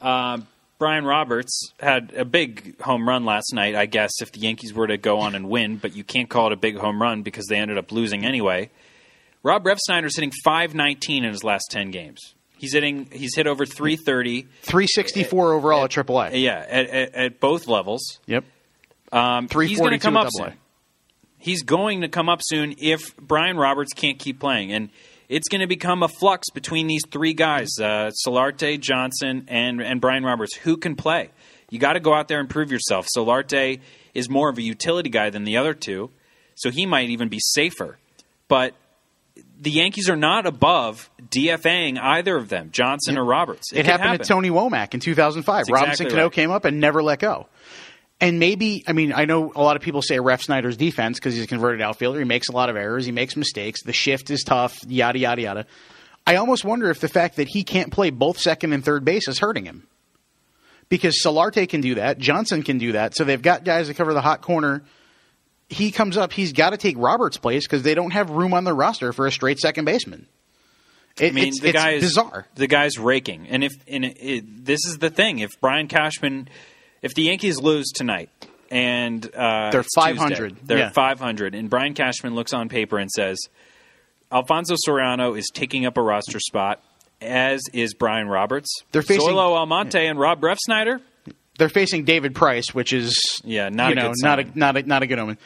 Uh, 0.00 0.38
Brian 0.78 1.04
Roberts 1.04 1.72
had 1.78 2.12
a 2.16 2.24
big 2.24 2.80
home 2.80 3.06
run 3.06 3.24
last 3.24 3.52
night, 3.52 3.74
I 3.74 3.86
guess, 3.86 4.10
if 4.22 4.32
the 4.32 4.40
Yankees 4.40 4.72
were 4.72 4.86
to 4.86 4.96
go 4.96 5.20
on 5.20 5.34
and 5.34 5.48
win, 5.48 5.76
but 5.76 5.94
you 5.94 6.02
can't 6.02 6.28
call 6.28 6.46
it 6.46 6.52
a 6.52 6.56
big 6.56 6.78
home 6.78 7.00
run 7.00 7.22
because 7.22 7.46
they 7.46 7.56
ended 7.56 7.76
up 7.76 7.92
losing 7.92 8.24
anyway. 8.24 8.70
Rob 9.42 9.64
Refsnyder's 9.64 10.16
hitting 10.16 10.32
519 10.42 11.24
in 11.24 11.30
his 11.30 11.44
last 11.44 11.66
10 11.70 11.90
games. 11.90 12.34
He's 12.56 12.74
hitting. 12.74 13.08
He's 13.10 13.34
hit 13.34 13.46
over 13.46 13.64
330. 13.64 14.42
364 14.62 15.52
overall 15.54 15.84
at 15.84 15.90
AAA. 15.90 16.42
Yeah, 16.42 16.64
at, 16.68 16.86
at, 16.88 17.14
at 17.14 17.40
both 17.40 17.66
levels. 17.66 18.18
Yep. 18.26 18.44
Um, 19.12 19.48
he's 19.48 19.78
going 19.78 19.92
to 19.92 19.98
come 19.98 20.16
up 20.16 20.28
soon. 20.30 20.52
He's 21.38 21.62
going 21.62 22.02
to 22.02 22.08
come 22.08 22.28
up 22.28 22.40
soon 22.42 22.74
if 22.78 23.16
Brian 23.16 23.56
Roberts 23.56 23.94
can't 23.94 24.18
keep 24.18 24.40
playing, 24.40 24.72
and 24.72 24.90
it's 25.30 25.48
going 25.48 25.60
to 25.60 25.68
become 25.68 26.02
a 26.02 26.08
flux 26.08 26.50
between 26.50 26.88
these 26.88 27.02
three 27.10 27.32
guys: 27.32 27.68
uh, 27.80 28.10
Solarte, 28.26 28.78
Johnson, 28.80 29.46
and 29.48 29.80
and 29.80 30.00
Brian 30.00 30.24
Roberts. 30.24 30.56
Who 30.56 30.76
can 30.76 30.96
play? 30.96 31.30
You 31.70 31.78
got 31.78 31.94
to 31.94 32.00
go 32.00 32.12
out 32.12 32.28
there 32.28 32.40
and 32.40 32.50
prove 32.50 32.70
yourself. 32.70 33.06
Solarte 33.16 33.80
is 34.12 34.28
more 34.28 34.50
of 34.50 34.58
a 34.58 34.62
utility 34.62 35.08
guy 35.08 35.30
than 35.30 35.44
the 35.44 35.56
other 35.56 35.72
two, 35.72 36.10
so 36.56 36.70
he 36.70 36.84
might 36.84 37.10
even 37.10 37.28
be 37.28 37.38
safer. 37.40 37.96
But 38.48 38.74
the 39.60 39.70
Yankees 39.70 40.10
are 40.10 40.16
not 40.16 40.46
above 40.46 41.08
DFAing 41.28 41.98
either 42.00 42.36
of 42.36 42.48
them, 42.48 42.70
Johnson 42.72 43.16
or 43.16 43.24
Roberts. 43.24 43.72
It, 43.72 43.76
can 43.76 43.86
happened 43.86 44.10
happen. 44.10 44.26
to 44.26 44.28
Tony 44.28 44.50
Womack 44.50 44.94
in 44.94 45.00
2005. 45.00 45.44
That's 45.44 45.70
Robinson 45.70 45.92
exactly 45.92 46.10
Cano 46.10 46.22
right. 46.24 46.32
came 46.32 46.50
up 46.50 46.64
and 46.64 46.80
never 46.80 47.02
let 47.02 47.20
go. 47.20 47.46
And 48.20 48.38
maybe, 48.38 48.84
I 48.86 48.92
mean, 48.92 49.14
I 49.14 49.24
know 49.24 49.50
a 49.54 49.62
lot 49.62 49.76
of 49.76 49.82
people 49.82 50.02
say 50.02 50.16
Refsnyder's 50.16 50.76
defense 50.76 51.18
because 51.18 51.34
he's 51.34 51.44
a 51.44 51.46
converted 51.46 51.80
outfielder. 51.80 52.18
He 52.18 52.26
makes 52.26 52.48
a 52.48 52.52
lot 52.52 52.68
of 52.68 52.76
errors. 52.76 53.06
He 53.06 53.12
makes 53.12 53.34
mistakes. 53.34 53.82
The 53.82 53.94
shift 53.94 54.30
is 54.30 54.42
tough, 54.44 54.78
yada, 54.86 55.18
yada, 55.18 55.40
yada. 55.40 55.66
I 56.26 56.36
almost 56.36 56.64
wonder 56.64 56.90
if 56.90 57.00
the 57.00 57.08
fact 57.08 57.36
that 57.36 57.48
he 57.48 57.64
can't 57.64 57.90
play 57.90 58.10
both 58.10 58.38
second 58.38 58.74
and 58.74 58.84
third 58.84 59.06
base 59.06 59.26
is 59.26 59.38
hurting 59.38 59.64
him. 59.64 59.86
Because 60.90 61.22
Solarte 61.24 61.68
can 61.68 61.80
do 61.80 61.94
that. 61.94 62.18
Johnson 62.18 62.62
can 62.62 62.78
do 62.78 62.92
that. 62.92 63.14
So 63.14 63.24
they've 63.24 63.40
got 63.40 63.64
guys 63.64 63.88
that 63.88 63.94
cover 63.94 64.12
the 64.12 64.20
hot 64.20 64.42
corner. 64.42 64.82
He 65.68 65.90
comes 65.90 66.16
up, 66.16 66.32
he's 66.32 66.52
got 66.52 66.70
to 66.70 66.76
take 66.76 66.96
Roberts' 66.98 67.36
place 67.36 67.64
because 67.66 67.84
they 67.84 67.94
don't 67.94 68.10
have 68.10 68.28
room 68.28 68.52
on 68.52 68.64
the 68.64 68.74
roster 68.74 69.12
for 69.12 69.26
a 69.26 69.32
straight 69.32 69.60
second 69.60 69.84
baseman. 69.84 70.26
It, 71.18 71.28
I 71.28 71.30
mean, 71.32 71.48
it's, 71.48 71.60
the 71.60 71.68
it's 71.68 71.76
guy 71.78 71.90
is 71.92 72.02
bizarre. 72.02 72.46
The 72.54 72.66
guy's 72.66 72.98
raking, 72.98 73.48
and 73.48 73.62
if 73.64 73.72
and 73.86 74.04
it, 74.04 74.16
it, 74.20 74.64
this 74.64 74.86
is 74.86 74.98
the 74.98 75.10
thing, 75.10 75.40
if 75.40 75.60
Brian 75.60 75.86
Cashman, 75.86 76.48
if 77.02 77.14
the 77.14 77.22
Yankees 77.22 77.58
lose 77.58 77.90
tonight 77.92 78.30
and 78.70 79.24
uh, 79.34 79.70
They're 79.70 79.80
it's 79.80 79.94
Tuesday, 79.94 80.14
500, 80.16 80.56
they're 80.64 80.78
yeah. 80.78 80.90
500, 80.90 81.54
and 81.54 81.68
Brian 81.70 81.94
Cashman 81.94 82.34
looks 82.34 82.52
on 82.52 82.68
paper 82.68 82.98
and 82.98 83.10
says, 83.10 83.38
Alfonso 84.32 84.76
Soriano 84.86 85.36
is 85.36 85.48
taking 85.52 85.86
up 85.86 85.96
a 85.96 86.02
roster 86.02 86.38
spot, 86.38 86.82
as 87.20 87.60
is 87.72 87.94
Brian 87.94 88.28
Roberts. 88.28 88.68
They're 88.92 89.02
facing- 89.02 89.28
Zoilo 89.28 89.56
Almonte 89.56 90.06
and 90.06 90.18
Rob 90.18 90.40
Refsnyder. 90.40 91.00
they're 91.58 91.68
facing 91.68 92.04
David 92.04 92.34
Price, 92.34 92.72
which 92.72 92.92
is 92.92 93.18
Yeah, 93.44 93.68
not 93.68 93.88
you 93.88 93.92
a 93.92 93.94
know 94.02 94.08
good 94.12 94.16
not 94.22 94.38
a 94.38 94.58
not 94.58 94.76
a 94.76 94.82
not 94.84 95.02
a 95.02 95.06
good 95.06 95.18
omen. 95.18 95.36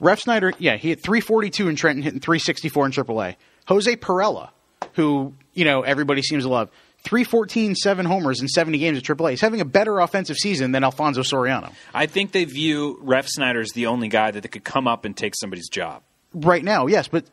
Refsnyder, 0.00 0.52
yeah, 0.58 0.76
he 0.76 0.88
hit 0.88 1.00
342 1.02 1.68
in 1.68 1.76
Trenton, 1.76 2.02
hitting 2.02 2.20
364 2.20 2.86
in 2.86 2.92
AAA. 2.92 3.36
Jose 3.68 3.96
Pirela, 3.96 4.50
who 4.94 5.32
you 5.54 5.64
know 5.64 5.82
everybody 5.82 6.20
seems 6.22 6.42
to 6.44 6.50
love, 6.50 6.68
314, 7.04 7.74
seven 7.74 8.06
homers 8.06 8.40
in 8.40 8.48
70 8.48 8.78
games 8.78 8.98
at 8.98 9.04
AAA. 9.04 9.30
He's 9.30 9.40
having 9.40 9.60
a 9.60 9.64
better 9.66 10.00
offensive 10.00 10.36
season 10.36 10.72
than 10.72 10.84
Alfonso 10.84 11.20
Soriano 11.20 11.72
I 11.92 12.06
think 12.06 12.32
they 12.32 12.44
view 12.44 12.98
Refsnyder 13.04 13.60
as 13.60 13.70
the 13.72 13.86
only 13.86 14.08
guy 14.08 14.30
that 14.30 14.48
could 14.50 14.64
come 14.64 14.88
up 14.88 15.04
and 15.04 15.16
take 15.16 15.34
somebody's 15.36 15.68
job. 15.68 16.02
right 16.32 16.64
now. 16.64 16.86
Yes, 16.86 17.08
but 17.08 17.26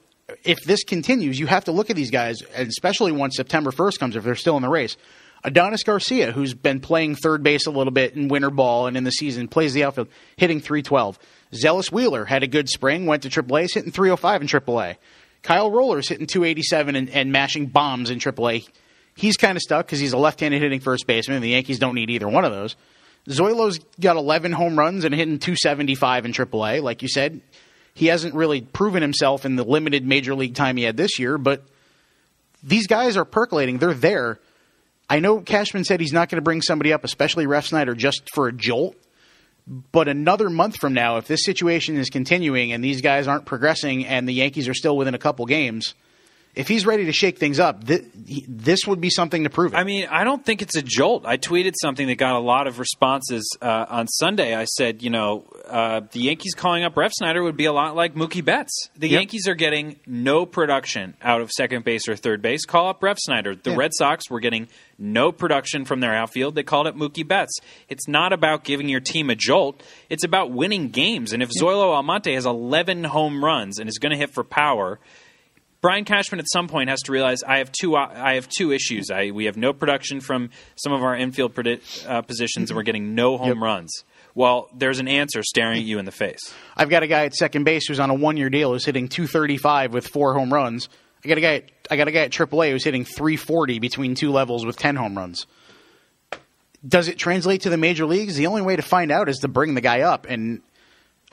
if 0.43 0.59
this 0.63 0.83
continues, 0.83 1.39
you 1.39 1.47
have 1.47 1.65
to 1.65 1.71
look 1.71 1.89
at 1.89 1.95
these 1.95 2.11
guys, 2.11 2.41
especially 2.55 3.11
once 3.11 3.35
September 3.37 3.71
1st 3.71 3.99
comes, 3.99 4.15
if 4.15 4.23
they're 4.23 4.35
still 4.35 4.55
in 4.57 4.61
the 4.61 4.69
race. 4.69 4.97
Adonis 5.43 5.83
Garcia, 5.83 6.31
who's 6.31 6.53
been 6.53 6.79
playing 6.79 7.15
third 7.15 7.41
base 7.41 7.65
a 7.65 7.71
little 7.71 7.91
bit 7.91 8.15
in 8.15 8.27
winter 8.27 8.51
ball 8.51 8.85
and 8.87 8.95
in 8.95 9.03
the 9.03 9.11
season, 9.11 9.47
plays 9.47 9.73
the 9.73 9.83
outfield, 9.83 10.07
hitting 10.37 10.59
312. 10.59 11.17
Zelous 11.53 11.91
Wheeler 11.91 12.25
had 12.25 12.43
a 12.43 12.47
good 12.47 12.69
spring, 12.69 13.07
went 13.07 13.23
to 13.23 13.29
AAA, 13.29 13.73
hitting 13.73 13.91
305 13.91 14.41
in 14.41 14.47
AAA. 14.47 14.97
Kyle 15.41 15.71
Roller's 15.71 16.07
hitting 16.07 16.27
287 16.27 16.95
and, 16.95 17.09
and 17.09 17.31
mashing 17.31 17.65
bombs 17.67 18.11
in 18.11 18.19
AAA. 18.19 18.67
He's 19.15 19.37
kind 19.37 19.55
of 19.55 19.61
stuck 19.61 19.85
because 19.85 19.99
he's 19.99 20.13
a 20.13 20.17
left-handed 20.17 20.61
hitting 20.61 20.79
first 20.79 21.05
baseman, 21.07 21.35
and 21.35 21.43
the 21.43 21.49
Yankees 21.49 21.79
don't 21.79 21.95
need 21.95 22.09
either 22.09 22.27
one 22.27 22.45
of 22.45 22.51
those. 22.51 22.75
Zoilo's 23.29 23.79
got 23.99 24.15
11 24.15 24.51
home 24.51 24.77
runs 24.77 25.03
and 25.03 25.13
hitting 25.13 25.37
275 25.37 26.25
in 26.25 26.31
AAA. 26.31 26.81
Like 26.81 27.01
you 27.01 27.07
said, 27.07 27.41
he 27.93 28.07
hasn't 28.07 28.33
really 28.33 28.61
proven 28.61 29.01
himself 29.01 29.45
in 29.45 29.55
the 29.55 29.63
limited 29.63 30.05
major 30.05 30.33
league 30.33 30.55
time 30.55 30.77
he 30.77 30.83
had 30.83 30.97
this 30.97 31.19
year, 31.19 31.37
but 31.37 31.63
these 32.63 32.87
guys 32.87 33.17
are 33.17 33.25
percolating. 33.25 33.77
They're 33.77 33.93
there. 33.93 34.39
I 35.09 35.19
know 35.19 35.41
Cashman 35.41 35.83
said 35.83 35.99
he's 35.99 36.13
not 36.13 36.29
going 36.29 36.37
to 36.37 36.43
bring 36.43 36.61
somebody 36.61 36.93
up, 36.93 37.03
especially 37.03 37.45
Refsnyder, 37.45 37.97
just 37.97 38.29
for 38.33 38.47
a 38.47 38.53
jolt. 38.53 38.95
But 39.67 40.07
another 40.07 40.49
month 40.49 40.77
from 40.77 40.93
now, 40.93 41.17
if 41.17 41.27
this 41.27 41.43
situation 41.45 41.97
is 41.97 42.09
continuing 42.09 42.71
and 42.71 42.83
these 42.83 43.01
guys 43.01 43.27
aren't 43.27 43.45
progressing 43.45 44.05
and 44.05 44.27
the 44.27 44.33
Yankees 44.33 44.67
are 44.67 44.73
still 44.73 44.97
within 44.97 45.13
a 45.13 45.19
couple 45.19 45.45
games, 45.45 45.93
if 46.55 46.67
he's 46.67 46.85
ready 46.85 47.05
to 47.05 47.11
shake 47.13 47.37
things 47.37 47.59
up, 47.59 47.85
th- 47.87 48.03
this 48.47 48.85
would 48.85 48.99
be 48.99 49.09
something 49.09 49.43
to 49.45 49.49
prove 49.49 49.73
it. 49.73 49.77
I 49.77 49.83
mean, 49.83 50.07
I 50.09 50.23
don't 50.23 50.45
think 50.45 50.61
it's 50.61 50.75
a 50.75 50.81
jolt. 50.81 51.25
I 51.25 51.37
tweeted 51.37 51.73
something 51.81 52.07
that 52.07 52.15
got 52.15 52.35
a 52.35 52.39
lot 52.39 52.67
of 52.67 52.77
responses 52.79 53.49
uh, 53.61 53.85
on 53.89 54.07
Sunday. 54.07 54.53
I 54.55 54.65
said, 54.65 55.01
you 55.01 55.09
know, 55.09 55.45
uh, 55.67 56.01
the 56.11 56.19
Yankees 56.21 56.53
calling 56.53 56.83
up 56.83 56.95
Refsnyder 56.95 57.41
would 57.43 57.55
be 57.57 57.65
a 57.65 57.73
lot 57.73 57.95
like 57.95 58.15
Mookie 58.15 58.43
Betts. 58.43 58.89
The 58.97 59.07
Yep. 59.07 59.19
Yankees 59.19 59.47
are 59.47 59.55
getting 59.55 59.97
no 60.05 60.45
production 60.45 61.15
out 61.21 61.41
of 61.41 61.49
second 61.51 61.85
base 61.85 62.07
or 62.09 62.15
third 62.15 62.41
base. 62.41 62.65
Call 62.65 62.89
up 62.89 63.01
Refsnyder. 63.01 63.61
The 63.61 63.71
Yeah. 63.71 63.77
Red 63.77 63.91
Sox 63.93 64.29
were 64.29 64.39
getting 64.41 64.67
no 64.99 65.31
production 65.31 65.85
from 65.85 65.99
their 66.01 66.13
outfield. 66.13 66.55
They 66.55 66.63
called 66.63 66.87
it 66.87 66.95
Mookie 66.95 67.27
Betts. 67.27 67.57
It's 67.89 68.07
not 68.07 68.33
about 68.33 68.63
giving 68.63 68.89
your 68.89 68.99
team 68.99 69.29
a 69.29 69.35
jolt. 69.35 69.81
It's 70.09 70.23
about 70.23 70.51
winning 70.51 70.89
games. 70.89 71.33
And 71.33 71.41
if 71.41 71.49
Zoilo 71.49 71.93
Almonte 71.95 72.33
has 72.33 72.45
11 72.45 73.05
home 73.05 73.43
runs 73.43 73.79
and 73.79 73.89
is 73.89 73.97
going 73.97 74.11
to 74.11 74.17
hit 74.17 74.31
for 74.33 74.43
power, 74.43 74.99
Brian 75.81 76.05
Cashman 76.05 76.39
at 76.39 76.45
some 76.51 76.67
point 76.67 76.89
has 76.89 77.01
to 77.03 77.11
realize 77.11 77.41
I 77.43 77.57
have 77.57 77.71
two 77.71 77.95
I 77.95 78.35
have 78.35 78.47
two 78.47 78.71
issues. 78.71 79.09
I 79.09 79.31
we 79.31 79.45
have 79.45 79.57
no 79.57 79.73
production 79.73 80.21
from 80.21 80.51
some 80.75 80.93
of 80.93 81.01
our 81.01 81.15
infield 81.15 81.55
predi- 81.55 82.07
uh, 82.07 82.21
positions, 82.21 82.69
and 82.69 82.77
we're 82.77 82.83
getting 82.83 83.15
no 83.15 83.37
home 83.37 83.63
runs. 83.63 84.03
Well, 84.35 84.69
there's 84.75 84.99
an 84.99 85.07
answer 85.07 85.43
staring 85.43 85.79
at 85.79 85.83
you 85.83 85.99
in 85.99 86.05
the 86.05 86.11
face. 86.11 86.39
I've 86.77 86.89
got 86.89 87.03
a 87.03 87.07
guy 87.07 87.25
at 87.25 87.33
second 87.33 87.63
base 87.63 87.87
who's 87.87 87.99
on 87.99 88.11
a 88.11 88.13
one 88.13 88.37
year 88.37 88.49
deal 88.49 88.71
who's 88.71 88.85
hitting 88.85 89.07
235 89.07 89.93
with 89.93 90.07
four 90.07 90.33
home 90.35 90.53
runs. 90.53 90.87
I 91.25 91.27
got 91.27 91.37
a 91.37 91.41
guy. 91.41 91.55
At, 91.55 91.63
I 91.89 91.97
got 91.97 92.07
a 92.07 92.11
guy 92.11 92.21
at 92.21 92.31
AAA 92.31 92.71
who's 92.71 92.83
hitting 92.83 93.03
340 93.03 93.79
between 93.79 94.15
two 94.15 94.31
levels 94.31 94.65
with 94.65 94.77
10 94.77 94.95
home 94.95 95.17
runs. 95.17 95.45
Does 96.87 97.07
it 97.09 97.17
translate 97.17 97.61
to 97.61 97.69
the 97.69 97.77
major 97.77 98.05
leagues? 98.05 98.35
The 98.35 98.47
only 98.47 98.61
way 98.61 98.75
to 98.75 98.81
find 98.81 99.11
out 99.11 99.29
is 99.29 99.39
to 99.39 99.47
bring 99.47 99.73
the 99.73 99.81
guy 99.81 100.01
up. 100.01 100.25
And 100.29 100.61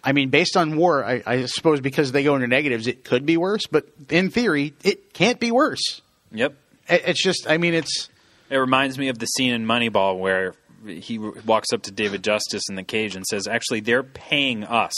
I 0.05 0.13
mean, 0.13 0.29
based 0.31 0.57
on 0.57 0.77
WAR, 0.77 1.05
I, 1.05 1.23
I 1.27 1.45
suppose 1.47 1.81
because 1.81 2.13
they 2.13 2.23
go 2.23 2.35
into 2.37 2.47
negatives, 2.47 2.87
it 2.87 3.05
could 3.05 3.27
be 3.27 3.37
worse. 3.37 3.67
But 3.71 3.87
in 4.11 4.31
theory, 4.31 4.75
it 4.85 5.13
can't 5.13 5.41
be 5.41 5.51
worse. 5.51 6.01
Yep. 6.33 6.55
It- 6.89 7.03
It's 7.07 7.23
just. 7.23 7.49
I 7.49 7.59
mean, 7.59 7.75
it's. 7.75 8.09
It 8.51 8.57
reminds 8.57 8.97
me 8.99 9.09
of 9.09 9.19
the 9.19 9.27
scene 9.27 9.53
in 9.53 9.67
Moneyball 9.67 10.19
where 10.19 10.55
he 10.87 11.19
walks 11.19 11.73
up 11.73 11.83
to 11.83 11.91
David 11.91 12.23
Justice 12.25 12.63
in 12.71 12.77
the 12.77 12.83
cage 12.85 13.15
and 13.17 13.27
says, 13.27 13.47
"Actually, 13.47 13.81
they're 13.81 14.03
paying 14.05 14.65
us 14.65 14.95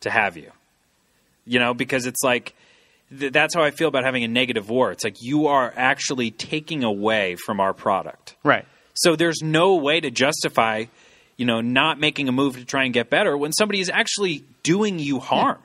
to 0.00 0.10
have 0.10 0.36
you." 0.36 0.52
You 1.46 1.58
know, 1.58 1.74
because 1.74 2.06
it's 2.06 2.22
like 2.22 2.54
th- 3.18 3.32
that's 3.32 3.54
how 3.54 3.62
I 3.62 3.70
feel 3.72 3.88
about 3.88 4.04
having 4.04 4.22
a 4.22 4.28
negative 4.28 4.68
WAR. 4.70 4.92
It's 4.92 5.02
like 5.02 5.16
you 5.20 5.46
are 5.48 5.72
actually 5.76 6.30
taking 6.30 6.84
away 6.84 7.34
from 7.36 7.58
our 7.58 7.72
product. 7.72 8.36
Right. 8.44 8.66
So 8.94 9.16
there's 9.16 9.40
no 9.42 9.76
way 9.76 9.98
to 10.00 10.10
justify, 10.10 10.84
you 11.40 11.46
know, 11.46 11.62
not 11.62 11.98
making 11.98 12.28
a 12.28 12.32
move 12.32 12.58
to 12.58 12.66
try 12.66 12.84
and 12.84 12.92
get 12.92 13.08
better 13.08 13.34
when 13.34 13.50
somebody 13.50 13.80
is 13.80 13.88
actually 13.88 14.44
doing 14.62 14.98
you 14.98 15.20
harm. 15.20 15.58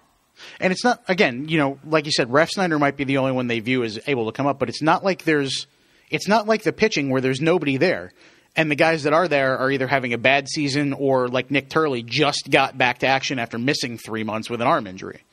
And 0.61 0.71
it's 0.71 0.85
not 0.85 1.03
again, 1.09 1.49
you 1.49 1.57
know, 1.57 1.79
like 1.85 2.05
you 2.05 2.13
said, 2.13 2.29
Refsnyder 2.29 2.79
might 2.79 2.95
be 2.95 3.03
the 3.03 3.17
only 3.17 3.33
one 3.33 3.47
they 3.47 3.59
view 3.59 3.83
as 3.83 3.99
able 4.07 4.25
to 4.27 4.31
come 4.31 4.47
up, 4.47 4.57
but 4.57 4.69
it's 4.69 4.81
not 4.81 5.03
like 5.03 5.25
there's 5.25 5.67
it's 6.09 6.29
not 6.29 6.47
like 6.47 6.63
the 6.63 6.71
pitching 6.71 7.09
where 7.09 7.19
there's 7.19 7.41
nobody 7.41 7.75
there. 7.75 8.13
And 8.55 8.71
the 8.71 8.75
guys 8.75 9.03
that 9.03 9.11
are 9.11 9.27
there 9.27 9.57
are 9.57 9.69
either 9.69 9.85
having 9.85 10.13
a 10.13 10.17
bad 10.17 10.47
season 10.47 10.93
or 10.93 11.27
like 11.27 11.51
Nik 11.51 11.69
Turley 11.69 12.03
just 12.03 12.49
got 12.49 12.77
back 12.77 12.99
to 12.99 13.07
action 13.07 13.37
after 13.37 13.57
missing 13.57 13.97
three 13.97 14.23
months 14.23 14.49
with 14.49 14.61
an 14.61 14.67
arm 14.67 14.87
injury. 14.87 15.23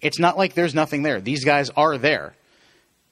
It's 0.00 0.18
not 0.18 0.36
like 0.36 0.54
there's 0.54 0.74
nothing 0.74 1.04
there. 1.04 1.20
These 1.20 1.44
guys 1.44 1.70
are 1.76 1.96
there. 1.96 2.34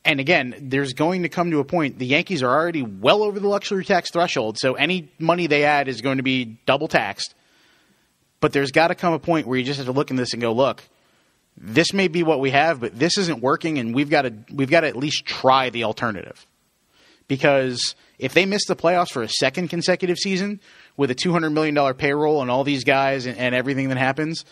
And 0.05 0.19
again, 0.19 0.55
there's 0.61 0.95
going 0.95 1.23
to 1.23 1.29
come 1.29 1.51
to 1.51 1.59
a 1.59 1.65
point 1.65 1.99
the 1.99 2.07
Yankees 2.07 2.43
are 2.43 2.51
already 2.51 2.83
well 2.83 3.23
over 3.23 3.39
the 3.39 3.49
luxury 3.49 3.85
tax 3.85 4.11
threshold, 4.11 4.59
so 4.59 4.75
any 4.75 5.11
money 5.19 5.47
they 5.47 5.65
add 5.65 5.89
is 5.89 6.01
going 6.01 6.17
to 6.17 6.23
be 6.23 6.59
double 6.67 6.89
taxed. 6.89 7.35
But 8.41 8.53
there's 8.53 8.71
got 8.71 8.89
to 8.89 8.95
come 8.95 9.13
a 9.13 9.19
point 9.19 9.47
where 9.47 9.59
you 9.59 9.65
just 9.65 9.77
have 9.77 9.87
to 9.87 9.93
look 9.93 10.11
in 10.11 10.17
this 10.17 10.33
and 10.33 10.41
go, 10.41 10.53
look, 10.53 10.83
this 11.57 11.93
may 11.93 12.09
be 12.09 12.23
what 12.23 12.41
we 12.41 12.51
have, 12.51 12.81
but 12.81 12.99
this 12.99 13.19
isn't 13.19 13.43
working, 13.43 13.79
and 13.79 13.95
we've 13.95 14.09
got 14.09 14.23
to 14.23 14.33
we've 14.51 14.71
got 14.71 14.81
to 14.81 14.89
at 14.89 14.97
least 14.97 15.27
try 15.27 15.69
the 15.69 15.85
alternative. 15.85 16.47
Because 17.29 17.95
if 18.19 18.33
they 18.33 18.47
miss 18.47 18.65
the 18.67 18.75
playoffs 18.75 19.11
for 19.11 19.23
a 19.23 19.29
second 19.29 19.69
consecutive 19.69 20.17
season 20.17 20.61
with 20.97 21.11
a 21.11 21.15
two 21.15 21.33
hundred 21.33 21.51
million 21.51 21.75
dollar 21.75 21.93
payroll 21.93 22.41
and 22.41 22.51
all 22.51 22.65
these 22.65 22.85
guys 22.85 23.27
and, 23.27 23.37
and 23.37 23.55
everything 23.55 23.91
that 23.91 23.99
happens, 23.99 24.47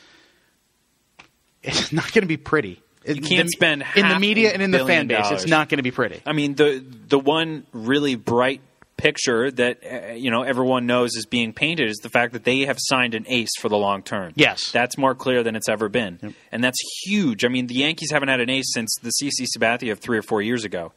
it's 1.63 1.93
not 1.93 2.13
going 2.13 2.23
to 2.23 2.29
be 2.29 2.37
pretty. 2.37 2.83
You 3.17 3.23
can't 3.23 3.47
the, 3.47 3.53
spend 3.53 3.85
in 3.97 4.09
the 4.09 4.19
media 4.19 4.53
and 4.53 4.63
in 4.63 4.71
the 4.71 4.85
fan 4.85 5.07
base. 5.07 5.23
dollars. 5.23 5.43
It's 5.43 5.51
not 5.51 5.69
going 5.69 5.79
to 5.79 5.83
be 5.83 5.91
pretty. 5.91 6.21
I 6.27 6.33
mean, 6.33 6.55
the 6.55 6.85
the 7.09 7.19
one 7.19 7.67
really 7.73 8.15
bright 8.15 8.61
picture 8.97 9.51
that 9.53 9.79
uh, 9.85 10.13
you 10.13 10.31
know 10.31 10.43
everyone 10.43 10.87
knows 10.87 11.15
is 11.15 11.25
being 11.25 11.53
painted 11.55 11.89
is 11.89 11.97
the 11.99 12.11
fact 12.11 12.35
that 12.35 12.45
they 12.45 12.67
have 12.67 12.77
signed 12.79 13.15
an 13.15 13.25
ace 13.29 13.57
for 13.59 13.71
the 13.71 13.79
long 13.79 14.03
term. 14.03 14.33
Yes. 14.37 14.71
that's 14.71 14.99
more 14.99 15.15
clear 15.15 15.43
than 15.43 15.57
it's 15.57 15.69
ever 15.69 15.89
been, 15.89 16.35
and 16.53 16.63
that's 16.63 16.79
huge. 17.05 17.45
I 17.45 17.49
mean, 17.49 17.67
the 17.67 17.77
Yankees 17.77 18.11
haven't 18.11 18.29
had 18.29 18.41
an 18.41 18.51
ace 18.51 18.73
since 18.75 18.95
the 19.01 19.13
CC 19.23 19.47
Sabathia 19.57 19.93
of 19.93 20.01
three 20.01 20.19
or 20.19 20.23
four 20.23 20.43
years 20.43 20.65
ago, 20.65 20.93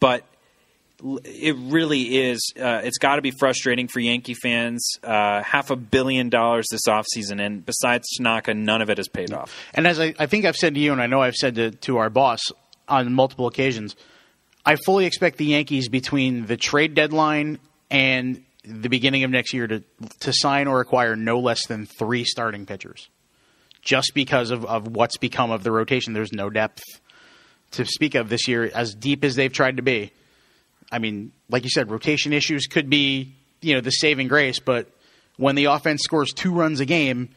but 0.00 0.24
it 1.24 1.54
really 1.58 2.30
is. 2.30 2.52
Uh, 2.58 2.80
it's 2.82 2.98
got 2.98 3.16
to 3.16 3.22
be 3.22 3.32
frustrating 3.38 3.88
for 3.88 4.00
Yankee 4.00 4.34
fans. 4.34 4.96
Uh, 5.02 5.42
half 5.42 5.70
a 5.70 5.76
billion 5.76 6.30
dollars 6.30 6.66
this 6.70 6.86
offseason, 6.88 7.44
and 7.44 7.64
besides 7.64 8.06
Tanaka, 8.16 8.54
none 8.54 8.80
of 8.80 8.90
it 8.90 8.98
has 8.98 9.08
paid 9.08 9.32
off. 9.32 9.54
And 9.74 9.86
as 9.86 10.00
I, 10.00 10.14
I 10.18 10.26
think 10.26 10.44
I've 10.44 10.56
said 10.56 10.74
to 10.74 10.80
you, 10.80 10.92
and 10.92 11.02
I 11.02 11.06
know 11.06 11.20
I've 11.20 11.34
said 11.34 11.56
to, 11.56 11.70
to 11.72 11.98
our 11.98 12.10
boss 12.10 12.40
on 12.88 13.12
multiple 13.12 13.46
occasions, 13.46 13.96
I 14.64 14.76
fully 14.76 15.04
expect 15.04 15.36
the 15.36 15.44
Yankees 15.44 15.88
between 15.88 16.46
the 16.46 16.56
trade 16.56 16.94
deadline 16.94 17.58
and 17.90 18.42
the 18.64 18.88
beginning 18.88 19.24
of 19.24 19.30
next 19.30 19.52
year 19.52 19.66
to 19.66 19.84
to 20.20 20.32
sign 20.32 20.68
or 20.68 20.80
acquire 20.80 21.16
no 21.16 21.38
less 21.38 21.66
than 21.66 21.86
three 21.86 22.24
starting 22.24 22.64
pitchers, 22.64 23.10
just 23.82 24.12
because 24.14 24.50
of, 24.50 24.64
of 24.64 24.88
what's 24.88 25.18
become 25.18 25.50
of 25.50 25.64
the 25.64 25.70
rotation. 25.70 26.14
There's 26.14 26.32
no 26.32 26.48
depth 26.48 26.82
to 27.72 27.84
speak 27.84 28.14
of 28.14 28.30
this 28.30 28.48
year, 28.48 28.70
as 28.74 28.94
deep 28.94 29.22
as 29.22 29.34
they've 29.34 29.52
tried 29.52 29.76
to 29.76 29.82
be. 29.82 30.12
I 30.92 30.98
mean, 30.98 31.32
like 31.48 31.64
you 31.64 31.70
said, 31.70 31.90
rotation 31.90 32.32
issues 32.32 32.66
could 32.66 32.88
be 32.90 33.34
you 33.60 33.74
know 33.74 33.80
the 33.80 33.90
saving 33.90 34.28
grace, 34.28 34.58
but 34.58 34.88
when 35.36 35.54
the 35.54 35.66
offense 35.66 36.02
scores 36.02 36.32
two 36.32 36.52
runs 36.54 36.80
a 36.80 36.84
game, 36.86 37.30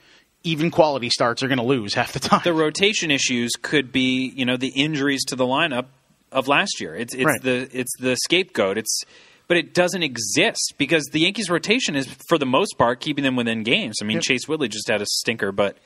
even 0.43 0.69
quality 0.71 1.09
starts 1.09 1.41
are 1.43 1.47
going 1.47 1.57
to 1.57 1.63
lose 1.65 1.93
half 1.93 2.11
the 2.13 2.19
time. 2.29 2.41
the 2.43 2.53
rotation 2.53 3.09
issues 3.11 3.51
could 3.61 3.91
be, 3.91 4.31
you 4.35 4.45
know, 4.45 4.57
the 4.57 4.67
injuries 4.69 5.23
to 5.25 5.35
the 5.35 5.45
lineup 5.45 5.85
of 6.31 6.47
last 6.47 6.79
year. 6.81 6.93
It's 6.95 7.13
it's 7.13 7.25
Right. 7.25 7.41
the 7.41 7.69
it's 7.71 7.91
the 7.99 8.15
scapegoat. 8.17 8.77
It's 8.77 9.03
but 9.47 9.55
it 9.57 9.73
doesn't 9.73 10.03
exist 10.03 10.73
because 10.77 11.05
the 11.13 11.21
Yankees 11.21 11.49
rotation 11.49 11.95
is 11.95 12.05
for 12.27 12.37
the 12.37 12.45
most 12.45 12.77
part 12.77 12.99
keeping 12.99 13.23
them 13.23 13.37
within 13.37 13.63
games. 13.63 13.97
I 14.01 14.05
mean, 14.05 14.15
Yep. 14.17 14.23
Chase 14.23 14.47
Whitley 14.47 14.67
just 14.67 14.89
had 14.89 15.01
a 15.01 15.05
stinker, 15.05 15.53
but 15.53 15.77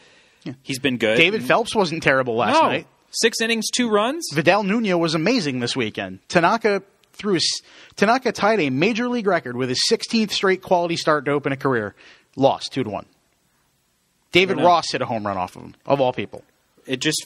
he's 0.63 0.79
been 0.79 0.97
good. 0.97 1.15
David 1.17 1.43
Phelps 1.43 1.75
wasn't 1.75 2.01
terrible 2.01 2.35
last 2.35 2.55
no, 2.59 2.67
night. 2.69 2.87
six 3.11 3.39
innings, 3.39 3.69
two 3.69 3.87
runs. 3.89 4.27
Vidal 4.33 4.63
Nuno 4.63 4.97
was 4.97 5.13
amazing 5.13 5.59
this 5.59 5.75
weekend. 5.75 6.19
Tanaka 6.27 6.81
his, 7.21 7.61
Tanaka 7.95 8.31
tied 8.31 8.59
a 8.59 8.69
major 8.69 9.07
league 9.07 9.27
record 9.27 9.55
with 9.55 9.69
his 9.69 9.81
16th 9.89 10.31
straight 10.31 10.61
quality 10.61 10.95
start 10.95 11.25
to 11.25 11.31
open 11.31 11.51
a 11.51 11.57
career. 11.57 11.95
Lost 12.35 12.71
two 12.71 12.83
to 12.83 12.89
one. 12.89 13.05
David. 14.31 14.57
Ross 14.59 14.91
hit 14.91 15.01
a 15.01 15.05
home 15.05 15.25
run 15.25 15.37
off 15.37 15.55
of 15.55 15.63
him, 15.63 15.75
of 15.85 15.99
all 15.99 16.13
people. 16.13 16.43
It 16.85 16.97
just 17.01 17.23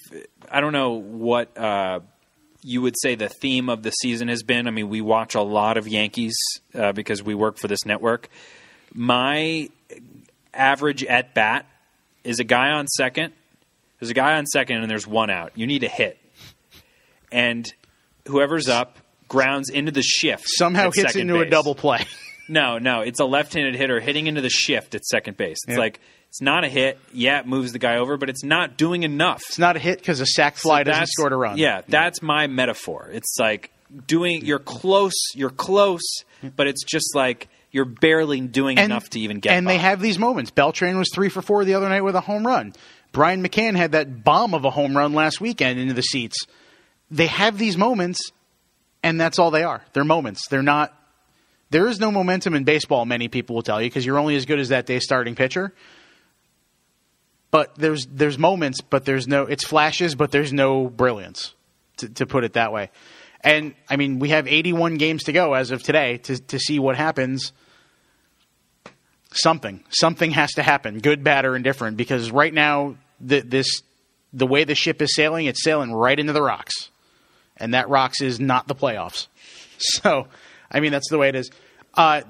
I 0.49 0.59
don't 0.59 0.73
know 0.73 0.93
what 0.93 1.55
uh, 1.57 1.99
you 2.63 2.81
would 2.81 2.95
say 2.99 3.15
the 3.15 3.29
theme 3.29 3.69
of 3.69 3.83
the 3.83 3.91
season 3.91 4.27
has 4.27 4.43
been. 4.43 4.67
I 4.67 4.71
mean, 4.71 4.89
we 4.89 5.01
watch 5.01 5.35
a 5.35 5.41
lot 5.41 5.77
of 5.77 5.87
Yankees 5.87 6.35
uh, 6.73 6.91
because 6.91 7.23
we 7.23 7.35
work 7.35 7.57
for 7.57 7.67
this 7.67 7.85
network. 7.85 8.29
My 8.93 9.69
average 10.53 11.03
at 11.03 11.33
bat 11.33 11.67
is 12.23 12.39
a 12.39 12.43
guy 12.43 12.71
on 12.71 12.87
second. 12.87 13.33
There's 13.99 14.09
a 14.09 14.15
guy 14.15 14.37
on 14.37 14.45
second, 14.47 14.77
and 14.81 14.89
there's 14.89 15.07
one 15.07 15.29
out. 15.29 15.51
You 15.55 15.67
need 15.67 15.83
a 15.83 15.87
hit, 15.87 16.17
and 17.31 17.71
whoever's 18.27 18.67
up 18.67 18.97
grounds 19.27 19.69
into 19.69 19.91
the 19.91 20.01
shift. 20.03 20.45
Somehow 20.47 20.91
hits 20.91 21.15
into 21.15 21.39
a 21.39 21.45
double 21.49 21.75
play. 21.75 22.05
No, 22.47 22.77
no, 22.77 23.01
it's 23.01 23.19
a 23.19 23.25
left-handed 23.25 23.73
hitter 23.75 23.99
hitting 23.99 24.27
into 24.27 24.39
the 24.39 24.51
shift 24.51 24.93
at 24.93 25.03
second 25.03 25.35
base. 25.35 25.57
It's 25.67 25.69
Yeah. 25.73 25.79
like 25.79 25.99
it's 26.29 26.41
not 26.43 26.63
a 26.63 26.69
hit. 26.69 26.99
Yeah, 27.11 27.39
it 27.39 27.47
moves 27.47 27.71
the 27.71 27.79
guy 27.79 27.95
over, 27.97 28.17
but 28.17 28.29
it's 28.29 28.43
not 28.43 28.77
doing 28.77 29.01
enough. 29.01 29.41
It's 29.49 29.57
not 29.57 29.75
a 29.77 29.79
hit 29.79 29.97
because 29.97 30.21
a 30.21 30.27
sac 30.27 30.55
fly 30.55 30.83
doesn't 30.83 31.07
score 31.07 31.33
a 31.33 31.35
run. 31.35 31.57
Yeah, 31.57 31.81
that's 31.87 32.21
my 32.21 32.45
metaphor. 32.45 33.09
It's 33.11 33.37
like 33.39 33.71
doing 34.05 34.45
you're 34.45 34.59
close, 34.59 35.15
you're 35.33 35.49
close, 35.49 36.03
but 36.55 36.67
it's 36.67 36.83
just 36.83 37.15
like 37.15 37.47
you're 37.71 37.83
barely 37.85 38.41
doing 38.41 38.77
enough 38.77 39.09
to 39.09 39.19
even 39.21 39.39
get. 39.39 39.53
And 39.53 39.67
they 39.67 39.79
have 39.79 39.99
these 39.99 40.19
moments. 40.19 40.51
Beltran 40.51 40.99
was 40.99 41.09
three 41.11 41.29
for 41.29 41.41
four 41.41 41.65
the 41.65 41.73
other 41.73 41.89
night 41.89 42.03
with 42.03 42.15
a 42.15 42.21
home 42.21 42.45
run. 42.45 42.73
Brian 43.11 43.43
McCann 43.43 43.75
had 43.75 43.93
that 43.93 44.23
bomb 44.23 44.53
of 44.53 44.65
a 44.65 44.69
home 44.69 44.95
run 44.95 45.13
last 45.13 45.41
weekend 45.41 45.79
into 45.79 45.95
the 45.95 46.03
seats. 46.03 46.37
They 47.09 47.25
have 47.25 47.57
these 47.57 47.75
moments, 47.75 48.19
and 49.05 49.21
that's 49.21 49.37
all 49.37 49.51
they 49.51 49.63
are. 49.63 49.83
They're 49.93 50.03
moments. 50.03 50.47
They're 50.47 50.63
not. 50.63 50.91
There 51.69 51.87
is 51.87 51.99
no 51.99 52.11
momentum 52.11 52.55
in 52.55 52.63
baseball. 52.63 53.05
Many 53.05 53.27
people 53.27 53.55
will 53.55 53.61
tell 53.61 53.81
you 53.81 53.87
because 53.87 54.03
you're 54.05 54.17
only 54.17 54.35
as 54.35 54.45
good 54.45 54.59
as 54.59 54.69
that 54.69 54.87
day's 54.87 55.03
starting 55.03 55.35
pitcher. 55.35 55.73
But 57.51 57.75
there's 57.75 58.07
there's 58.07 58.39
moments, 58.39 58.81
but 58.81 59.05
there's 59.05 59.27
no. 59.27 59.43
It's 59.43 59.63
flashes, 59.63 60.15
but 60.15 60.31
there's 60.31 60.51
no 60.51 60.87
brilliance. 60.87 61.53
To, 61.97 62.09
to 62.09 62.25
put 62.25 62.43
it 62.43 62.53
that 62.53 62.73
way. 62.73 62.89
And 63.39 63.73
I 63.89 63.95
mean, 63.95 64.19
we 64.19 64.29
have 64.29 64.47
81 64.47 64.95
games 64.95 65.23
to 65.25 65.31
go 65.31 65.53
as 65.53 65.71
of 65.71 65.83
today 65.83 66.17
to 66.17 66.37
to 66.37 66.59
see 66.59 66.79
what 66.79 66.97
happens 66.97 67.53
something 69.31 69.83
something 69.89 70.31
has 70.31 70.53
to 70.53 70.63
happen 70.63 70.99
good 70.99 71.21
bad 71.21 71.43
or 71.43 71.57
indifferent 71.57 71.97
because 71.97 72.31
right 72.31 72.53
now 72.53 72.95
the, 73.19 73.41
this 73.41 73.81
the 74.31 74.47
way 74.47 74.63
the 74.63 74.75
ship 74.75 75.01
is 75.01 75.13
sailing 75.13 75.45
it's 75.45 75.61
sailing 75.61 75.91
right 75.93 76.19
into 76.19 76.31
the 76.31 76.41
rocks 76.41 76.89
and 77.57 77.73
that 77.73 77.89
rocks 77.89 78.21
is 78.21 78.39
not 78.39 78.67
the 78.67 78.75
playoffs 78.75 79.27
so 79.77 80.27
i 80.71 80.79
mean 80.79 80.91
that's 80.91 81.09
the 81.09 81.17
way 81.17 81.29
it 81.29 81.35
is 81.35 81.49
uh, 81.95 82.21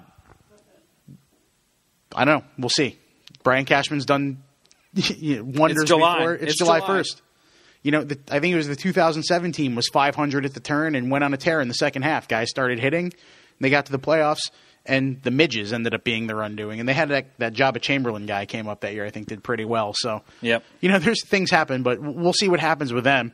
i 2.16 2.26
don't 2.26 2.40
know 2.40 2.46
we'll 2.58 2.70
see 2.70 2.98
brian 3.44 3.66
cashman's 3.66 4.06
done 4.06 4.38
wonders 4.96 5.82
It's 5.82 5.90
July. 5.90 6.18
before 6.18 6.34
it's, 6.36 6.44
It's 6.44 6.58
july. 6.58 6.80
1st 6.82 7.22
you 7.84 7.92
know, 7.92 8.04
the, 8.04 8.18
I 8.32 8.40
think 8.40 8.52
it 8.52 8.56
was 8.56 8.68
the 8.68 8.76
2007 8.76 9.52
team 9.52 9.76
was 9.76 9.88
500 9.90 10.44
at 10.44 10.56
the 10.56 10.60
turn 10.60 10.96
and 10.96 11.12
went 11.12 11.24
on 11.24 11.36
a 11.36 11.38
tear 11.38 11.62
in 11.62 11.68
the 11.68 11.76
second 11.76 12.02
half. 12.02 12.28
Guys 12.28 12.50
started 12.50 12.80
hitting, 12.80 13.14
they 13.60 13.70
got 13.70 13.86
to 13.86 13.92
the 13.92 14.00
playoffs, 14.00 14.50
and 14.88 15.22
the 15.22 15.30
midges 15.30 15.72
ended 15.72 15.94
up 15.94 16.04
being 16.04 16.26
their 16.26 16.42
undoing. 16.42 16.80
And 16.80 16.90
they 16.90 16.94
had 16.96 17.10
that 17.10 17.28
that 17.38 17.54
Joba 17.54 17.80
Chamberlain 17.80 18.26
guy 18.26 18.48
came 18.48 18.68
up 18.68 18.82
that 18.82 18.96
year. 18.96 19.06
I 19.06 19.12
think 19.12 19.28
did 19.28 19.44
pretty 19.44 19.66
well. 19.66 19.94
So, 19.96 20.24
Yep. 20.42 20.64
you 20.82 20.90
know, 20.90 20.98
there's 20.98 21.24
things 21.28 21.52
happen, 21.52 21.84
but 21.84 22.00
we'll 22.02 22.34
see 22.34 22.50
what 22.50 22.60
happens 22.60 22.92
with 22.92 23.04
them. 23.04 23.34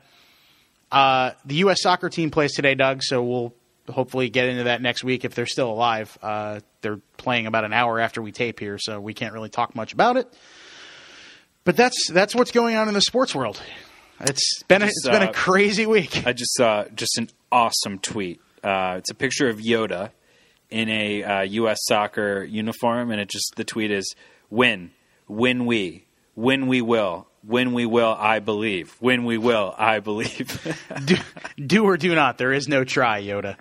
Uh, 0.92 1.32
the 1.46 1.56
U.S. 1.56 1.82
soccer 1.82 2.10
team 2.10 2.32
plays 2.32 2.54
today, 2.54 2.76
Doug. 2.76 3.02
So 3.04 3.24
we'll 3.24 3.54
hopefully 3.90 4.30
get 4.30 4.48
into 4.48 4.66
that 4.66 4.82
next 4.82 5.04
week 5.04 5.26
if 5.26 5.36
they're 5.36 5.46
still 5.46 5.72
alive. 5.72 6.18
Uh, 6.22 6.60
they're 6.82 7.00
playing 7.18 7.48
about 7.48 7.64
an 7.64 7.74
hour 7.74 8.00
after 8.00 8.22
we 8.22 8.32
tape 8.32 8.60
here, 8.60 8.78
so 8.78 9.00
we 9.00 9.14
can't 9.14 9.34
really 9.34 9.50
talk 9.50 9.76
much 9.76 9.94
about 9.94 10.18
it. 10.18 10.32
But 11.64 11.78
that's 11.78 12.10
that's 12.10 12.34
what's 12.36 12.52
going 12.52 12.76
on 12.76 12.88
in 12.88 12.94
the 12.94 13.02
sports 13.02 13.36
world. 13.36 13.62
It's 14.20 14.64
been 14.64 14.82
a, 14.82 14.86
Just, 14.86 14.98
it's 15.06 15.10
been 15.10 15.28
a 15.28 15.32
uh, 15.32 15.34
crazy 15.34 15.86
week. 15.86 16.26
I 16.28 16.34
just 16.34 16.54
saw 16.56 16.86
just 16.96 17.18
an 17.18 17.30
awesome 17.52 18.00
tweet. 18.00 18.40
Uh, 18.64 18.96
it's 18.98 19.10
a 19.10 19.16
picture 19.16 19.50
of 19.50 19.58
Yoda 19.58 20.12
in 20.70 20.90
a 20.90 21.24
uh, 21.24 21.42
U.S. 21.42 21.80
soccer 21.84 22.44
uniform, 22.44 23.12
and 23.12 23.20
it 23.20 23.30
just 23.30 23.54
the 23.56 23.64
tweet 23.64 23.92
is 23.92 24.16
"Win, 24.50 24.92
win 25.28 25.66
we, 25.66 26.06
win 26.36 26.68
we 26.68 26.82
will, 26.82 27.28
win 27.46 27.74
we 27.74 27.86
will. 27.86 28.16
I 28.18 28.40
believe, 28.40 28.96
When 29.00 29.26
we 29.26 29.38
will. 29.38 29.74
I 29.78 30.00
believe." 30.00 30.78
do, 31.06 31.16
do 31.64 31.84
or 31.86 31.98
do 31.98 32.14
not. 32.16 32.38
There 32.38 32.54
is 32.54 32.68
no 32.68 32.84
try, 32.84 33.22
Yoda. 33.22 33.56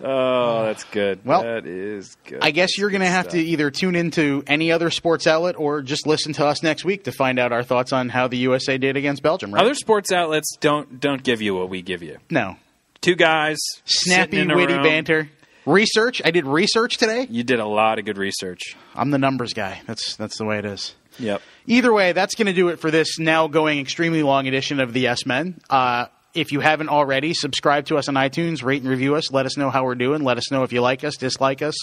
oh, 0.00 0.64
that's 0.64 0.84
good. 0.84 1.24
Well, 1.24 1.42
that 1.42 1.66
is 1.66 2.16
good. 2.24 2.38
I 2.42 2.50
guess 2.50 2.78
you're 2.78 2.90
going 2.90 3.00
to 3.00 3.06
have 3.08 3.28
to 3.28 3.38
either 3.38 3.70
tune 3.70 3.96
into 3.96 4.44
any 4.46 4.70
other 4.70 4.90
sports 4.90 5.26
outlet 5.26 5.56
or 5.58 5.82
just 5.82 6.06
listen 6.06 6.32
to 6.34 6.46
us 6.46 6.62
next 6.62 6.84
week 6.84 7.04
to 7.04 7.12
find 7.12 7.38
out 7.38 7.52
our 7.52 7.62
thoughts 7.64 7.92
on 7.92 8.08
how 8.08 8.28
the 8.28 8.36
USA 8.38 8.78
did 8.78 8.96
against 8.96 9.22
Belgium. 9.22 9.52
Right? 9.52 9.62
Other 9.62 9.74
sports 9.74 10.12
outlets 10.12 10.56
don't 10.60 11.00
don't 11.00 11.22
give 11.22 11.42
you 11.42 11.54
what 11.54 11.68
we 11.68 11.82
give 11.82 12.02
you. 12.02 12.18
no 12.30 12.56
Two 13.00 13.14
guys, 13.14 13.58
snappy, 13.84 14.38
sitting 14.38 14.40
in 14.40 14.50
a 14.50 14.56
witty 14.56 14.74
room. 14.74 14.82
banter. 14.82 15.30
Research. 15.66 16.20
I 16.24 16.30
did 16.32 16.46
research 16.46 16.96
today. 16.96 17.26
You 17.30 17.44
did 17.44 17.60
a 17.60 17.66
lot 17.66 17.98
of 18.00 18.04
good 18.04 18.18
research. 18.18 18.74
I'm 18.94 19.10
the 19.12 19.18
numbers 19.18 19.52
guy. 19.52 19.82
That's 19.86 20.16
that's 20.16 20.36
the 20.38 20.44
way 20.44 20.58
it 20.58 20.64
is. 20.64 20.94
Yep. 21.18 21.42
Either 21.66 21.92
way, 21.92 22.12
that's 22.12 22.34
going 22.34 22.46
to 22.46 22.52
do 22.52 22.68
it 22.68 22.78
for 22.80 22.90
this 22.90 23.18
now 23.18 23.46
going 23.48 23.78
extremely 23.78 24.22
long 24.22 24.46
edition 24.46 24.80
of 24.80 24.92
the 24.92 25.00
Yes 25.00 25.26
Men. 25.26 25.60
Uh, 25.68 26.06
if 26.34 26.52
you 26.52 26.60
haven't 26.60 26.88
already, 26.88 27.34
subscribe 27.34 27.86
to 27.86 27.96
us 27.96 28.08
on 28.08 28.14
iTunes, 28.14 28.62
rate 28.62 28.82
and 28.82 28.90
review 28.90 29.16
us. 29.16 29.32
Let 29.32 29.46
us 29.46 29.56
know 29.56 29.70
how 29.70 29.84
we're 29.84 29.94
doing. 29.94 30.22
Let 30.22 30.38
us 30.38 30.50
know 30.50 30.62
if 30.62 30.72
you 30.72 30.80
like 30.80 31.04
us, 31.04 31.16
dislike 31.16 31.62
us, 31.62 31.74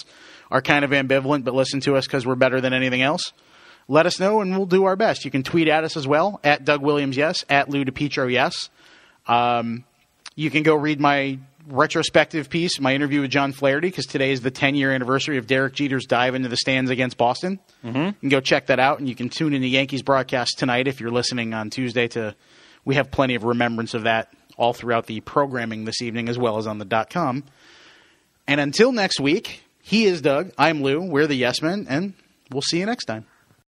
are 0.50 0.62
kind 0.62 0.86
of 0.86 0.92
ambivalent, 0.92 1.44
but 1.44 1.54
listen 1.54 1.82
to 1.82 1.96
us 1.96 2.06
because 2.06 2.26
we're 2.26 2.36
better 2.36 2.62
than 2.62 2.74
anything 2.74 3.02
else. 3.02 3.34
Let 3.88 4.06
us 4.06 4.20
know, 4.20 4.42
and 4.42 4.56
we'll 4.56 4.66
do 4.66 4.86
our 4.86 4.96
best. 4.96 5.26
You 5.26 5.32
can 5.32 5.44
tweet 5.44 5.68
at 5.68 5.84
us 5.84 5.96
as 5.98 6.08
well 6.08 6.40
at 6.44 6.66
Doug 6.66 6.82
Williams, 6.82 7.18
yes, 7.18 7.44
at 7.50 7.70
Lou 7.70 7.86
DiPietro, 7.86 8.32
yes. 8.32 8.70
Um, 9.28 9.84
you 10.36 10.50
can 10.50 10.64
go 10.64 10.76
read 10.76 11.00
my 11.00 11.40
retrospective 11.68 12.50
piece, 12.50 12.80
my 12.80 12.94
interview 12.94 13.22
with 13.22 13.32
John 13.32 13.52
Flaherty, 13.52 13.90
because 13.90 14.06
today 14.06 14.32
is 14.32 14.42
the 14.42 14.52
10 14.52 14.76
year 14.76 14.92
anniversary 14.92 15.38
of 15.38 15.48
Derek 15.48 15.74
Jeter's 15.74 16.06
dive 16.06 16.36
into 16.36 16.50
the 16.50 16.58
stands 16.58 16.92
against 16.92 17.18
Boston. 17.18 17.60
Mm-hmm. 17.84 17.98
You 17.98 18.14
can 18.14 18.30
go 18.30 18.40
check 18.40 18.68
that 18.68 18.80
out, 18.80 19.00
and 19.00 19.10
you 19.10 19.16
can 19.16 19.30
tune 19.30 19.54
in 19.54 19.62
the 19.62 19.70
Yankees 19.70 20.02
broadcast 20.02 20.58
tonight 20.58 20.88
if 20.88 21.00
you're 21.00 21.12
listening 21.12 21.54
on 21.54 21.70
Tuesday. 21.70 22.08
To 22.10 22.36
we 22.84 22.96
have 22.96 23.12
plenty 23.12 23.36
of 23.36 23.44
remembrance 23.44 23.94
of 23.94 24.04
that 24.04 24.34
all 24.58 24.74
throughout 24.74 25.08
the 25.08 25.20
programming 25.22 25.86
this 25.86 26.02
evening, 26.02 26.30
as 26.30 26.38
well 26.38 26.58
as 26.58 26.68
on 26.68 26.78
the 26.78 26.86
dot 26.86 27.10
com. 27.10 27.44
And 28.48 28.60
until 28.62 28.92
next 28.92 29.20
week, 29.20 29.64
he 29.82 30.06
is 30.06 30.22
Doug. 30.22 30.52
I'm 30.58 30.84
Lou. 30.84 31.02
We're 31.02 31.28
the 31.28 31.36
Yes 31.36 31.62
Men, 31.62 31.88
and 31.90 32.14
we'll 32.52 32.62
see 32.62 32.80
you 32.80 32.86
next 32.86 33.06
time. 33.06 33.26